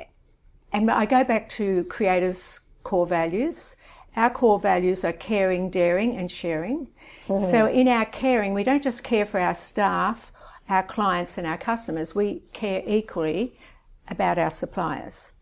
and 0.72 0.90
I 0.90 1.07
go 1.07 1.25
back 1.25 1.49
to 1.51 1.85
Creata's 1.85 2.65
core 2.87 3.07
values. 3.07 3.77
Our 4.14 4.31
core 4.31 4.61
values 4.61 5.05
are 5.05 5.12
caring, 5.12 5.70
daring, 5.70 6.16
and 6.16 6.31
sharing. 6.31 6.87
Mm-hmm. 7.27 7.51
So 7.51 7.68
in 7.68 7.88
our 7.88 8.07
caring, 8.07 8.55
we 8.55 8.62
don't 8.62 8.83
just 8.83 9.03
care 9.03 9.27
for 9.27 9.40
our 9.40 9.55
staff, 9.55 10.31
our 10.68 10.85
clients, 10.85 11.37
and 11.37 11.46
our 11.46 11.59
customers. 11.59 12.14
We 12.14 12.42
care 12.53 12.83
equally 12.87 13.59
about 14.09 14.38
our 14.38 14.53
suppliers. 14.53 15.33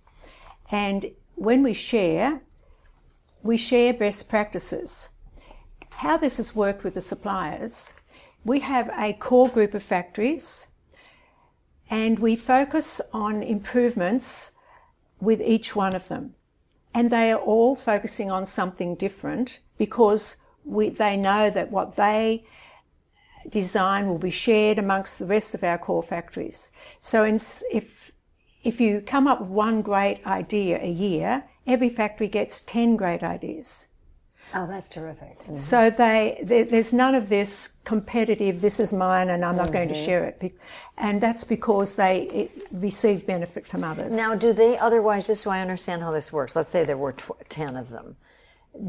And 0.70 1.10
when 1.34 1.62
we 1.62 1.74
share, 1.74 2.40
we 3.42 3.58
share 3.58 3.92
best 3.92 4.30
practices. 4.30 5.10
How 5.90 6.16
this 6.16 6.38
has 6.38 6.56
worked 6.56 6.82
with 6.82 6.94
the 6.94 7.02
suppliers, 7.02 7.92
we 8.44 8.60
have 8.60 8.90
a 8.98 9.12
core 9.12 9.48
group 9.48 9.74
of 9.74 9.82
factories 9.82 10.68
and 11.90 12.18
we 12.18 12.36
focus 12.36 13.02
on 13.12 13.42
improvements 13.42 14.56
with 15.20 15.42
each 15.42 15.76
one 15.76 15.94
of 15.94 16.08
them. 16.08 16.34
And 16.94 17.10
they 17.10 17.32
are 17.32 17.40
all 17.40 17.74
focusing 17.74 18.30
on 18.30 18.46
something 18.46 18.94
different 18.94 19.60
because 19.76 20.38
we, 20.64 20.88
they 20.90 21.16
know 21.16 21.50
that 21.50 21.70
what 21.70 21.96
they 21.96 22.44
design 23.48 24.08
will 24.08 24.18
be 24.18 24.30
shared 24.30 24.78
amongst 24.78 25.18
the 25.18 25.26
rest 25.26 25.54
of 25.54 25.64
our 25.64 25.76
core 25.76 26.02
factories. 26.02 26.70
So 27.00 27.24
in, 27.24 27.36
if, 27.72 28.12
if 28.62 28.80
you 28.80 29.00
come 29.00 29.26
up 29.26 29.40
with 29.40 29.50
one 29.50 29.82
great 29.82 30.24
idea 30.26 30.78
a 30.80 30.90
year, 30.90 31.44
every 31.66 31.88
factory 31.88 32.28
gets 32.28 32.62
10 32.62 32.96
great 32.96 33.22
ideas. 33.22 33.88
Oh, 34.56 34.66
that's 34.68 34.88
terrific. 34.88 35.36
So 35.54 35.90
they, 35.90 36.40
there, 36.44 36.64
there's 36.64 36.92
none 36.92 37.16
of 37.16 37.28
this 37.28 37.76
competitive, 37.84 38.60
this 38.60 38.78
is 38.78 38.92
mine 38.92 39.30
and 39.30 39.44
I'm 39.44 39.56
not 39.56 39.72
going 39.72 39.88
to 39.88 39.94
share 39.94 40.24
it. 40.24 40.54
And 40.96 41.20
that's 41.20 41.42
because 41.42 41.94
they 41.94 42.48
receive 42.70 43.26
benefit 43.26 43.66
from 43.66 43.82
others. 43.82 44.16
Now, 44.16 44.36
do 44.36 44.52
they 44.52 44.78
otherwise, 44.78 45.26
just 45.26 45.42
so 45.42 45.50
I 45.50 45.60
understand 45.60 46.02
how 46.02 46.12
this 46.12 46.32
works, 46.32 46.54
let's 46.54 46.70
say 46.70 46.84
there 46.84 46.96
were 46.96 47.12
tw- 47.14 47.32
10 47.48 47.76
of 47.76 47.90
them, 47.90 48.16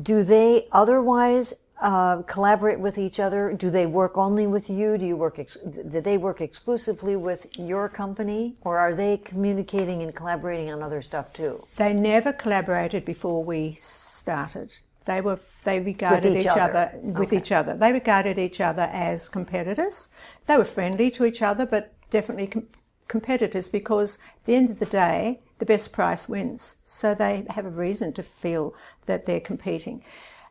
do 0.03 0.23
they 0.23 0.67
otherwise 0.71 1.55
uh, 1.81 2.21
collaborate 2.21 2.79
with 2.79 2.99
each 2.99 3.19
other? 3.19 3.51
Do 3.51 3.71
they 3.71 3.87
work 3.87 4.17
only 4.19 4.45
with 4.45 4.69
you? 4.69 4.97
Do 4.99 5.05
you 5.05 5.17
work, 5.17 5.39
ex- 5.39 5.57
do 5.57 5.99
they 5.99 6.17
work 6.17 6.41
exclusively 6.41 7.15
with 7.15 7.47
your 7.57 7.89
company? 7.89 8.55
Or 8.61 8.77
are 8.77 8.93
they 8.93 9.17
communicating 9.17 10.03
and 10.03 10.13
collaborating 10.15 10.71
on 10.71 10.83
other 10.83 11.01
stuff 11.01 11.33
too? 11.33 11.65
They 11.75 11.93
never 11.93 12.31
collaborated 12.31 13.03
before 13.03 13.43
we 13.43 13.73
started. 13.79 14.75
They 15.05 15.21
were 15.21 15.39
they 15.63 15.79
regarded 15.79 16.35
each 16.35 16.41
each, 16.41 16.47
other. 16.47 16.61
other, 16.61 16.99
with 17.01 17.27
Okay. 17.29 17.37
each 17.37 17.51
other. 17.51 17.75
They 17.75 17.93
regarded 17.93 18.37
each 18.39 18.59
other 18.59 18.89
as 18.91 19.29
competitors. 19.29 20.09
They 20.47 20.57
were 20.57 20.65
friendly 20.65 21.11
to 21.11 21.25
each 21.25 21.41
other, 21.41 21.65
but 21.65 21.93
definitely 22.09 22.47
com- 22.47 22.67
competitors 23.07 23.69
because 23.69 24.17
at 24.17 24.45
the 24.45 24.55
end 24.55 24.69
of 24.69 24.79
the 24.79 24.85
day, 24.85 25.41
the 25.59 25.65
best 25.65 25.93
price 25.93 26.27
wins. 26.27 26.77
So 26.83 27.13
they 27.13 27.45
have 27.51 27.65
a 27.65 27.69
reason 27.69 28.13
to 28.13 28.23
feel 28.23 28.73
that 29.05 29.25
they're 29.25 29.39
competing. 29.39 30.03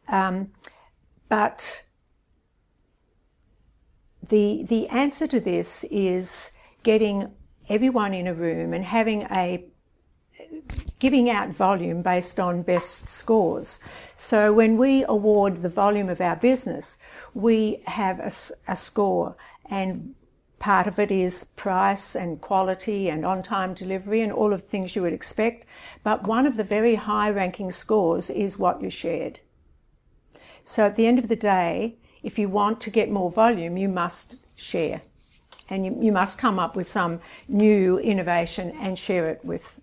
Um, 0.09 0.53
but 1.29 1.85
the 4.29 4.65
the 4.69 4.89
answer 4.89 5.27
to 5.27 5.41
this 5.41 5.85
is 5.85 6.53
getting 6.83 7.31
everyone 7.69 8.15
in 8.15 8.27
a 8.27 8.35
room 8.35 8.73
and 8.73 8.85
having 8.85 9.23
a 9.31 9.65
giving 10.99 11.29
out 11.29 11.51
volume 11.51 12.03
based 12.03 12.41
on 12.41 12.63
best 12.63 13.09
scores. 13.09 13.81
So 14.15 14.53
when 14.53 14.77
we 14.77 15.05
award 15.05 15.63
the 15.63 15.69
volume 15.69 16.09
of 16.09 16.21
our 16.21 16.37
business, 16.37 16.99
we 17.35 17.83
have 17.87 18.21
a 18.21 18.77
score 18.77 19.37
and 19.71 20.15
part 20.59 20.87
of 20.87 20.99
it 20.99 21.11
is 21.11 21.45
price 21.45 22.17
and 22.17 22.41
quality 22.41 23.11
and 23.11 23.27
on-time 23.27 23.75
delivery 23.75 24.23
and 24.23 24.33
all 24.33 24.53
of 24.53 24.63
the 24.63 24.67
things 24.67 24.97
you 24.97 25.03
would 25.03 25.13
expect. 25.13 25.67
But 26.03 26.27
one 26.27 26.47
of 26.47 26.57
the 26.57 26.65
very 26.65 26.95
high 26.95 27.29
ranking 27.29 27.71
scores 27.71 28.31
is 28.31 28.59
what 28.59 28.81
you 28.81 28.89
shared. 28.89 29.41
So 30.63 30.87
at 30.87 30.97
the 30.97 31.07
end 31.07 31.19
of 31.19 31.29
the 31.29 31.37
day, 31.37 31.97
if 32.23 32.39
you 32.39 32.49
want 32.49 32.81
to 32.81 32.91
get 32.91 33.11
more 33.11 33.31
volume, 33.31 33.77
you 33.77 33.91
must 33.91 34.37
share. 34.57 35.03
And 35.69 35.85
you, 35.85 35.99
you 36.01 36.13
must 36.13 36.39
come 36.39 36.59
up 36.59 36.77
with 36.77 36.87
some 36.87 37.21
new 37.47 37.99
innovation 37.99 38.71
and 38.81 38.99
share 38.99 39.29
it 39.29 39.45
with 39.45 39.81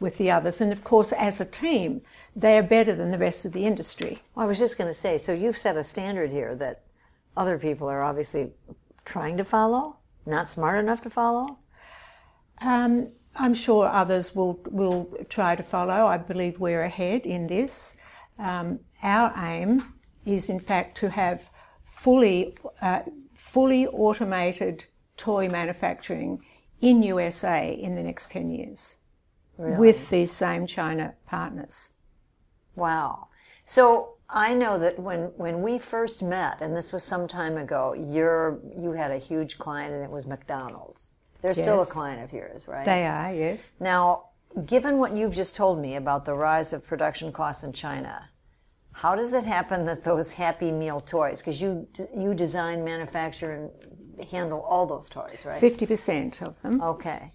with 0.00 0.18
the 0.18 0.30
others. 0.30 0.60
And 0.60 0.72
of 0.72 0.84
course, 0.84 1.12
as 1.12 1.40
a 1.40 1.44
team, 1.44 2.02
they 2.36 2.56
are 2.58 2.62
better 2.62 2.94
than 2.94 3.10
the 3.10 3.18
rest 3.18 3.44
of 3.44 3.52
the 3.52 3.64
industry. 3.64 4.22
Well, 4.34 4.44
I 4.44 4.48
was 4.48 4.58
just 4.58 4.78
going 4.78 4.92
to 4.92 4.98
say, 4.98 5.18
so 5.18 5.32
you've 5.32 5.58
set 5.58 5.76
a 5.76 5.84
standard 5.84 6.30
here 6.30 6.54
that 6.56 6.82
other 7.36 7.58
people 7.58 7.88
are 7.88 8.02
obviously 8.02 8.52
trying 9.04 9.36
to 9.38 9.44
follow? 9.44 9.96
Not 10.26 10.48
smart 10.48 10.78
enough 10.78 11.02
to 11.02 11.10
follow? 11.10 11.58
Um, 12.60 13.08
I'm 13.36 13.54
sure 13.54 13.86
others 13.86 14.34
will 14.34 14.60
will 14.70 15.08
try 15.28 15.54
to 15.54 15.62
follow. 15.62 16.06
I 16.06 16.18
believe 16.18 16.58
we're 16.58 16.82
ahead 16.82 17.24
in 17.24 17.46
this. 17.46 17.96
Um, 18.38 18.80
our 19.02 19.32
aim 19.36 19.94
is, 20.26 20.50
in 20.50 20.60
fact, 20.60 20.96
to 20.98 21.10
have 21.10 21.50
fully 21.84 22.56
uh, 22.82 23.02
fully 23.34 23.86
automated 23.86 24.86
toy 25.16 25.48
manufacturing 25.48 26.44
in 26.80 27.02
USA 27.02 27.72
in 27.72 27.94
the 27.94 28.02
next 28.02 28.32
ten 28.32 28.50
years, 28.50 28.96
Really? 29.58 29.76
with 29.76 30.08
these 30.08 30.30
same 30.30 30.66
China 30.66 31.14
partners. 31.26 31.90
Wow. 32.76 33.26
So 33.66 34.14
I 34.30 34.54
know 34.54 34.78
that 34.78 34.98
when, 34.98 35.32
when 35.36 35.62
we 35.62 35.78
first 35.78 36.22
met, 36.22 36.60
and 36.60 36.76
this 36.76 36.92
was 36.92 37.02
some 37.02 37.26
time 37.26 37.56
ago, 37.56 37.92
you're, 37.92 38.60
you 38.76 38.92
had 38.92 39.10
a 39.10 39.18
huge 39.18 39.58
client 39.58 39.92
and 39.92 40.04
it 40.04 40.10
was 40.10 40.26
McDonald's. 40.26 41.10
They're 41.42 41.54
still 41.54 41.82
a 41.82 41.86
client 41.86 42.22
of 42.22 42.32
yours, 42.32 42.68
right? 42.68 42.84
They 42.84 43.06
are, 43.06 43.32
yes. 43.34 43.72
Now, 43.80 44.26
given 44.64 44.98
what 44.98 45.14
you've 45.16 45.34
just 45.34 45.54
told 45.54 45.80
me 45.80 45.96
about 45.96 46.24
the 46.24 46.34
rise 46.34 46.72
of 46.72 46.86
production 46.86 47.32
costs 47.32 47.64
in 47.64 47.72
China, 47.72 48.30
how 48.92 49.14
does 49.14 49.32
it 49.32 49.44
happen 49.44 49.84
that 49.84 50.02
those 50.02 50.32
Happy 50.32 50.72
Meal 50.72 51.00
toys, 51.00 51.40
because 51.40 51.60
you, 51.60 51.86
you 52.16 52.34
design, 52.34 52.84
manufacture, 52.84 53.52
and 53.52 54.28
handle 54.28 54.60
all 54.60 54.86
those 54.86 55.08
toys, 55.08 55.44
right? 55.46 55.60
Fifty 55.60 55.86
percent 55.86 56.42
of 56.42 56.60
them. 56.62 56.80
Okay. 56.82 57.32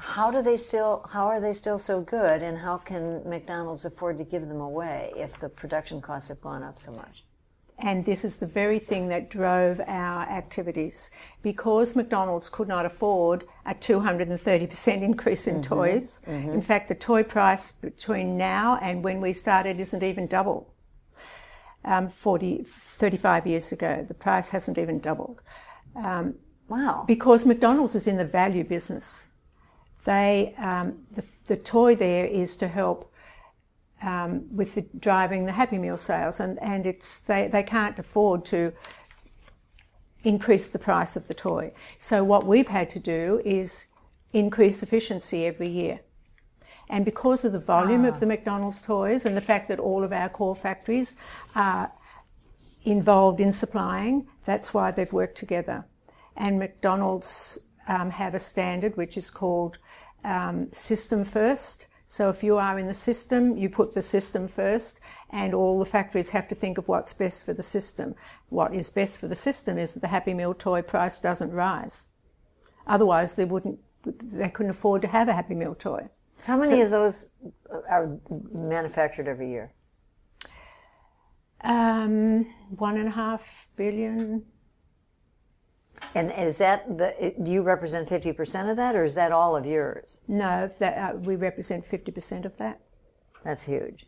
How 0.00 0.30
do 0.30 0.42
they 0.42 0.56
still? 0.56 1.06
How 1.12 1.26
are 1.26 1.40
they 1.40 1.52
still 1.52 1.78
so 1.78 2.00
good? 2.00 2.42
And 2.42 2.58
how 2.58 2.78
can 2.78 3.28
McDonald's 3.28 3.84
afford 3.84 4.18
to 4.18 4.24
give 4.24 4.48
them 4.48 4.60
away 4.60 5.12
if 5.16 5.38
the 5.38 5.48
production 5.48 6.00
costs 6.00 6.28
have 6.30 6.40
gone 6.40 6.62
up 6.62 6.80
so 6.80 6.90
much? 6.90 7.24
And 7.82 8.04
this 8.04 8.24
is 8.24 8.36
the 8.36 8.46
very 8.46 8.78
thing 8.78 9.08
that 9.08 9.30
drove 9.30 9.80
our 9.86 10.22
activities. 10.22 11.10
Because 11.42 11.96
McDonald's 11.96 12.48
could 12.48 12.68
not 12.68 12.86
afford 12.86 13.44
a 13.64 13.74
230% 13.74 15.02
increase 15.02 15.46
in 15.46 15.56
mm-hmm. 15.56 15.74
toys. 15.74 16.20
Mm-hmm. 16.26 16.50
In 16.50 16.62
fact, 16.62 16.88
the 16.88 16.94
toy 16.94 17.22
price 17.22 17.72
between 17.72 18.36
now 18.36 18.78
and 18.82 19.02
when 19.02 19.20
we 19.20 19.32
started 19.32 19.80
isn't 19.80 20.02
even 20.02 20.26
double. 20.26 20.72
Um, 21.84 22.08
40, 22.08 22.64
35 22.64 23.46
years 23.46 23.72
ago, 23.72 24.04
the 24.06 24.14
price 24.14 24.50
hasn't 24.50 24.76
even 24.76 24.98
doubled. 24.98 25.42
Um, 25.96 26.34
wow. 26.68 27.04
Because 27.06 27.46
McDonald's 27.46 27.94
is 27.94 28.06
in 28.06 28.18
the 28.18 28.24
value 28.24 28.64
business. 28.64 29.29
They, 30.04 30.54
um, 30.58 30.98
the, 31.14 31.24
the 31.46 31.56
toy 31.56 31.94
there 31.94 32.26
is 32.26 32.56
to 32.58 32.68
help 32.68 33.12
um, 34.02 34.44
with 34.54 34.74
the, 34.74 34.84
driving 34.98 35.44
the 35.44 35.52
Happy 35.52 35.78
Meal 35.78 35.96
sales, 35.96 36.40
and, 36.40 36.58
and 36.62 36.86
it's 36.86 37.20
they, 37.20 37.48
they 37.48 37.62
can't 37.62 37.98
afford 37.98 38.44
to 38.46 38.72
increase 40.24 40.68
the 40.68 40.78
price 40.78 41.16
of 41.16 41.26
the 41.26 41.34
toy. 41.34 41.72
So 41.98 42.24
what 42.24 42.46
we've 42.46 42.68
had 42.68 42.90
to 42.90 42.98
do 42.98 43.42
is 43.44 43.92
increase 44.32 44.82
efficiency 44.82 45.46
every 45.46 45.68
year. 45.68 46.00
And 46.88 47.04
because 47.04 47.44
of 47.44 47.52
the 47.52 47.60
volume 47.60 48.04
of 48.04 48.20
the 48.20 48.26
McDonald's 48.26 48.82
toys 48.82 49.24
and 49.24 49.36
the 49.36 49.40
fact 49.40 49.68
that 49.68 49.78
all 49.78 50.02
of 50.02 50.12
our 50.12 50.28
core 50.28 50.56
factories 50.56 51.16
are 51.54 51.92
involved 52.84 53.40
in 53.40 53.52
supplying, 53.52 54.26
that's 54.44 54.74
why 54.74 54.90
they've 54.90 55.12
worked 55.12 55.38
together. 55.38 55.84
And 56.36 56.58
McDonald's 56.58 57.68
um, 57.86 58.10
have 58.10 58.34
a 58.34 58.40
standard 58.40 58.96
which 58.96 59.16
is 59.16 59.30
called 59.30 59.78
um, 60.24 60.68
system 60.72 61.24
first. 61.24 61.86
So 62.06 62.28
if 62.28 62.42
you 62.42 62.56
are 62.56 62.78
in 62.78 62.88
the 62.88 62.94
system, 62.94 63.56
you 63.56 63.68
put 63.68 63.94
the 63.94 64.02
system 64.02 64.48
first, 64.48 65.00
and 65.30 65.54
all 65.54 65.78
the 65.78 65.84
factories 65.84 66.30
have 66.30 66.48
to 66.48 66.54
think 66.54 66.76
of 66.76 66.88
what's 66.88 67.12
best 67.12 67.44
for 67.44 67.54
the 67.54 67.62
system. 67.62 68.14
What 68.48 68.74
is 68.74 68.90
best 68.90 69.18
for 69.18 69.28
the 69.28 69.36
system 69.36 69.78
is 69.78 69.94
that 69.94 70.00
the 70.00 70.08
Happy 70.08 70.34
Meal 70.34 70.54
toy 70.54 70.82
price 70.82 71.20
doesn't 71.20 71.52
rise. 71.52 72.08
Otherwise, 72.86 73.36
they 73.36 73.44
wouldn't, 73.44 73.78
they 74.04 74.48
couldn't 74.48 74.70
afford 74.70 75.02
to 75.02 75.08
have 75.08 75.28
a 75.28 75.32
Happy 75.32 75.54
Meal 75.54 75.76
toy. 75.76 76.08
How 76.42 76.56
many 76.56 76.80
of 76.80 76.90
those 76.90 77.28
are 77.88 78.18
manufactured 78.52 79.28
every 79.28 79.50
year? 79.50 79.72
Um, 81.62 82.46
one 82.70 82.96
and 82.96 83.08
a 83.08 83.12
half 83.12 83.42
billion. 83.76 84.44
And 86.14 86.32
is 86.32 86.58
that 86.58 86.98
the? 86.98 87.34
Do 87.40 87.52
you 87.52 87.62
represent 87.62 88.08
fifty 88.08 88.32
percent 88.32 88.68
of 88.68 88.76
that, 88.76 88.96
or 88.96 89.04
is 89.04 89.14
that 89.14 89.32
all 89.32 89.54
of 89.54 89.64
yours? 89.64 90.18
No, 90.26 90.70
that 90.78 90.98
uh, 90.98 91.16
we 91.18 91.36
represent 91.36 91.86
fifty 91.86 92.10
percent 92.10 92.44
of 92.44 92.56
that. 92.56 92.80
That's 93.44 93.64
huge. 93.64 94.06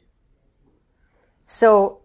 So, 1.46 2.00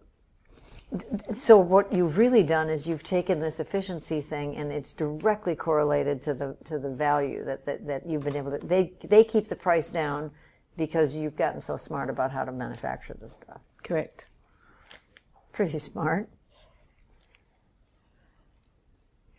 so 1.32 1.58
what 1.58 1.92
you've 1.92 2.16
really 2.16 2.42
done 2.42 2.70
is 2.70 2.86
you've 2.86 3.02
taken 3.02 3.40
this 3.40 3.58
efficiency 3.58 4.20
thing, 4.20 4.56
and 4.56 4.70
it's 4.70 4.92
directly 4.92 5.56
correlated 5.56 6.22
to 6.22 6.34
the 6.34 6.56
to 6.66 6.78
the 6.78 6.90
value 6.90 7.44
that 7.44 7.66
that, 7.66 7.86
that 7.86 8.06
you've 8.06 8.22
been 8.22 8.36
able 8.36 8.56
to. 8.56 8.64
They 8.64 8.92
they 9.02 9.24
keep 9.24 9.48
the 9.48 9.56
price 9.56 9.90
down 9.90 10.30
because 10.76 11.16
you've 11.16 11.36
gotten 11.36 11.60
so 11.60 11.76
smart 11.76 12.08
about 12.08 12.30
how 12.30 12.44
to 12.44 12.52
manufacture 12.52 13.16
this 13.20 13.34
stuff. 13.34 13.60
Correct. 13.82 14.26
Pretty 15.50 15.78
smart. 15.78 16.28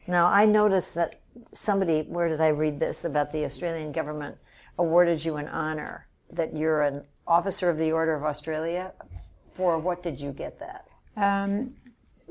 Now, 0.10 0.26
I 0.26 0.46
noticed 0.46 0.96
that 0.96 1.22
somebody, 1.54 2.02
where 2.02 2.30
did 2.30 2.42
I 2.42 2.48
read 2.48 2.80
this, 2.80 3.06
about 3.06 3.32
the 3.32 3.46
Australian 3.46 3.92
government 3.92 4.38
awarded 4.80 5.24
you 5.24 5.36
an 5.36 5.48
honor 5.48 6.08
that 6.32 6.58
you're 6.58 6.82
an 6.82 7.04
officer 7.28 7.70
of 7.70 7.78
the 7.78 7.92
Order 7.92 8.16
of 8.16 8.24
Australia. 8.24 8.92
For 9.54 9.78
what 9.78 10.02
did 10.02 10.20
you 10.20 10.32
get 10.32 10.60
that? 10.60 10.88
Um, 11.16 11.76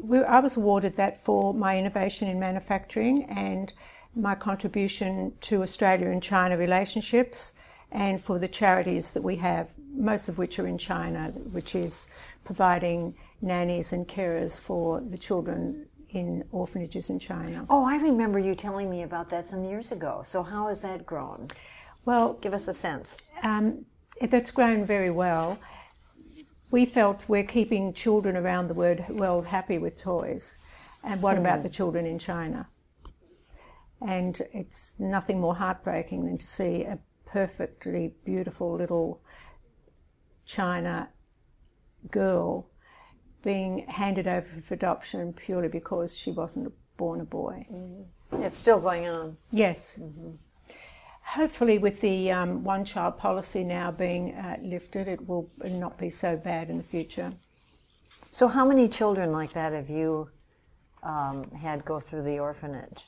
we, 0.02 0.18
I 0.24 0.40
was 0.40 0.56
awarded 0.56 0.96
that 0.96 1.24
for 1.24 1.54
my 1.54 1.78
innovation 1.78 2.26
in 2.26 2.40
manufacturing 2.40 3.26
and 3.30 3.72
my 4.16 4.34
contribution 4.34 5.32
to 5.42 5.62
Australia 5.62 6.08
and 6.08 6.20
China 6.20 6.56
relationships, 6.56 7.54
and 7.92 8.20
for 8.20 8.40
the 8.40 8.48
charities 8.48 9.12
that 9.12 9.22
we 9.22 9.36
have, 9.36 9.70
most 9.94 10.28
of 10.28 10.36
which 10.36 10.58
are 10.58 10.66
in 10.66 10.78
China, 10.78 11.30
which 11.52 11.76
is 11.76 12.10
providing 12.44 13.14
nannies 13.40 13.92
and 13.92 14.08
carers 14.08 14.60
for 14.60 15.00
the 15.00 15.18
children 15.18 15.86
in 16.10 16.44
orphanages 16.52 17.10
in 17.10 17.18
China. 17.18 17.66
Oh, 17.68 17.84
I 17.84 17.96
remember 17.96 18.38
you 18.38 18.54
telling 18.54 18.88
me 18.90 19.02
about 19.02 19.28
that 19.30 19.48
some 19.48 19.64
years 19.64 19.92
ago. 19.92 20.22
So, 20.24 20.42
how 20.42 20.68
has 20.68 20.80
that 20.82 21.04
grown? 21.04 21.48
Well, 22.04 22.34
Give 22.34 22.54
us 22.54 22.68
a 22.68 22.74
sense. 22.74 23.16
um, 23.42 23.84
it- 24.16 24.30
that's 24.30 24.50
grown 24.50 24.84
very 24.84 25.10
well. 25.10 25.58
We 26.70 26.86
felt 26.86 27.28
we're 27.28 27.44
keeping 27.44 27.92
children 27.92 28.36
around 28.36 28.68
the 28.68 28.74
world, 28.74 29.08
world 29.10 29.46
happy 29.46 29.78
with 29.78 29.96
toys. 29.96 30.58
And 31.04 31.22
what 31.22 31.38
about 31.38 31.62
the 31.62 31.68
children 31.68 32.04
in 32.06 32.18
China? 32.18 32.68
And 34.00 34.40
it's 34.52 34.94
nothing 34.98 35.40
more 35.40 35.54
heartbreaking 35.56 36.24
than 36.26 36.38
to 36.38 36.46
see 36.46 36.84
a 36.84 36.98
perfectly 37.26 38.14
beautiful 38.24 38.74
little 38.74 39.20
China 40.46 41.08
girl 42.10 42.66
being 43.42 43.86
handed 43.88 44.26
over 44.26 44.48
for 44.60 44.74
adoption 44.74 45.32
purely 45.32 45.68
because 45.68 46.16
she 46.16 46.30
wasn't 46.30 46.72
born 46.96 47.20
a 47.20 47.24
boy. 47.24 47.66
It's 48.32 48.58
still 48.58 48.80
going 48.80 49.06
on. 49.06 49.36
Yes. 49.50 50.00
Hopefully, 51.22 51.78
with 51.78 52.00
the 52.00 52.30
um, 52.32 52.64
one 52.64 52.84
child 52.84 53.18
policy 53.18 53.62
now 53.62 53.90
being 53.90 54.34
uh, 54.34 54.56
lifted, 54.62 55.08
it 55.08 55.26
will 55.28 55.50
not 55.64 55.98
be 55.98 56.10
so 56.10 56.36
bad 56.36 56.70
in 56.70 56.78
the 56.78 56.82
future. 56.82 57.32
So, 58.30 58.48
how 58.48 58.64
many 58.64 58.88
children 58.88 59.30
like 59.30 59.52
that 59.52 59.72
have 59.72 59.90
you 59.90 60.30
um, 61.02 61.50
had 61.50 61.84
go 61.84 62.00
through 62.00 62.22
the 62.22 62.38
orphanage? 62.38 63.04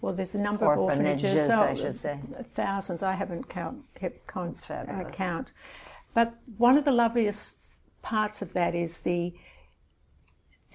Well, 0.00 0.12
there's 0.12 0.34
a 0.34 0.38
number 0.38 0.70
of 0.70 0.80
Orphanages, 0.80 1.34
orphanages. 1.34 1.50
I 1.50 1.74
should 1.74 1.96
say. 1.96 2.18
Thousands. 2.54 3.02
I 3.02 3.12
haven't 3.12 3.48
count, 3.48 3.84
kept 3.94 4.26
con- 4.26 4.56
uh, 4.68 5.04
count. 5.12 5.52
But 6.12 6.34
one 6.58 6.76
of 6.76 6.84
the 6.84 6.92
loveliest 6.92 7.63
parts 8.04 8.42
of 8.42 8.52
that 8.52 8.74
is 8.74 9.00
the 9.00 9.34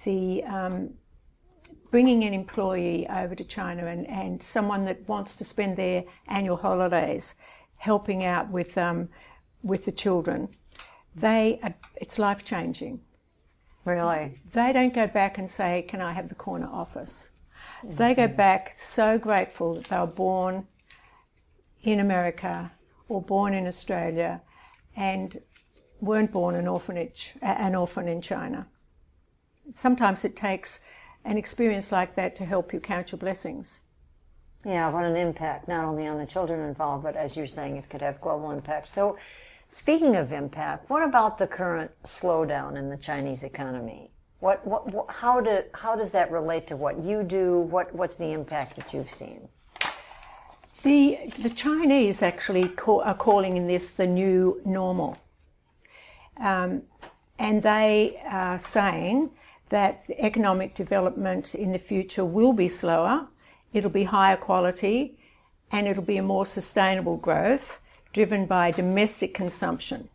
the 0.04 0.42
um, 0.44 0.90
bringing 1.90 2.24
an 2.24 2.34
employee 2.34 3.06
over 3.08 3.34
to 3.34 3.44
China 3.44 3.86
and, 3.86 4.06
and 4.08 4.42
someone 4.42 4.84
that 4.86 5.08
wants 5.08 5.36
to 5.36 5.44
spend 5.44 5.76
their 5.76 6.04
annual 6.28 6.56
holidays 6.56 7.36
helping 7.76 8.24
out 8.24 8.50
with 8.50 8.76
um, 8.76 9.08
with 9.62 9.84
the 9.84 9.92
children. 9.92 10.48
They 11.14 11.60
are, 11.62 11.74
it's 11.96 12.18
life 12.18 12.44
changing. 12.44 13.00
Really? 13.84 14.34
They 14.52 14.72
don't 14.72 14.94
go 14.94 15.06
back 15.06 15.38
and 15.38 15.48
say, 15.48 15.82
"Can 15.88 16.00
I 16.00 16.12
have 16.12 16.28
the 16.28 16.34
corner 16.34 16.68
office?" 16.70 17.30
They 17.82 18.14
go 18.14 18.28
back 18.28 18.74
so 18.76 19.18
grateful 19.18 19.74
that 19.74 19.84
they 19.84 19.98
were 19.98 20.06
born 20.06 20.66
in 21.82 22.00
America 22.00 22.72
or 23.08 23.22
born 23.22 23.54
in 23.54 23.66
Australia 23.66 24.42
and 24.96 25.40
weren't 26.00 26.32
born 26.32 26.54
an 26.54 26.66
orphanage, 26.66 27.34
an 27.42 27.74
orphan 27.74 28.08
in 28.08 28.20
China. 28.20 28.66
Sometimes 29.74 30.24
it 30.24 30.36
takes 30.36 30.84
an 31.24 31.36
experience 31.36 31.92
like 31.92 32.14
that 32.16 32.34
to 32.36 32.44
help 32.44 32.72
you 32.72 32.80
count 32.80 33.12
your 33.12 33.18
blessings. 33.18 33.82
Yeah, 34.64 34.90
what 34.90 35.04
an 35.04 35.16
impact, 35.16 35.68
not 35.68 35.84
only 35.84 36.06
on 36.06 36.18
the 36.18 36.26
children 36.26 36.60
involved, 36.60 37.04
but 37.04 37.16
as 37.16 37.36
you're 37.36 37.46
saying, 37.46 37.76
it 37.76 37.88
could 37.88 38.02
have 38.02 38.20
global 38.20 38.50
impact. 38.50 38.88
So, 38.88 39.16
speaking 39.68 40.16
of 40.16 40.32
impact, 40.32 40.90
what 40.90 41.02
about 41.02 41.38
the 41.38 41.46
current 41.46 41.90
slowdown 42.04 42.76
in 42.76 42.90
the 42.90 42.96
Chinese 42.98 43.42
economy? 43.42 44.10
What, 44.40 44.66
what, 44.66 44.92
what 44.92 45.10
how 45.10 45.40
do 45.40 45.62
how 45.74 45.96
does 45.96 46.12
that 46.12 46.30
relate 46.30 46.66
to 46.68 46.76
what 46.76 46.98
you 47.02 47.22
do? 47.22 47.60
What 47.60 47.94
what's 47.94 48.16
the 48.16 48.32
impact 48.32 48.76
that 48.76 48.92
you've 48.92 49.10
seen? 49.10 49.48
The 50.82 51.18
the 51.38 51.50
Chinese 51.50 52.22
actually 52.22 52.68
call, 52.68 53.00
are 53.02 53.14
calling 53.14 53.56
in 53.56 53.66
this 53.66 53.90
the 53.90 54.06
new 54.06 54.60
normal, 54.64 55.18
um, 56.40 56.82
and 57.38 57.62
they 57.62 58.20
are 58.26 58.58
saying 58.58 59.30
that 59.68 60.02
economic 60.18 60.74
development 60.74 61.54
in 61.54 61.72
the 61.72 61.78
future 61.78 62.24
will 62.24 62.52
be 62.52 62.68
slower, 62.68 63.26
it'll 63.72 63.90
be 63.90 64.04
higher 64.04 64.36
quality, 64.36 65.16
and 65.72 65.86
it'll 65.86 66.02
be 66.02 66.16
a 66.16 66.22
more 66.22 66.44
sustainable 66.44 67.16
growth 67.16 67.80
driven 68.12 68.44
by 68.46 68.72
domestic 68.72 69.32
consumption, 69.32 70.08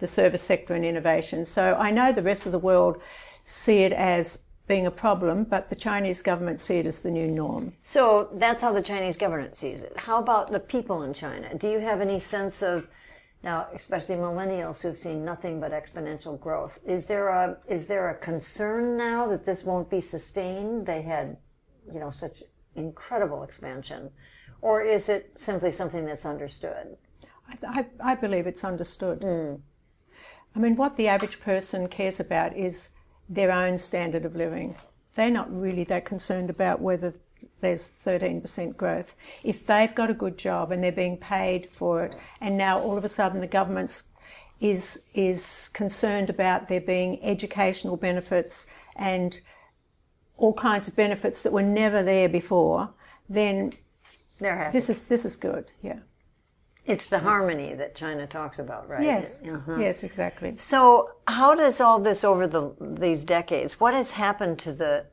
the 0.00 0.06
service 0.06 0.42
sector 0.42 0.74
and 0.74 0.84
innovation. 0.84 1.44
So 1.44 1.74
I 1.74 1.90
know 1.92 2.12
the 2.12 2.22
rest 2.22 2.46
of 2.46 2.52
the 2.52 2.58
world 2.58 3.00
see 3.44 3.84
it 3.84 3.92
as 3.92 4.42
being 4.66 4.86
a 4.86 4.90
problem, 4.90 5.44
but 5.44 5.68
the 5.68 5.76
Chinese 5.76 6.22
government 6.22 6.58
see 6.58 6.78
it 6.78 6.86
as 6.86 7.00
the 7.00 7.10
new 7.10 7.28
norm. 7.28 7.72
So 7.82 8.30
that's 8.32 8.62
how 8.62 8.72
the 8.72 8.82
Chinese 8.82 9.16
government 9.16 9.56
sees 9.56 9.82
it. 9.82 9.92
How 9.96 10.18
about 10.18 10.50
the 10.50 10.58
people 10.58 11.02
in 11.02 11.12
China? 11.12 11.54
Do 11.54 11.70
you 11.70 11.80
have 11.80 12.00
any 12.00 12.18
sense 12.18 12.62
of 12.62 12.88
now, 13.44 13.66
especially 13.74 14.16
millennials 14.16 14.80
who've 14.80 14.96
seen 14.96 15.22
nothing 15.22 15.60
but 15.60 15.70
exponential 15.70 16.40
growth, 16.40 16.78
is 16.86 17.04
there 17.04 17.28
a 17.28 17.58
is 17.68 17.86
there 17.86 18.08
a 18.08 18.14
concern 18.14 18.96
now 18.96 19.28
that 19.28 19.44
this 19.44 19.64
won't 19.64 19.90
be 19.90 20.00
sustained? 20.00 20.86
They 20.86 21.02
had, 21.02 21.36
you 21.92 22.00
know, 22.00 22.10
such 22.10 22.42
incredible 22.74 23.42
expansion, 23.42 24.10
or 24.62 24.82
is 24.82 25.10
it 25.10 25.30
simply 25.36 25.72
something 25.72 26.06
that's 26.06 26.24
understood? 26.24 26.96
I, 27.46 27.80
I, 27.80 28.12
I 28.12 28.14
believe 28.14 28.46
it's 28.46 28.64
understood. 28.64 29.20
Mm. 29.20 29.60
I 30.56 30.58
mean, 30.58 30.76
what 30.76 30.96
the 30.96 31.08
average 31.08 31.38
person 31.40 31.86
cares 31.88 32.20
about 32.20 32.56
is 32.56 32.94
their 33.28 33.52
own 33.52 33.76
standard 33.76 34.24
of 34.24 34.34
living. 34.34 34.74
They're 35.16 35.30
not 35.30 35.54
really 35.54 35.84
that 35.84 36.06
concerned 36.06 36.48
about 36.48 36.80
whether 36.80 37.12
there's 37.60 37.88
13% 38.04 38.76
growth. 38.76 39.16
If 39.42 39.66
they've 39.66 39.94
got 39.94 40.10
a 40.10 40.14
good 40.14 40.38
job 40.38 40.72
and 40.72 40.82
they're 40.82 40.92
being 40.92 41.16
paid 41.16 41.70
for 41.70 42.04
it, 42.04 42.16
and 42.40 42.56
now 42.56 42.78
all 42.78 42.96
of 42.96 43.04
a 43.04 43.08
sudden 43.08 43.40
the 43.40 43.46
government's 43.46 44.08
is 44.60 45.06
is 45.14 45.68
concerned 45.74 46.30
about 46.30 46.68
there 46.68 46.80
being 46.80 47.22
educational 47.22 47.96
benefits 47.96 48.66
and 48.96 49.40
all 50.36 50.52
kinds 50.52 50.88
of 50.88 50.96
benefits 50.96 51.42
that 51.42 51.52
were 51.52 51.62
never 51.62 52.02
there 52.02 52.28
before, 52.28 52.90
then 53.28 53.72
this 54.38 54.88
is 54.88 55.04
this 55.04 55.24
is 55.24 55.36
good. 55.36 55.70
Yeah. 55.82 55.98
It's 56.86 57.08
the 57.08 57.18
harmony 57.18 57.72
that 57.74 57.94
China 57.94 58.26
talks 58.26 58.58
about, 58.58 58.88
right? 58.88 59.02
Yes. 59.02 59.42
Uh-huh. 59.42 59.76
Yes, 59.76 60.02
exactly. 60.02 60.54
So, 60.58 61.12
how 61.26 61.54
does 61.54 61.80
all 61.80 61.98
this 61.98 62.24
over 62.24 62.46
the 62.46 62.74
these 62.80 63.24
decades? 63.24 63.80
What 63.80 63.94
has 63.94 64.10
happened 64.10 64.58
to 64.60 64.72
the 64.72 65.06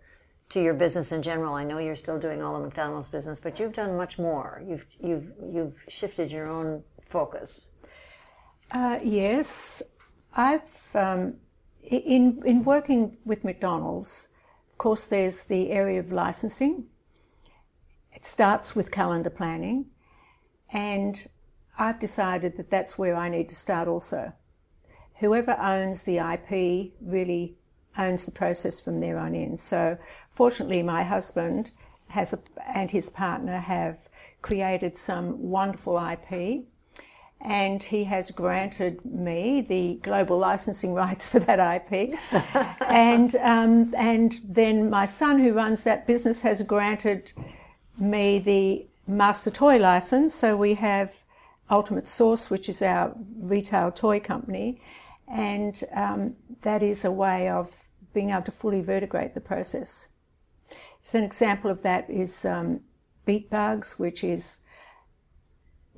to 0.52 0.62
your 0.62 0.74
business 0.74 1.12
in 1.12 1.22
general? 1.22 1.54
I 1.54 1.64
know 1.64 1.78
you're 1.78 1.96
still 1.96 2.20
doing 2.20 2.42
all 2.42 2.54
the 2.54 2.66
McDonald's 2.66 3.08
business, 3.08 3.40
but 3.40 3.60
you've 3.60 3.74
done 3.74 3.98
much 3.98 4.20
more. 4.20 4.62
You've 4.66 4.86
you've 5.00 5.32
you've 5.52 5.76
shifted 5.88 6.32
your 6.32 6.48
own 6.48 6.84
focus. 7.10 7.66
Uh, 8.72 9.00
yes, 9.04 9.82
I've 10.36 10.62
um, 10.94 11.36
in 11.84 12.42
in 12.46 12.64
working 12.64 13.18
with 13.26 13.44
McDonald's. 13.44 14.30
Of 14.72 14.78
course, 14.78 15.06
there's 15.06 15.46
the 15.46 15.72
area 15.72 16.00
of 16.00 16.12
licensing. 16.12 16.86
It 18.14 18.26
starts 18.26 18.76
with 18.76 18.92
calendar 18.92 19.30
planning, 19.30 19.86
and 20.72 21.28
I've 21.78 22.00
decided 22.00 22.58
that 22.58 22.70
that's 22.70 22.98
where 22.98 23.16
I 23.16 23.30
need 23.30 23.48
to 23.50 23.56
start 23.56 23.88
also. 23.88 24.34
Whoever 25.20 25.56
owns 25.60 26.04
the 26.04 26.18
IP 26.18 26.94
really 27.00 27.56
owns 27.98 28.26
the 28.26 28.32
process 28.32 28.80
from 28.80 29.00
there 29.00 29.18
on 29.18 29.36
in. 29.36 29.58
So, 29.58 29.98
fortunately, 30.42 30.82
my 30.82 31.04
husband 31.04 31.70
has 32.08 32.34
a, 32.34 32.40
and 32.76 32.90
his 32.90 33.12
partner 33.12 33.58
have 33.58 34.10
created 34.42 34.98
some 34.98 35.40
wonderful 35.40 35.96
IP, 36.14 36.64
and 37.40 37.84
he 37.84 38.06
has 38.06 38.32
granted 38.32 39.06
me 39.06 39.62
the 39.62 40.00
global 40.02 40.40
licensing 40.40 40.96
rights 41.04 41.28
for 41.28 41.38
that 41.38 41.60
IP. 41.76 42.18
and 42.88 43.36
um, 43.36 43.94
and 43.96 44.40
then 44.44 44.90
my 44.90 45.06
son, 45.06 45.38
who 45.38 45.54
runs 45.54 45.84
that 45.84 46.08
business, 46.08 46.42
has 46.42 46.64
granted 46.64 47.32
me 48.00 48.40
the 48.40 48.88
master 49.06 49.52
toy 49.52 49.78
license. 49.78 50.34
So 50.34 50.58
we 50.58 50.74
have 50.74 51.10
Ultimate 51.70 52.08
Source, 52.08 52.50
which 52.50 52.68
is 52.68 52.82
our 52.82 53.14
retail 53.40 53.92
toy 53.92 54.20
company, 54.20 54.82
and 55.28 55.84
um, 55.94 56.36
that 56.64 56.82
is 56.82 57.06
a 57.06 57.12
way 57.12 57.48
of 57.48 57.70
being 58.12 58.32
able 58.32 58.42
to 58.42 58.52
fully 58.52 58.82
vertegrate 58.82 59.36
the 59.36 59.40
process. 59.40 60.10
So 61.02 61.20
an 61.20 61.26
example 61.26 61.72
of 61.72 61.82
that 61.82 62.10
is 62.10 62.46
um, 62.46 62.82
Beat 63.26 63.50
Bugs, 63.50 63.98
which 63.98 64.24
is 64.24 64.60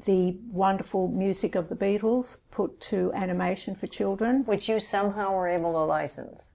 the 0.05 0.37
wonderful 0.49 1.07
music 1.07 1.55
of 1.55 1.69
the 1.69 1.75
Beatles 1.75 2.41
put 2.51 2.79
to 2.81 3.11
animation 3.13 3.75
for 3.75 3.87
children. 3.87 4.43
Which 4.45 4.69
you 4.69 4.79
somehow 4.79 5.33
were 5.33 5.47
able 5.47 5.73
to 5.73 5.79
license. 5.79 6.49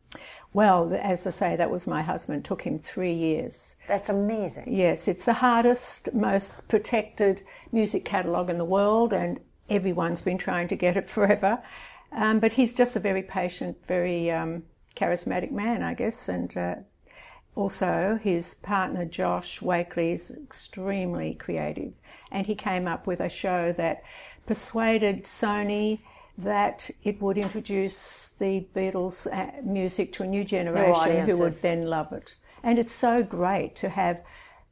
Well, 0.54 0.94
as 0.94 1.26
I 1.26 1.30
say, 1.30 1.56
that 1.56 1.70
was 1.70 1.86
my 1.86 2.02
husband. 2.02 2.40
It 2.40 2.44
took 2.44 2.62
him 2.62 2.78
three 2.78 3.12
years. 3.12 3.76
That's 3.86 4.08
amazing. 4.08 4.64
Yes, 4.66 5.06
it's 5.06 5.26
the 5.26 5.34
hardest, 5.34 6.14
most 6.14 6.66
protected 6.68 7.42
music 7.70 8.04
catalogue 8.04 8.48
in 8.48 8.56
the 8.56 8.64
world, 8.64 9.12
and 9.12 9.40
everyone's 9.68 10.22
been 10.22 10.38
trying 10.38 10.68
to 10.68 10.76
get 10.76 10.96
it 10.96 11.08
forever. 11.16 11.62
Um, 12.12 12.40
but 12.40 12.52
he's 12.52 12.74
just 12.74 12.96
a 12.96 13.00
very 13.00 13.22
patient, 13.22 13.76
very 13.86 14.30
um, 14.30 14.62
charismatic 14.96 15.52
man, 15.52 15.82
I 15.82 15.92
guess. 15.92 16.30
And 16.30 16.56
uh, 16.56 16.74
also, 17.58 18.20
his 18.22 18.54
partner 18.54 19.04
Josh 19.04 19.60
Wakely 19.60 20.12
is 20.12 20.30
extremely 20.30 21.34
creative, 21.34 21.92
and 22.30 22.46
he 22.46 22.54
came 22.54 22.86
up 22.86 23.08
with 23.08 23.18
a 23.18 23.28
show 23.28 23.72
that 23.72 24.04
persuaded 24.46 25.24
Sony 25.24 25.98
that 26.38 26.88
it 27.02 27.20
would 27.20 27.36
introduce 27.36 28.28
the 28.38 28.64
Beatles 28.76 29.26
uh, 29.26 29.60
music 29.64 30.12
to 30.12 30.22
a 30.22 30.26
new 30.28 30.44
generation 30.44 31.28
who 31.28 31.36
would 31.38 31.54
then 31.54 31.82
love 31.82 32.12
it. 32.12 32.36
And 32.62 32.78
it's 32.78 32.92
so 32.92 33.24
great 33.24 33.74
to 33.76 33.88
have 33.88 34.22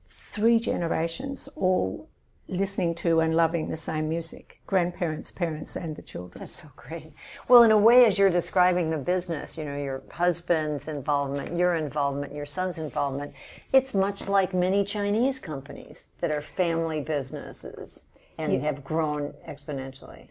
three 0.09 0.61
generations 0.61 1.49
all 1.57 2.09
listening 2.49 2.95
to 2.95 3.21
and 3.21 3.35
loving 3.35 3.69
the 3.69 3.77
same 3.77 4.09
music 4.09 4.61
grandparents 4.67 5.31
parents 5.31 5.75
and 5.75 5.97
the 5.97 6.03
children 6.03 6.39
that's 6.39 6.63
so 6.63 6.71
great 6.77 7.13
well 7.49 7.65
in 7.65 7.73
a 7.73 7.79
way 7.79 8.05
as 8.05 8.19
you're 8.19 8.31
describing 8.31 8.91
the 8.91 8.97
business 8.97 9.59
you 9.59 9.65
know 9.65 9.77
your 9.77 10.03
husband's 10.13 10.87
involvement 10.87 11.59
your 11.59 11.75
involvement 11.75 12.33
your 12.33 12.47
son's 12.47 12.79
involvement 12.79 13.33
it's 13.73 13.95
much 13.95 14.29
like 14.29 14.55
many 14.55 14.85
chinese 14.85 15.41
companies 15.41 16.09
that 16.21 16.31
are 16.31 16.43
family 16.43 17.01
businesses 17.01 18.05
and 18.39 18.53
yeah. 18.53 18.61
have 18.61 18.85
grown 18.85 19.33
exponentially 19.49 20.29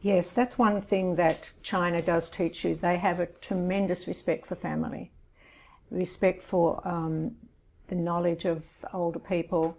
Yes, 0.00 0.32
that's 0.32 0.56
one 0.56 0.80
thing 0.80 1.16
that 1.16 1.50
China 1.62 2.00
does 2.00 2.30
teach 2.30 2.64
you. 2.64 2.76
They 2.76 2.98
have 2.98 3.18
a 3.18 3.26
tremendous 3.26 4.06
respect 4.06 4.46
for 4.46 4.54
family, 4.54 5.10
respect 5.90 6.42
for 6.42 6.86
um, 6.86 7.34
the 7.88 7.96
knowledge 7.96 8.44
of 8.44 8.62
older 8.92 9.18
people. 9.18 9.76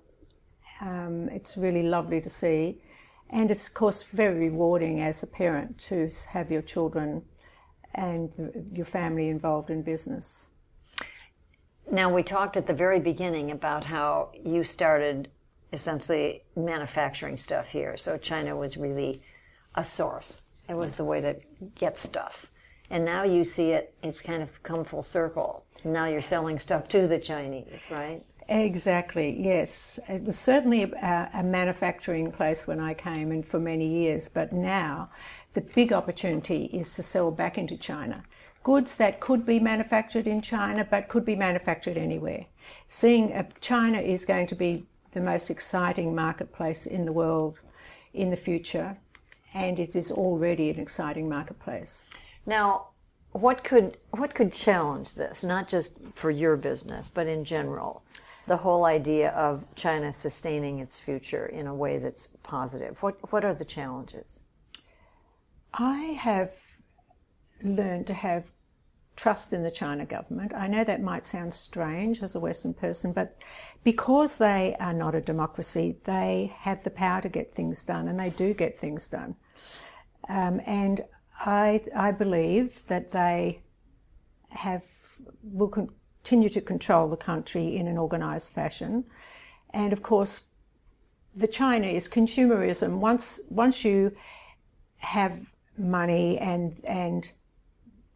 Um, 0.82 1.30
it's 1.30 1.58
really 1.58 1.84
lovely 1.84 2.22
to 2.22 2.30
see. 2.30 2.82
And 3.30 3.52
it's, 3.52 3.68
of 3.68 3.74
course, 3.74 4.04
very 4.04 4.50
rewarding 4.50 5.02
as 5.02 5.22
a 5.22 5.28
parent 5.28 5.78
to 5.90 6.10
have 6.30 6.52
your 6.52 6.62
children 6.62 7.24
and 7.94 8.70
your 8.74 8.86
family 8.86 9.30
involved 9.30 9.70
in 9.70 9.82
business. 9.82 10.50
Now, 11.92 12.14
we 12.14 12.24
talked 12.24 12.56
at 12.58 12.68
the 12.68 12.74
very 12.74 13.00
beginning 13.00 13.52
about 13.52 13.86
how 13.86 14.30
you 14.44 14.64
started 14.64 15.30
essentially 15.74 16.44
manufacturing 16.56 17.38
stuff 17.38 17.68
here. 17.68 17.98
So 17.98 18.18
China 18.18 18.56
was 18.56 18.78
really 18.78 19.22
a 19.76 19.84
source. 19.84 20.44
It 20.68 20.76
was 20.76 20.96
the 20.96 21.06
way 21.06 21.22
to 21.22 21.36
get 21.76 21.98
stuff. 21.98 22.48
And 22.92 23.06
now 23.06 23.24
you 23.24 23.44
see 23.44 23.72
it, 23.72 23.94
it's 24.02 24.22
kind 24.22 24.42
of 24.42 24.64
come 24.64 24.84
full 24.84 25.04
circle. 25.04 25.64
Now 25.84 26.06
you're 26.06 26.22
selling 26.22 26.58
stuff 26.58 26.88
to 26.90 27.08
the 27.08 27.20
Chinese, 27.20 27.86
right? 27.92 28.24
Exactly, 28.52 29.40
yes. 29.40 30.00
It 30.08 30.24
was 30.24 30.38
certainly 30.38 30.82
a, 30.82 31.30
a, 31.36 31.44
manufacturing 31.44 32.32
place 32.32 32.66
when 32.66 32.80
I 32.80 32.96
came 32.96 33.32
and 33.32 33.46
for 33.46 33.60
many 33.60 33.86
years, 33.86 34.28
but 34.28 34.52
now 34.52 35.12
the 35.54 35.62
big 35.62 35.94
opportunity 35.94 36.66
is 36.74 36.96
to 36.96 37.04
sell 37.04 37.30
back 37.30 37.60
into 37.60 37.78
China. 37.78 38.24
Goods 38.64 38.96
that 38.96 39.20
could 39.20 39.46
be 39.46 39.60
manufactured 39.60 40.26
in 40.26 40.42
China 40.42 40.84
but 40.90 41.10
could 41.10 41.26
be 41.26 41.36
manufactured 41.36 41.96
anywhere. 41.96 42.44
Seeing 42.88 43.32
uh, 43.34 43.44
China 43.62 44.00
is 44.00 44.26
going 44.26 44.48
to 44.48 44.56
be 44.56 44.84
the 45.12 45.22
most 45.22 45.52
exciting 45.52 46.16
marketplace 46.16 46.88
in 46.88 47.06
the 47.06 47.14
world 47.14 47.60
in 48.16 48.32
the 48.32 48.36
future 48.36 48.98
and 49.54 49.78
it 49.78 49.96
is 49.96 50.12
already 50.12 50.72
an 50.72 50.80
exciting 50.80 51.30
marketplace. 51.30 52.10
Now, 52.48 52.88
what 53.32 53.64
could 53.64 53.98
what 54.10 54.34
could 54.34 54.52
challenge 54.52 55.14
this? 55.14 55.44
Not 55.44 55.68
just 55.68 56.00
for 56.16 56.32
your 56.32 56.58
business, 56.58 57.10
but 57.10 57.28
in 57.28 57.46
general, 57.46 58.02
the 58.50 58.58
whole 58.58 58.84
idea 58.84 59.30
of 59.30 59.64
China 59.76 60.12
sustaining 60.12 60.80
its 60.80 61.00
future 61.00 61.46
in 61.46 61.68
a 61.68 61.74
way 61.74 62.00
that's 62.00 62.28
positive. 62.42 62.98
What 63.04 63.32
what 63.32 63.46
are 63.46 63.54
the 63.54 63.64
challenges? 63.64 64.42
I 65.72 66.18
have 66.28 66.52
learned 67.62 68.08
to 68.08 68.16
have 68.16 68.52
trust 69.16 69.54
in 69.54 69.62
the 69.62 69.70
China 69.70 70.04
government. 70.04 70.54
I 70.56 70.66
know 70.66 70.84
that 70.84 71.00
might 71.02 71.28
sound 71.28 71.54
strange 71.54 72.24
as 72.24 72.34
a 72.34 72.40
Western 72.40 72.74
person, 72.74 73.14
but 73.14 73.38
because 73.84 74.38
they 74.38 74.76
are 74.80 74.94
not 74.94 75.14
a 75.14 75.22
democracy, 75.22 75.98
they 76.06 76.52
have 76.58 76.82
the 76.84 76.90
power 76.90 77.22
to 77.22 77.30
get 77.30 77.54
things 77.54 77.84
done, 77.84 78.08
and 78.08 78.20
they 78.20 78.32
do 78.32 78.56
get 78.56 78.80
things 78.80 79.08
done. 79.10 79.36
Um, 80.28 80.60
and 80.66 81.06
I, 81.40 81.84
I 81.96 82.12
believe 82.12 82.84
that 82.88 83.12
they 83.12 83.62
have 84.50 84.84
will 85.44 85.90
continue 86.24 86.50
to 86.50 86.62
control 86.62 87.08
the 87.08 87.18
country 87.18 87.78
in 87.78 87.88
an 87.88 87.98
organised 87.98 88.54
fashion. 88.54 89.04
And 89.72 89.94
of 89.94 90.02
course, 90.04 90.42
the 91.36 91.48
Chinese 91.48 92.08
consumerism. 92.08 93.00
Once 93.00 93.42
once 93.50 93.86
you 93.86 94.12
have 94.98 95.40
money 95.78 96.38
and 96.40 96.80
and 96.84 97.32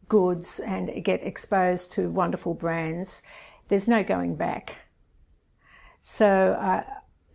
goods 0.09 0.59
and 0.59 1.03
get 1.03 1.23
exposed 1.23 1.91
to 1.93 2.09
wonderful 2.09 2.53
brands, 2.53 3.23
there's 3.69 3.87
no 3.87 4.03
going 4.03 4.35
back. 4.35 4.75
So 6.01 6.53
uh, 6.53 6.83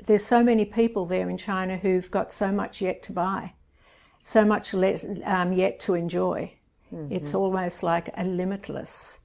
there's 0.06 0.24
so 0.24 0.42
many 0.42 0.64
people 0.64 1.06
there 1.06 1.30
in 1.30 1.38
China 1.38 1.76
who've 1.76 2.10
got 2.10 2.32
so 2.32 2.52
much 2.52 2.80
yet 2.80 3.02
to 3.04 3.12
buy, 3.12 3.52
so 4.20 4.44
much 4.44 4.74
um, 4.74 5.52
yet 5.52 5.80
to 5.80 5.94
enjoy. 5.94 6.52
Mm-hmm. 6.92 7.12
It's 7.12 7.34
almost 7.34 7.82
like 7.82 8.10
a 8.16 8.24
limitless. 8.24 9.20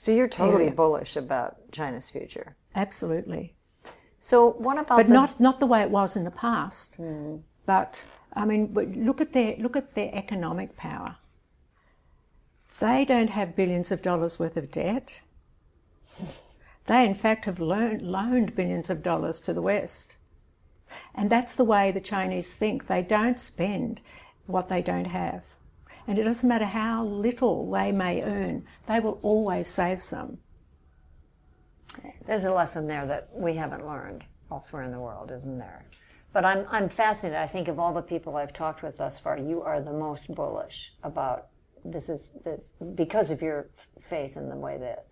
So 0.00 0.12
you're 0.12 0.28
totally 0.28 0.64
area. 0.64 0.74
bullish 0.74 1.14
about 1.14 1.58
China's 1.72 2.08
future. 2.08 2.56
Absolutely. 2.74 3.54
So 4.18 4.52
what 4.52 4.78
about? 4.78 4.96
But 4.96 5.08
the... 5.08 5.12
not 5.12 5.38
not 5.38 5.60
the 5.60 5.66
way 5.66 5.82
it 5.82 5.90
was 5.90 6.16
in 6.16 6.24
the 6.24 6.30
past. 6.30 6.98
Mm. 6.98 7.42
But 7.66 8.02
I 8.32 8.46
mean, 8.46 8.72
look 9.04 9.20
at 9.20 9.34
their 9.34 9.56
look 9.58 9.76
at 9.76 9.94
their 9.94 10.10
economic 10.14 10.74
power. 10.74 11.16
They 12.78 13.04
don't 13.04 13.28
have 13.28 13.54
billions 13.54 13.92
of 13.92 14.00
dollars 14.00 14.38
worth 14.38 14.56
of 14.56 14.70
debt. 14.70 15.20
They, 16.86 17.04
in 17.04 17.14
fact, 17.14 17.44
have 17.44 17.60
loaned, 17.60 18.00
loaned 18.00 18.56
billions 18.56 18.88
of 18.88 19.02
dollars 19.02 19.38
to 19.40 19.52
the 19.52 19.60
West. 19.60 20.16
And 21.14 21.28
that's 21.28 21.54
the 21.54 21.70
way 21.72 21.92
the 21.92 22.00
Chinese 22.00 22.54
think. 22.54 22.86
They 22.86 23.02
don't 23.02 23.38
spend 23.38 24.00
what 24.46 24.68
they 24.68 24.80
don't 24.80 25.12
have. 25.22 25.42
And 26.10 26.18
it 26.18 26.24
doesn't 26.24 26.48
matter 26.48 26.64
how 26.64 27.04
little 27.04 27.70
they 27.70 27.92
may 27.92 28.20
earn, 28.24 28.66
they 28.88 28.98
will 28.98 29.20
always 29.22 29.68
save 29.68 30.02
some. 30.02 30.38
There's 32.26 32.42
a 32.42 32.52
lesson 32.52 32.88
there 32.88 33.06
that 33.06 33.28
we 33.32 33.54
haven't 33.54 33.86
learned 33.86 34.24
elsewhere 34.50 34.82
in 34.82 34.90
the 34.90 34.98
world, 34.98 35.30
isn't 35.30 35.58
there? 35.58 35.84
But 36.32 36.44
I'm, 36.44 36.66
I'm 36.68 36.88
fascinated. 36.88 37.38
I 37.38 37.46
think 37.46 37.68
of 37.68 37.78
all 37.78 37.94
the 37.94 38.02
people 38.02 38.36
I've 38.36 38.52
talked 38.52 38.82
with 38.82 38.96
thus 38.96 39.20
far, 39.20 39.38
you 39.38 39.62
are 39.62 39.80
the 39.80 39.92
most 39.92 40.34
bullish 40.34 40.92
about 41.04 41.46
this 41.84 42.08
is 42.08 42.32
this 42.44 42.72
because 42.96 43.30
of 43.30 43.40
your 43.40 43.68
faith 44.00 44.36
in 44.36 44.48
the 44.48 44.56
way 44.56 44.78
that 44.78 45.06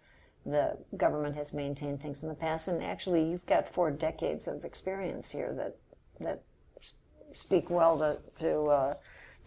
the 0.45 0.79
government 0.97 1.37
has 1.37 1.55
maintained 1.55 2.03
things 2.03 2.25
in 2.25 2.29
the 2.29 2.35
past. 2.35 2.67
And 2.67 2.83
actually, 2.83 3.23
you've 3.23 3.47
got 3.47 3.73
four 3.73 3.93
decades 3.93 4.49
of 4.49 4.65
experience 4.65 5.31
here 5.31 5.55
that 5.55 5.77
that 6.19 6.43
speak 7.35 7.71
well 7.71 7.99
to, 7.99 8.19
to 8.41 8.63
uh, 8.63 8.95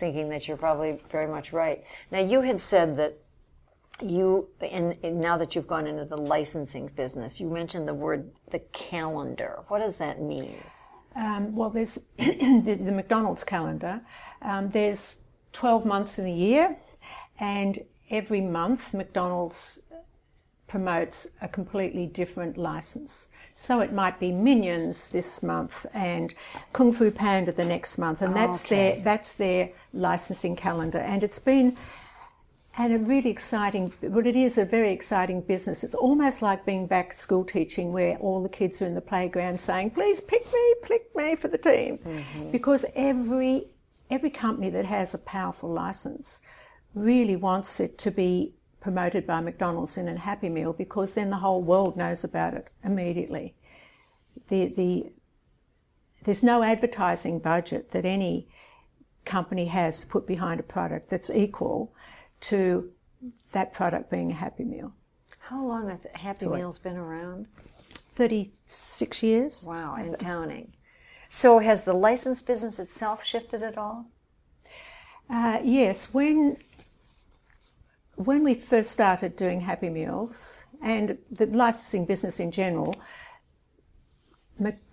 thinking 0.02 0.30
that 0.30 0.48
you're 0.48 0.58
probably 0.58 1.00
very 1.12 1.28
much 1.28 1.54
right. 1.54 1.84
Now, 2.10 2.22
you 2.22 2.42
had 2.42 2.60
said 2.60 2.98
that 2.98 3.20
you, 4.02 4.48
in, 4.60 4.98
now 5.04 5.38
that 5.38 5.54
you've 5.54 5.68
gone 5.68 5.86
into 5.86 6.06
the 6.06 6.18
licensing 6.18 6.88
business, 6.88 7.40
you 7.40 7.48
mentioned 7.48 7.88
the 7.88 7.94
word 7.94 8.32
the 8.50 8.60
calendar. 8.74 9.60
What 9.68 9.78
does 9.78 9.98
that 9.98 10.20
mean? 10.20 10.56
Um, 11.16 11.56
well, 11.56 11.70
there's 11.70 12.08
the, 12.18 12.80
the, 12.82 12.92
McDonald's 12.92 13.44
calendar. 13.44 14.02
Um, 14.42 14.72
there's 14.72 15.22
12 15.54 15.86
months 15.86 16.18
in 16.18 16.26
the 16.26 16.32
year, 16.32 16.78
and 17.40 17.78
every 18.10 18.42
month 18.42 18.96
McDonald's 18.96 19.84
promotes 20.72 21.28
a 21.42 21.50
completely 21.50 22.06
different 22.06 22.58
license. 22.58 23.28
So 23.56 23.82
it 23.82 23.92
might 23.92 24.22
be 24.22 24.32
Minions 24.32 25.10
this 25.10 25.44
month 25.44 25.86
and 25.94 26.34
Kung 26.72 26.94
Fu 26.94 27.12
Panda 27.12 27.52
the 27.52 27.66
next 27.66 27.98
month, 27.98 28.22
and 28.22 28.34
that's 28.34 28.64
okay. 28.66 28.76
their 28.76 29.04
that's 29.04 29.34
their 29.34 29.70
licensing 29.94 30.56
calendar. 30.56 31.00
And 31.00 31.24
it's 31.24 31.40
been 31.40 31.76
and 32.78 32.94
a 32.94 32.98
really 32.98 33.30
exciting, 33.30 33.92
but 34.02 34.26
it 34.26 34.38
is 34.38 34.58
a 34.58 34.64
very 34.64 34.92
exciting 34.94 35.42
business. 35.42 35.84
It's 35.84 35.94
almost 35.94 36.42
like 36.42 36.66
being 36.66 36.88
back 36.88 37.12
school 37.12 37.44
teaching 37.44 37.92
where 37.92 38.16
all 38.20 38.42
the 38.42 38.48
kids 38.48 38.82
are 38.82 38.88
in 38.88 38.96
the 38.96 39.02
playground 39.02 39.60
saying, 39.60 39.90
please 39.90 40.22
pick 40.22 40.46
me, 40.54 40.76
pick 40.82 41.14
me 41.14 41.36
for 41.36 41.50
the 41.50 41.58
team. 41.58 41.98
Mm-hmm. 41.98 42.52
Because 42.52 42.86
every, 42.96 43.68
every 44.10 44.30
company 44.30 44.70
that 44.70 44.86
has 44.86 45.14
a 45.14 45.18
powerful 45.18 45.70
license 45.70 46.40
really 46.96 47.36
wants 47.36 47.82
it 47.82 47.98
to 47.98 48.10
be 48.10 48.54
promoted 48.82 49.26
by 49.26 49.40
McDonald's 49.40 49.98
in 49.98 50.08
a 50.08 50.18
Happy 50.18 50.50
Meal 50.50 50.74
because 50.74 51.14
then 51.14 51.30
the 51.30 51.38
whole 51.38 51.62
world 51.62 51.96
knows 51.96 52.24
about 52.24 52.54
it 52.54 52.70
immediately. 52.84 53.56
The, 54.50 54.66
the, 54.66 55.12
there's 56.24 56.44
no 56.44 56.64
advertising 56.64 57.40
budget 57.40 57.92
that 57.92 58.06
any 58.06 58.50
company 59.24 59.68
has 59.68 60.04
put 60.04 60.28
behind 60.28 60.60
a 60.60 60.64
product 60.64 61.10
that's 61.10 61.30
equal 61.30 61.94
to 62.42 62.92
that 63.52 63.72
product 63.74 64.10
being 64.10 64.32
a 64.32 64.36
Happy 64.36 64.64
Meal. 64.64 64.94
How 65.40 65.64
long 65.64 65.90
have 65.90 66.06
Happy 66.14 66.48
Meals 66.48 66.80
been 66.80 66.98
around? 66.98 67.48
36 68.14 69.24
years. 69.24 69.64
Wow, 69.66 69.96
and 69.96 70.18
counting. 70.20 70.74
So 71.30 71.60
has 71.60 71.84
the 71.84 71.94
license 71.94 72.42
business 72.42 72.80
itself 72.80 73.24
shifted 73.24 73.62
at 73.62 73.78
all? 73.78 74.08
Uh, 75.30 75.60
yes, 75.64 76.14
when 76.14 76.58
when 78.26 78.44
we 78.44 78.54
first 78.54 78.92
started 78.92 79.36
doing 79.36 79.62
Happy 79.62 79.90
Meals 79.90 80.66
and 80.82 81.18
the 81.32 81.46
licensing 81.48 82.06
business 82.06 82.40
in 82.40 82.52
general, 82.52 82.96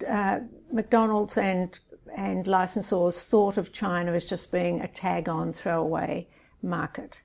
uh, 0.08 0.40
McDonald's 0.72 1.36
and 1.38 1.78
and 2.16 2.46
licensors 2.46 3.22
thought 3.22 3.58
of 3.58 3.72
China 3.72 4.12
as 4.12 4.26
just 4.26 4.50
being 4.50 4.80
a 4.80 4.88
tag-on, 4.88 5.52
throwaway 5.52 6.26
market 6.62 7.22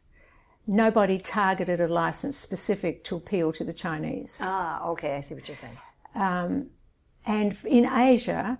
nobody 0.67 1.17
targeted 1.17 1.81
a 1.81 1.87
license 1.87 2.37
specific 2.37 3.03
to 3.05 3.15
appeal 3.15 3.51
to 3.53 3.63
the 3.63 3.73
Chinese. 3.73 4.39
Ah, 4.41 4.85
okay, 4.87 5.15
I 5.15 5.21
see 5.21 5.35
what 5.35 5.47
you're 5.47 5.57
saying. 5.57 5.77
Um, 6.15 6.67
and 7.25 7.55
in 7.65 7.85
Asia, 7.85 8.59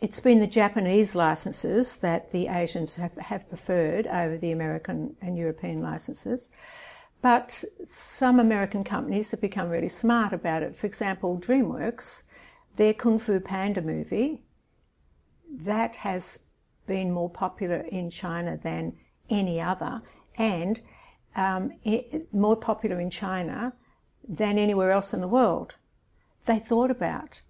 it's 0.00 0.20
been 0.20 0.38
the 0.38 0.46
Japanese 0.46 1.14
licenses 1.14 1.96
that 1.96 2.30
the 2.30 2.46
Asians 2.48 2.96
have, 2.96 3.16
have 3.16 3.48
preferred 3.48 4.06
over 4.06 4.36
the 4.36 4.52
American 4.52 5.16
and 5.20 5.36
European 5.36 5.82
licenses. 5.82 6.50
But 7.20 7.64
some 7.88 8.38
American 8.38 8.84
companies 8.84 9.32
have 9.32 9.40
become 9.40 9.68
really 9.68 9.88
smart 9.88 10.32
about 10.32 10.62
it. 10.62 10.76
For 10.76 10.86
example, 10.86 11.38
DreamWorks, 11.38 12.28
their 12.76 12.94
Kung 12.94 13.18
Fu 13.18 13.40
Panda 13.40 13.82
movie, 13.82 14.42
that 15.50 15.96
has 15.96 16.46
been 16.86 17.10
more 17.10 17.28
popular 17.28 17.78
in 17.78 18.08
China 18.08 18.56
than 18.56 18.92
any 19.28 19.60
other. 19.60 20.00
And 20.36 20.80
um, 21.34 21.72
more 22.32 22.56
popular 22.56 23.00
in 23.00 23.10
China 23.10 23.72
than 24.28 24.58
anywhere 24.58 24.92
else 24.92 25.12
in 25.12 25.20
the 25.20 25.28
world. 25.28 25.74
They 26.46 26.58
thought 26.58 26.90
about 26.90 27.40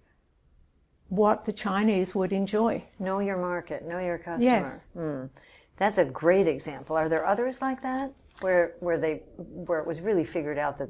what 1.09 1.45
the 1.45 1.51
Chinese 1.51 2.15
would 2.15 2.31
enjoy. 2.31 2.83
Know 2.99 3.19
your 3.19 3.37
market, 3.37 3.85
know 3.85 3.99
your 3.99 4.17
customer. 4.17 4.43
Yes. 4.43 4.87
Mm. 4.95 5.29
That's 5.77 5.97
a 5.97 6.05
great 6.05 6.47
example. 6.47 6.95
Are 6.95 7.09
there 7.09 7.25
others 7.25 7.61
like 7.61 7.81
that 7.81 8.11
where 8.41 8.75
where 8.79 8.97
they 8.97 9.23
where 9.37 9.79
it 9.79 9.87
was 9.87 10.01
really 10.01 10.25
figured 10.25 10.57
out 10.57 10.77
that 10.77 10.89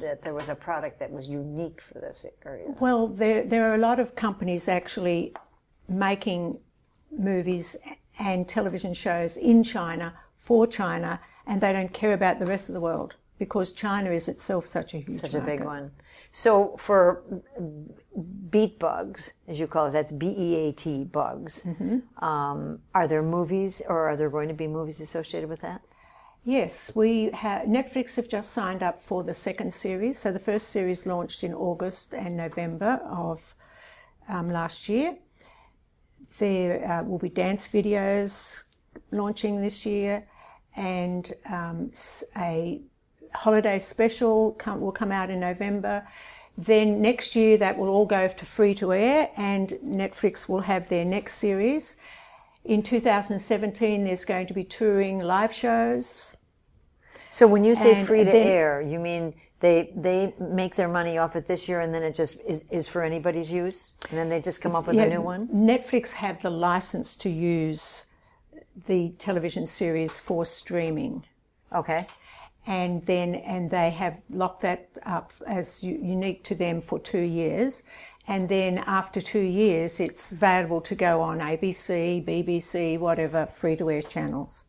that 0.00 0.22
there 0.22 0.34
was 0.34 0.48
a 0.48 0.54
product 0.54 0.98
that 0.98 1.10
was 1.10 1.28
unique 1.28 1.80
for 1.80 2.00
this 2.00 2.26
area? 2.44 2.74
Well, 2.80 3.08
there 3.08 3.44
there 3.44 3.70
are 3.70 3.74
a 3.74 3.78
lot 3.78 4.00
of 4.00 4.14
companies 4.14 4.68
actually 4.68 5.34
making 5.88 6.58
movies 7.10 7.76
and 8.18 8.48
television 8.48 8.92
shows 8.92 9.36
in 9.36 9.62
China 9.62 10.12
for 10.36 10.66
China 10.66 11.20
and 11.46 11.60
they 11.60 11.72
don't 11.72 11.92
care 11.92 12.12
about 12.12 12.40
the 12.40 12.46
rest 12.46 12.68
of 12.68 12.74
the 12.74 12.80
world 12.80 13.14
because 13.38 13.72
China 13.72 14.10
is 14.10 14.28
itself 14.28 14.66
such 14.66 14.94
a 14.94 14.98
huge 14.98 15.20
such 15.20 15.32
market. 15.32 15.52
a 15.52 15.56
big 15.56 15.64
one. 15.64 15.90
So 16.32 16.76
for 16.78 17.22
beat 18.50 18.78
bugs, 18.78 19.32
as 19.46 19.58
you 19.58 19.66
call 19.66 19.86
it, 19.86 19.92
that's 19.92 20.12
B-E-A-T 20.12 21.04
bugs. 21.04 21.62
Mm-hmm. 21.64 22.24
Um, 22.24 22.80
are 22.94 23.08
there 23.08 23.22
movies, 23.22 23.82
or 23.88 24.08
are 24.08 24.16
there 24.16 24.30
going 24.30 24.48
to 24.48 24.54
be 24.54 24.66
movies 24.66 25.00
associated 25.00 25.48
with 25.48 25.60
that? 25.60 25.82
Yes, 26.44 26.94
we 26.94 27.30
have. 27.34 27.62
Netflix 27.66 28.16
have 28.16 28.28
just 28.28 28.52
signed 28.52 28.82
up 28.82 29.02
for 29.02 29.22
the 29.22 29.34
second 29.34 29.74
series. 29.74 30.18
So 30.18 30.32
the 30.32 30.38
first 30.38 30.68
series 30.68 31.04
launched 31.04 31.44
in 31.44 31.52
August 31.52 32.14
and 32.14 32.36
November 32.36 33.00
of 33.10 33.54
um, 34.28 34.48
last 34.48 34.88
year. 34.88 35.16
There 36.38 36.90
uh, 36.90 37.02
will 37.02 37.18
be 37.18 37.28
dance 37.28 37.68
videos 37.68 38.64
launching 39.10 39.60
this 39.60 39.84
year 39.84 40.26
and 40.76 41.32
um, 41.50 41.90
a 42.36 42.80
holiday 43.34 43.78
special 43.78 44.52
come, 44.52 44.80
will 44.80 44.92
come 44.92 45.12
out 45.12 45.30
in 45.30 45.40
November. 45.40 46.06
Then 46.56 47.00
next 47.00 47.36
year, 47.36 47.56
that 47.58 47.78
will 47.78 47.88
all 47.88 48.06
go 48.06 48.26
to 48.28 48.46
free 48.46 48.74
to 48.76 48.92
air, 48.92 49.30
and 49.36 49.70
Netflix 49.84 50.48
will 50.48 50.62
have 50.62 50.88
their 50.88 51.04
next 51.04 51.34
series. 51.34 51.96
in 52.64 52.82
2017, 52.82 54.04
there's 54.04 54.24
going 54.26 54.46
to 54.46 54.52
be 54.52 54.64
touring 54.64 55.20
live 55.20 55.52
shows. 55.54 56.36
So 57.30 57.46
when 57.46 57.64
you 57.64 57.74
say 57.74 57.94
And 57.94 58.06
free 58.06 58.24
to 58.24 58.30
then- 58.30 58.46
air, 58.46 58.82
you 58.82 58.98
mean 58.98 59.34
they 59.60 59.90
they 59.96 60.34
make 60.38 60.74
their 60.76 60.88
money 60.88 61.16
off 61.18 61.34
it 61.36 61.46
this 61.46 61.66
year 61.68 61.80
and 61.80 61.92
then 61.94 62.02
it 62.02 62.14
just 62.14 62.40
is, 62.46 62.64
is 62.70 62.86
for 62.88 63.02
anybody's 63.02 63.50
use? 63.50 63.92
And 64.10 64.18
then 64.18 64.28
they 64.28 64.40
just 64.40 64.60
come 64.60 64.74
up 64.76 64.86
with 64.86 64.96
Yeah, 64.96 65.04
a 65.04 65.08
new 65.10 65.22
one? 65.22 65.48
Netflix 65.48 66.12
have 66.14 66.42
the 66.42 66.50
license 66.50 67.16
to 67.16 67.30
use 67.30 68.06
the 68.86 69.10
television 69.18 69.66
series 69.66 70.18
for 70.18 70.44
streaming. 70.44 71.24
Okay. 71.74 72.06
And 72.66 73.02
then 73.04 73.34
and 73.34 73.70
they 73.70 73.90
have 73.90 74.20
locked 74.30 74.62
that 74.62 74.98
up 75.06 75.32
as 75.46 75.82
unique 75.82 76.44
to 76.44 76.54
them 76.54 76.80
for 76.80 76.98
two 76.98 77.20
years. 77.20 77.82
And 78.26 78.48
then 78.48 78.78
after 78.78 79.20
two 79.20 79.40
years 79.40 80.00
it's 80.00 80.32
available 80.32 80.80
to 80.82 80.94
go 80.94 81.22
on 81.22 81.38
abc 81.38 82.24
bbc 82.26 82.98
whatever 82.98 83.46
free 83.46 83.76
to 83.76 83.90
air 83.90 84.02
channels. 84.02 84.64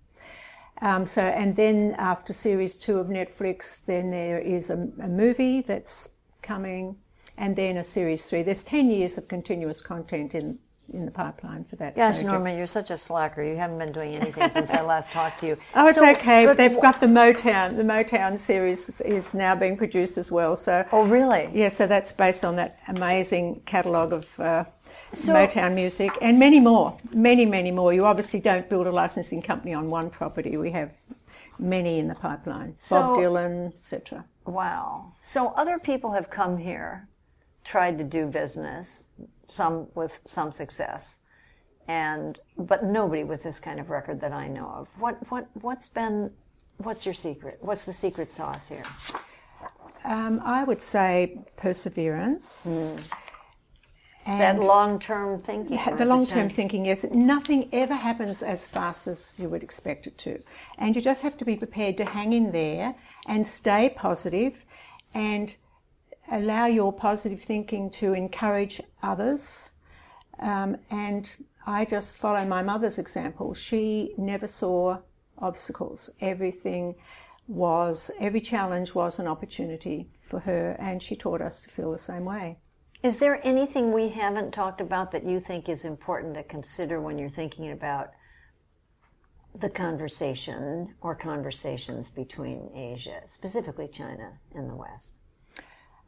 Um, 0.81 1.05
so 1.05 1.23
and 1.23 1.55
then 1.55 1.95
after 1.97 2.31
series 2.31 2.75
two 2.75 2.99
of 2.99 3.07
netflix 3.07 3.83
then 3.85 4.11
there 4.11 4.39
is 4.39 4.69
a, 4.69 4.89
a 5.01 5.09
movie 5.09 5.61
that's 5.61 6.15
coming 6.41 6.95
and 7.37 7.55
then 7.55 7.77
a 7.77 7.83
series 7.83 8.25
three. 8.29 8.43
There's 8.43 8.63
10 8.63 8.91
years 8.91 9.17
of 9.17 9.27
continuous 9.27 9.81
content 9.81 10.35
in 10.35 10.59
in 10.93 11.05
the 11.05 11.11
pipeline 11.11 11.63
for 11.63 11.75
that 11.77 11.95
Gosh, 11.95 12.15
project. 12.15 12.27
Norma, 12.31 12.53
you're 12.55 12.67
such 12.67 12.91
a 12.91 12.97
slacker. 12.97 13.43
You 13.43 13.55
haven't 13.55 13.77
been 13.79 13.91
doing 13.91 14.15
anything 14.15 14.49
since 14.49 14.71
I 14.71 14.81
last 14.81 15.11
talked 15.11 15.39
to 15.41 15.47
you. 15.47 15.57
Oh, 15.75 15.87
it's 15.87 15.97
So- 15.99 16.09
okay. 16.11 16.45
but 16.45 16.57
They've 16.57 16.79
got 16.81 16.99
the 16.99 17.07
Motown. 17.07 17.77
The 17.77 17.83
Motown 17.83 18.37
series 18.37 18.99
is- 19.01 19.33
now 19.33 19.55
being 19.55 19.77
produced 19.77 20.17
as 20.17 20.31
well. 20.31 20.55
So, 20.55 20.85
Oh, 20.91 21.05
really? 21.05 21.49
yeah. 21.53 21.69
So 21.69 21.87
that's 21.87 22.11
based 22.11 22.43
on 22.43 22.55
that 22.57 22.79
amazing 22.87 23.61
catalogue 23.65 24.13
of 24.13 24.39
uh, 24.39 24.65
So- 25.13 25.33
Motown 25.33 25.75
music 25.75 26.11
and 26.21 26.39
many 26.39 26.59
more, 26.59 26.97
many, 27.13 27.45
many 27.45 27.71
more. 27.71 27.93
You 27.93 28.05
obviously 28.05 28.39
don't 28.39 28.67
build 28.69 28.87
a 28.87 28.91
licensing 28.91 29.41
company 29.41 29.73
on 29.73 29.89
one 29.89 30.09
property. 30.09 30.57
We 30.57 30.71
have 30.71 30.91
many 31.59 31.99
in 31.99 32.07
the 32.07 32.15
pipeline. 32.15 32.75
Bob 32.89 33.17
Dylan, 33.17 33.67
etc. 33.73 34.25
Wow. 34.45 35.13
So 35.21 35.49
other 35.49 35.77
people 35.77 36.11
have 36.13 36.29
come 36.29 36.57
here, 36.57 37.07
tried 37.63 37.97
to 37.99 38.03
do 38.03 38.25
business, 38.27 39.07
some 39.49 39.87
with 39.95 40.19
some 40.25 40.51
success, 40.51 41.19
and 41.87 42.39
but 42.57 42.83
nobody 42.85 43.23
with 43.23 43.43
this 43.43 43.59
kind 43.59 43.79
of 43.79 43.89
record 43.89 44.21
that 44.21 44.31
I 44.31 44.47
know 44.47 44.67
of. 44.67 44.87
What 44.99 45.17
what 45.31 45.49
what's 45.53 45.89
been 45.89 46.31
what's 46.77 47.05
your 47.05 47.15
secret? 47.15 47.57
What's 47.61 47.85
the 47.85 47.93
secret 47.93 48.31
sauce 48.31 48.69
here? 48.69 48.83
Um, 50.05 50.41
I 50.43 50.63
would 50.63 50.81
say 50.81 51.41
perseverance. 51.57 52.95
that 54.25 54.59
long 54.59 54.99
term 54.99 55.41
thinking. 55.41 55.75
Yeah, 55.75 55.95
the 55.95 56.05
long 56.05 56.25
term 56.25 56.49
thinking, 56.49 56.85
yes. 56.85 57.03
Nothing 57.11 57.69
ever 57.73 57.95
happens 57.95 58.41
as 58.43 58.65
fast 58.65 59.07
as 59.07 59.39
you 59.39 59.49
would 59.49 59.63
expect 59.63 60.07
it 60.07 60.17
to. 60.19 60.41
And 60.77 60.95
you 60.95 61.01
just 61.01 61.21
have 61.23 61.37
to 61.37 61.45
be 61.45 61.55
prepared 61.55 61.97
to 61.97 62.05
hang 62.05 62.33
in 62.33 62.51
there 62.51 62.95
and 63.25 63.45
stay 63.45 63.93
positive 63.95 64.65
and 65.13 65.55
allow 66.31 66.65
your 66.65 66.93
positive 66.93 67.41
thinking 67.41 67.89
to 67.91 68.13
encourage 68.13 68.81
others. 69.01 69.73
Um, 70.39 70.77
and 70.89 71.29
I 71.65 71.85
just 71.85 72.17
follow 72.17 72.45
my 72.45 72.63
mother's 72.63 72.99
example. 72.99 73.53
She 73.53 74.13
never 74.17 74.47
saw 74.47 74.99
obstacles. 75.37 76.09
Everything 76.21 76.95
was, 77.47 78.11
every 78.19 78.41
challenge 78.41 78.93
was 78.93 79.19
an 79.19 79.27
opportunity 79.27 80.07
for 80.29 80.39
her, 80.39 80.75
and 80.79 81.01
she 81.01 81.15
taught 81.15 81.41
us 81.41 81.63
to 81.63 81.69
feel 81.69 81.91
the 81.91 81.97
same 81.97 82.25
way. 82.25 82.57
Is 83.01 83.17
there 83.17 83.45
anything 83.45 83.91
we 83.91 84.09
haven't 84.09 84.51
talked 84.51 84.81
about 84.81 85.11
that 85.11 85.25
you 85.25 85.39
think 85.39 85.69
is 85.69 85.85
important 85.85 86.35
to 86.35 86.43
consider 86.43 86.99
when 86.99 87.17
you're 87.17 87.29
thinking 87.29 87.71
about 87.71 88.11
the 89.57 89.69
conversation 89.69 90.93
or 91.01 91.15
conversations 91.15 92.09
between 92.09 92.69
Asia, 92.75 93.21
specifically 93.25 93.87
China 93.87 94.33
and 94.53 94.69
the 94.69 94.75
West? 94.75 95.18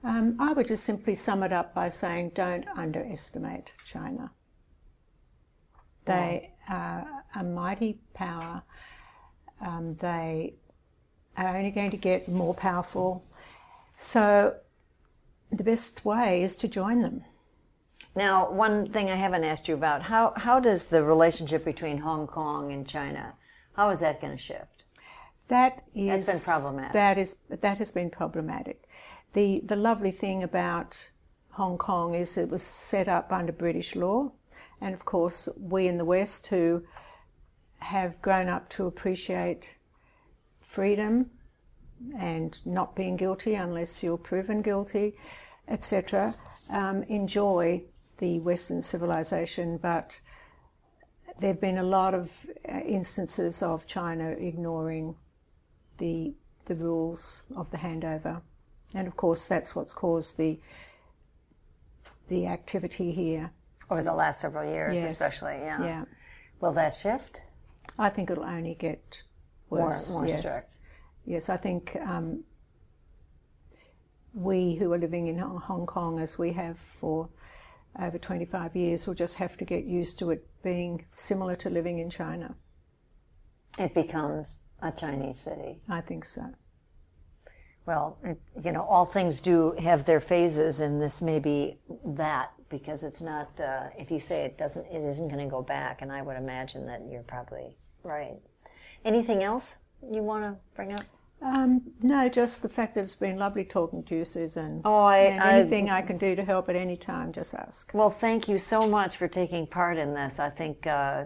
Um, 0.03 0.37
I 0.39 0.53
would 0.53 0.67
just 0.67 0.83
simply 0.83 1.15
sum 1.15 1.43
it 1.43 1.53
up 1.53 1.75
by 1.75 1.89
saying 1.89 2.31
don't 2.33 2.67
underestimate 2.75 3.73
China. 3.85 4.31
They 6.05 6.51
are 6.67 7.23
a 7.35 7.43
mighty 7.43 7.99
power. 8.13 8.63
Um, 9.61 9.95
they 9.99 10.55
are 11.37 11.55
only 11.55 11.71
going 11.71 11.91
to 11.91 11.97
get 11.97 12.27
more 12.27 12.55
powerful. 12.55 13.23
So 13.95 14.55
the 15.51 15.63
best 15.63 16.03
way 16.03 16.41
is 16.41 16.55
to 16.57 16.67
join 16.67 17.01
them. 17.01 17.23
Now, 18.15 18.51
one 18.51 18.89
thing 18.89 19.11
I 19.11 19.15
haven't 19.15 19.43
asked 19.43 19.67
you 19.67 19.75
about 19.75 20.01
how 20.01 20.33
how 20.35 20.59
does 20.59 20.87
the 20.87 21.03
relationship 21.03 21.63
between 21.63 21.99
Hong 21.99 22.25
Kong 22.25 22.71
and 22.71 22.87
China 22.87 23.35
how 23.73 23.89
is 23.89 23.99
that 24.01 24.21
going 24.21 24.35
to 24.35 24.41
shift? 24.41 24.83
That 25.47 25.83
is 25.93 26.25
That's 26.25 26.45
been 26.45 26.53
problematic. 26.53 26.93
That 26.93 27.17
is 27.17 27.37
that 27.49 27.77
has 27.77 27.91
been 27.91 28.09
problematic. 28.09 28.87
The 29.33 29.61
the 29.65 29.75
lovely 29.75 30.11
thing 30.11 30.43
about 30.43 31.09
Hong 31.51 31.77
Kong 31.77 32.13
is 32.13 32.37
it 32.37 32.49
was 32.49 32.63
set 32.63 33.07
up 33.07 33.31
under 33.31 33.53
British 33.53 33.95
law, 33.95 34.31
and 34.79 34.93
of 34.93 35.05
course 35.05 35.47
we 35.59 35.87
in 35.87 35.97
the 35.97 36.05
West 36.05 36.47
who 36.47 36.83
have 37.79 38.21
grown 38.21 38.47
up 38.47 38.69
to 38.69 38.85
appreciate 38.85 39.77
freedom 40.61 41.31
and 42.17 42.65
not 42.65 42.95
being 42.95 43.15
guilty 43.17 43.55
unless 43.55 44.03
you're 44.03 44.17
proven 44.17 44.61
guilty, 44.61 45.15
etc. 45.67 46.35
Um, 46.69 47.03
enjoy 47.03 47.83
the 48.17 48.39
Western 48.39 48.81
civilization, 48.81 49.77
but 49.77 50.19
there 51.39 51.53
have 51.53 51.61
been 51.61 51.77
a 51.77 51.83
lot 51.83 52.13
of 52.13 52.31
uh, 52.69 52.79
instances 52.79 53.63
of 53.63 53.87
China 53.87 54.29
ignoring 54.29 55.15
the 55.97 56.33
the 56.65 56.75
rules 56.75 57.51
of 57.55 57.71
the 57.71 57.77
handover, 57.77 58.41
and 58.95 59.07
of 59.07 59.15
course 59.15 59.47
that's 59.47 59.75
what's 59.75 59.93
caused 59.93 60.37
the 60.37 60.59
the 62.27 62.47
activity 62.47 63.11
here. 63.11 63.51
Over 63.89 64.03
the 64.03 64.13
last 64.13 64.39
several 64.39 64.69
years, 64.69 64.95
Yes. 64.95 65.11
especially, 65.11 65.57
yeah. 65.59 65.83
Yeah, 65.83 66.05
Will 66.61 66.71
that 66.73 66.93
shift? 66.93 67.41
I 67.99 68.09
think 68.09 68.29
it'll 68.29 68.45
only 68.45 68.73
get 68.75 69.21
worse. 69.69 70.09
more 70.13 70.25
yes. 70.25 70.37
strict. 70.39 70.67
Yes, 71.25 71.49
I 71.49 71.57
think 71.57 71.95
um, 71.97 72.43
we 74.33 74.75
who 74.75 74.93
are 74.93 74.97
living 74.97 75.27
in 75.27 75.37
Hong 75.37 75.57
Hong 75.59 75.85
Kong, 75.85 76.19
as 76.19 76.39
we 76.39 76.53
have 76.53 76.77
for 76.79 77.27
over 77.99 78.17
25 78.17 78.75
years, 78.77 79.07
will 79.07 79.13
just 79.13 79.35
have 79.35 79.57
to 79.57 79.65
get 79.65 79.83
used 79.83 80.17
to 80.19 80.31
it 80.31 80.47
being 80.63 81.05
similar 81.11 81.55
to 81.57 81.69
living 81.69 81.99
in 81.99 82.09
China. 82.09 82.55
It 83.77 83.93
becomes 83.93 84.59
a 84.81 84.91
Chinese 84.91 85.39
city. 85.39 85.79
I 85.89 85.99
think 86.01 86.23
so. 86.25 86.45
Well, 87.85 88.17
it, 88.23 88.39
you 88.63 88.71
know, 88.71 88.83
all 88.83 89.05
things 89.05 89.41
do 89.41 89.73
have 89.79 90.05
their 90.05 90.19
phases, 90.19 90.81
and 90.81 91.01
this 91.01 91.21
may 91.21 91.39
be 91.39 91.77
that 92.05 92.51
because 92.69 93.03
it's 93.03 93.21
not. 93.21 93.59
Uh, 93.59 93.87
if 93.97 94.11
you 94.11 94.19
say 94.19 94.45
it 94.45 94.57
doesn't, 94.57 94.85
it 94.85 95.01
isn't 95.03 95.29
going 95.29 95.43
to 95.43 95.49
go 95.49 95.61
back, 95.61 96.01
and 96.01 96.11
I 96.11 96.21
would 96.21 96.37
imagine 96.37 96.85
that 96.87 97.01
you're 97.09 97.23
probably 97.23 97.75
right. 98.03 98.37
Anything 99.03 99.43
else 99.43 99.79
you 100.11 100.21
want 100.21 100.43
to 100.43 100.55
bring 100.75 100.93
up? 100.93 101.01
Um, 101.41 101.81
no, 102.03 102.29
just 102.29 102.61
the 102.61 102.69
fact 102.69 102.93
that 102.93 103.01
it's 103.01 103.15
been 103.15 103.37
lovely 103.37 103.63
talking 103.63 104.03
to 104.03 104.17
you, 104.17 104.25
Susan. 104.25 104.81
Oh, 104.85 105.05
I- 105.05 105.17
and 105.17 105.39
I- 105.41 105.53
anything 105.59 105.89
I, 105.89 106.03
can 106.03 106.17
do 106.19 106.35
to 106.35 106.43
help 106.45 106.69
at 106.69 106.75
any 106.75 106.95
time, 106.95 107.31
just 107.31 107.55
ask. 107.55 107.91
Well, 107.95 108.11
thank 108.11 108.47
you 108.47 108.59
so 108.59 108.87
much 108.87 109.17
for 109.17 109.27
taking 109.27 109.65
part 109.65 109.97
in 109.97 110.13
this. 110.13 110.37
I 110.39 110.49
think 110.49 110.85
uh, 110.85 111.25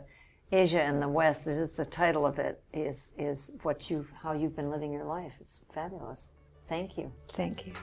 Asia 0.54 0.82
and 0.82 1.02
the 1.02 1.10
West. 1.10 1.44
This 1.44 1.58
is 1.58 1.74
the 1.74 1.84
title 1.86 2.26
of 2.26 2.40
it. 2.40 2.64
Is 2.74 3.12
is 3.18 3.52
what 3.64 3.90
you've 3.90 4.10
how 4.24 4.32
you've 4.32 4.56
been 4.56 4.70
living 4.70 4.94
your 4.94 5.04
life. 5.04 5.34
It's 5.42 5.62
fabulous. 5.74 6.30
Thank 6.68 6.98
you. 6.98 7.12
Thank 7.30 7.68
you. 7.68 7.74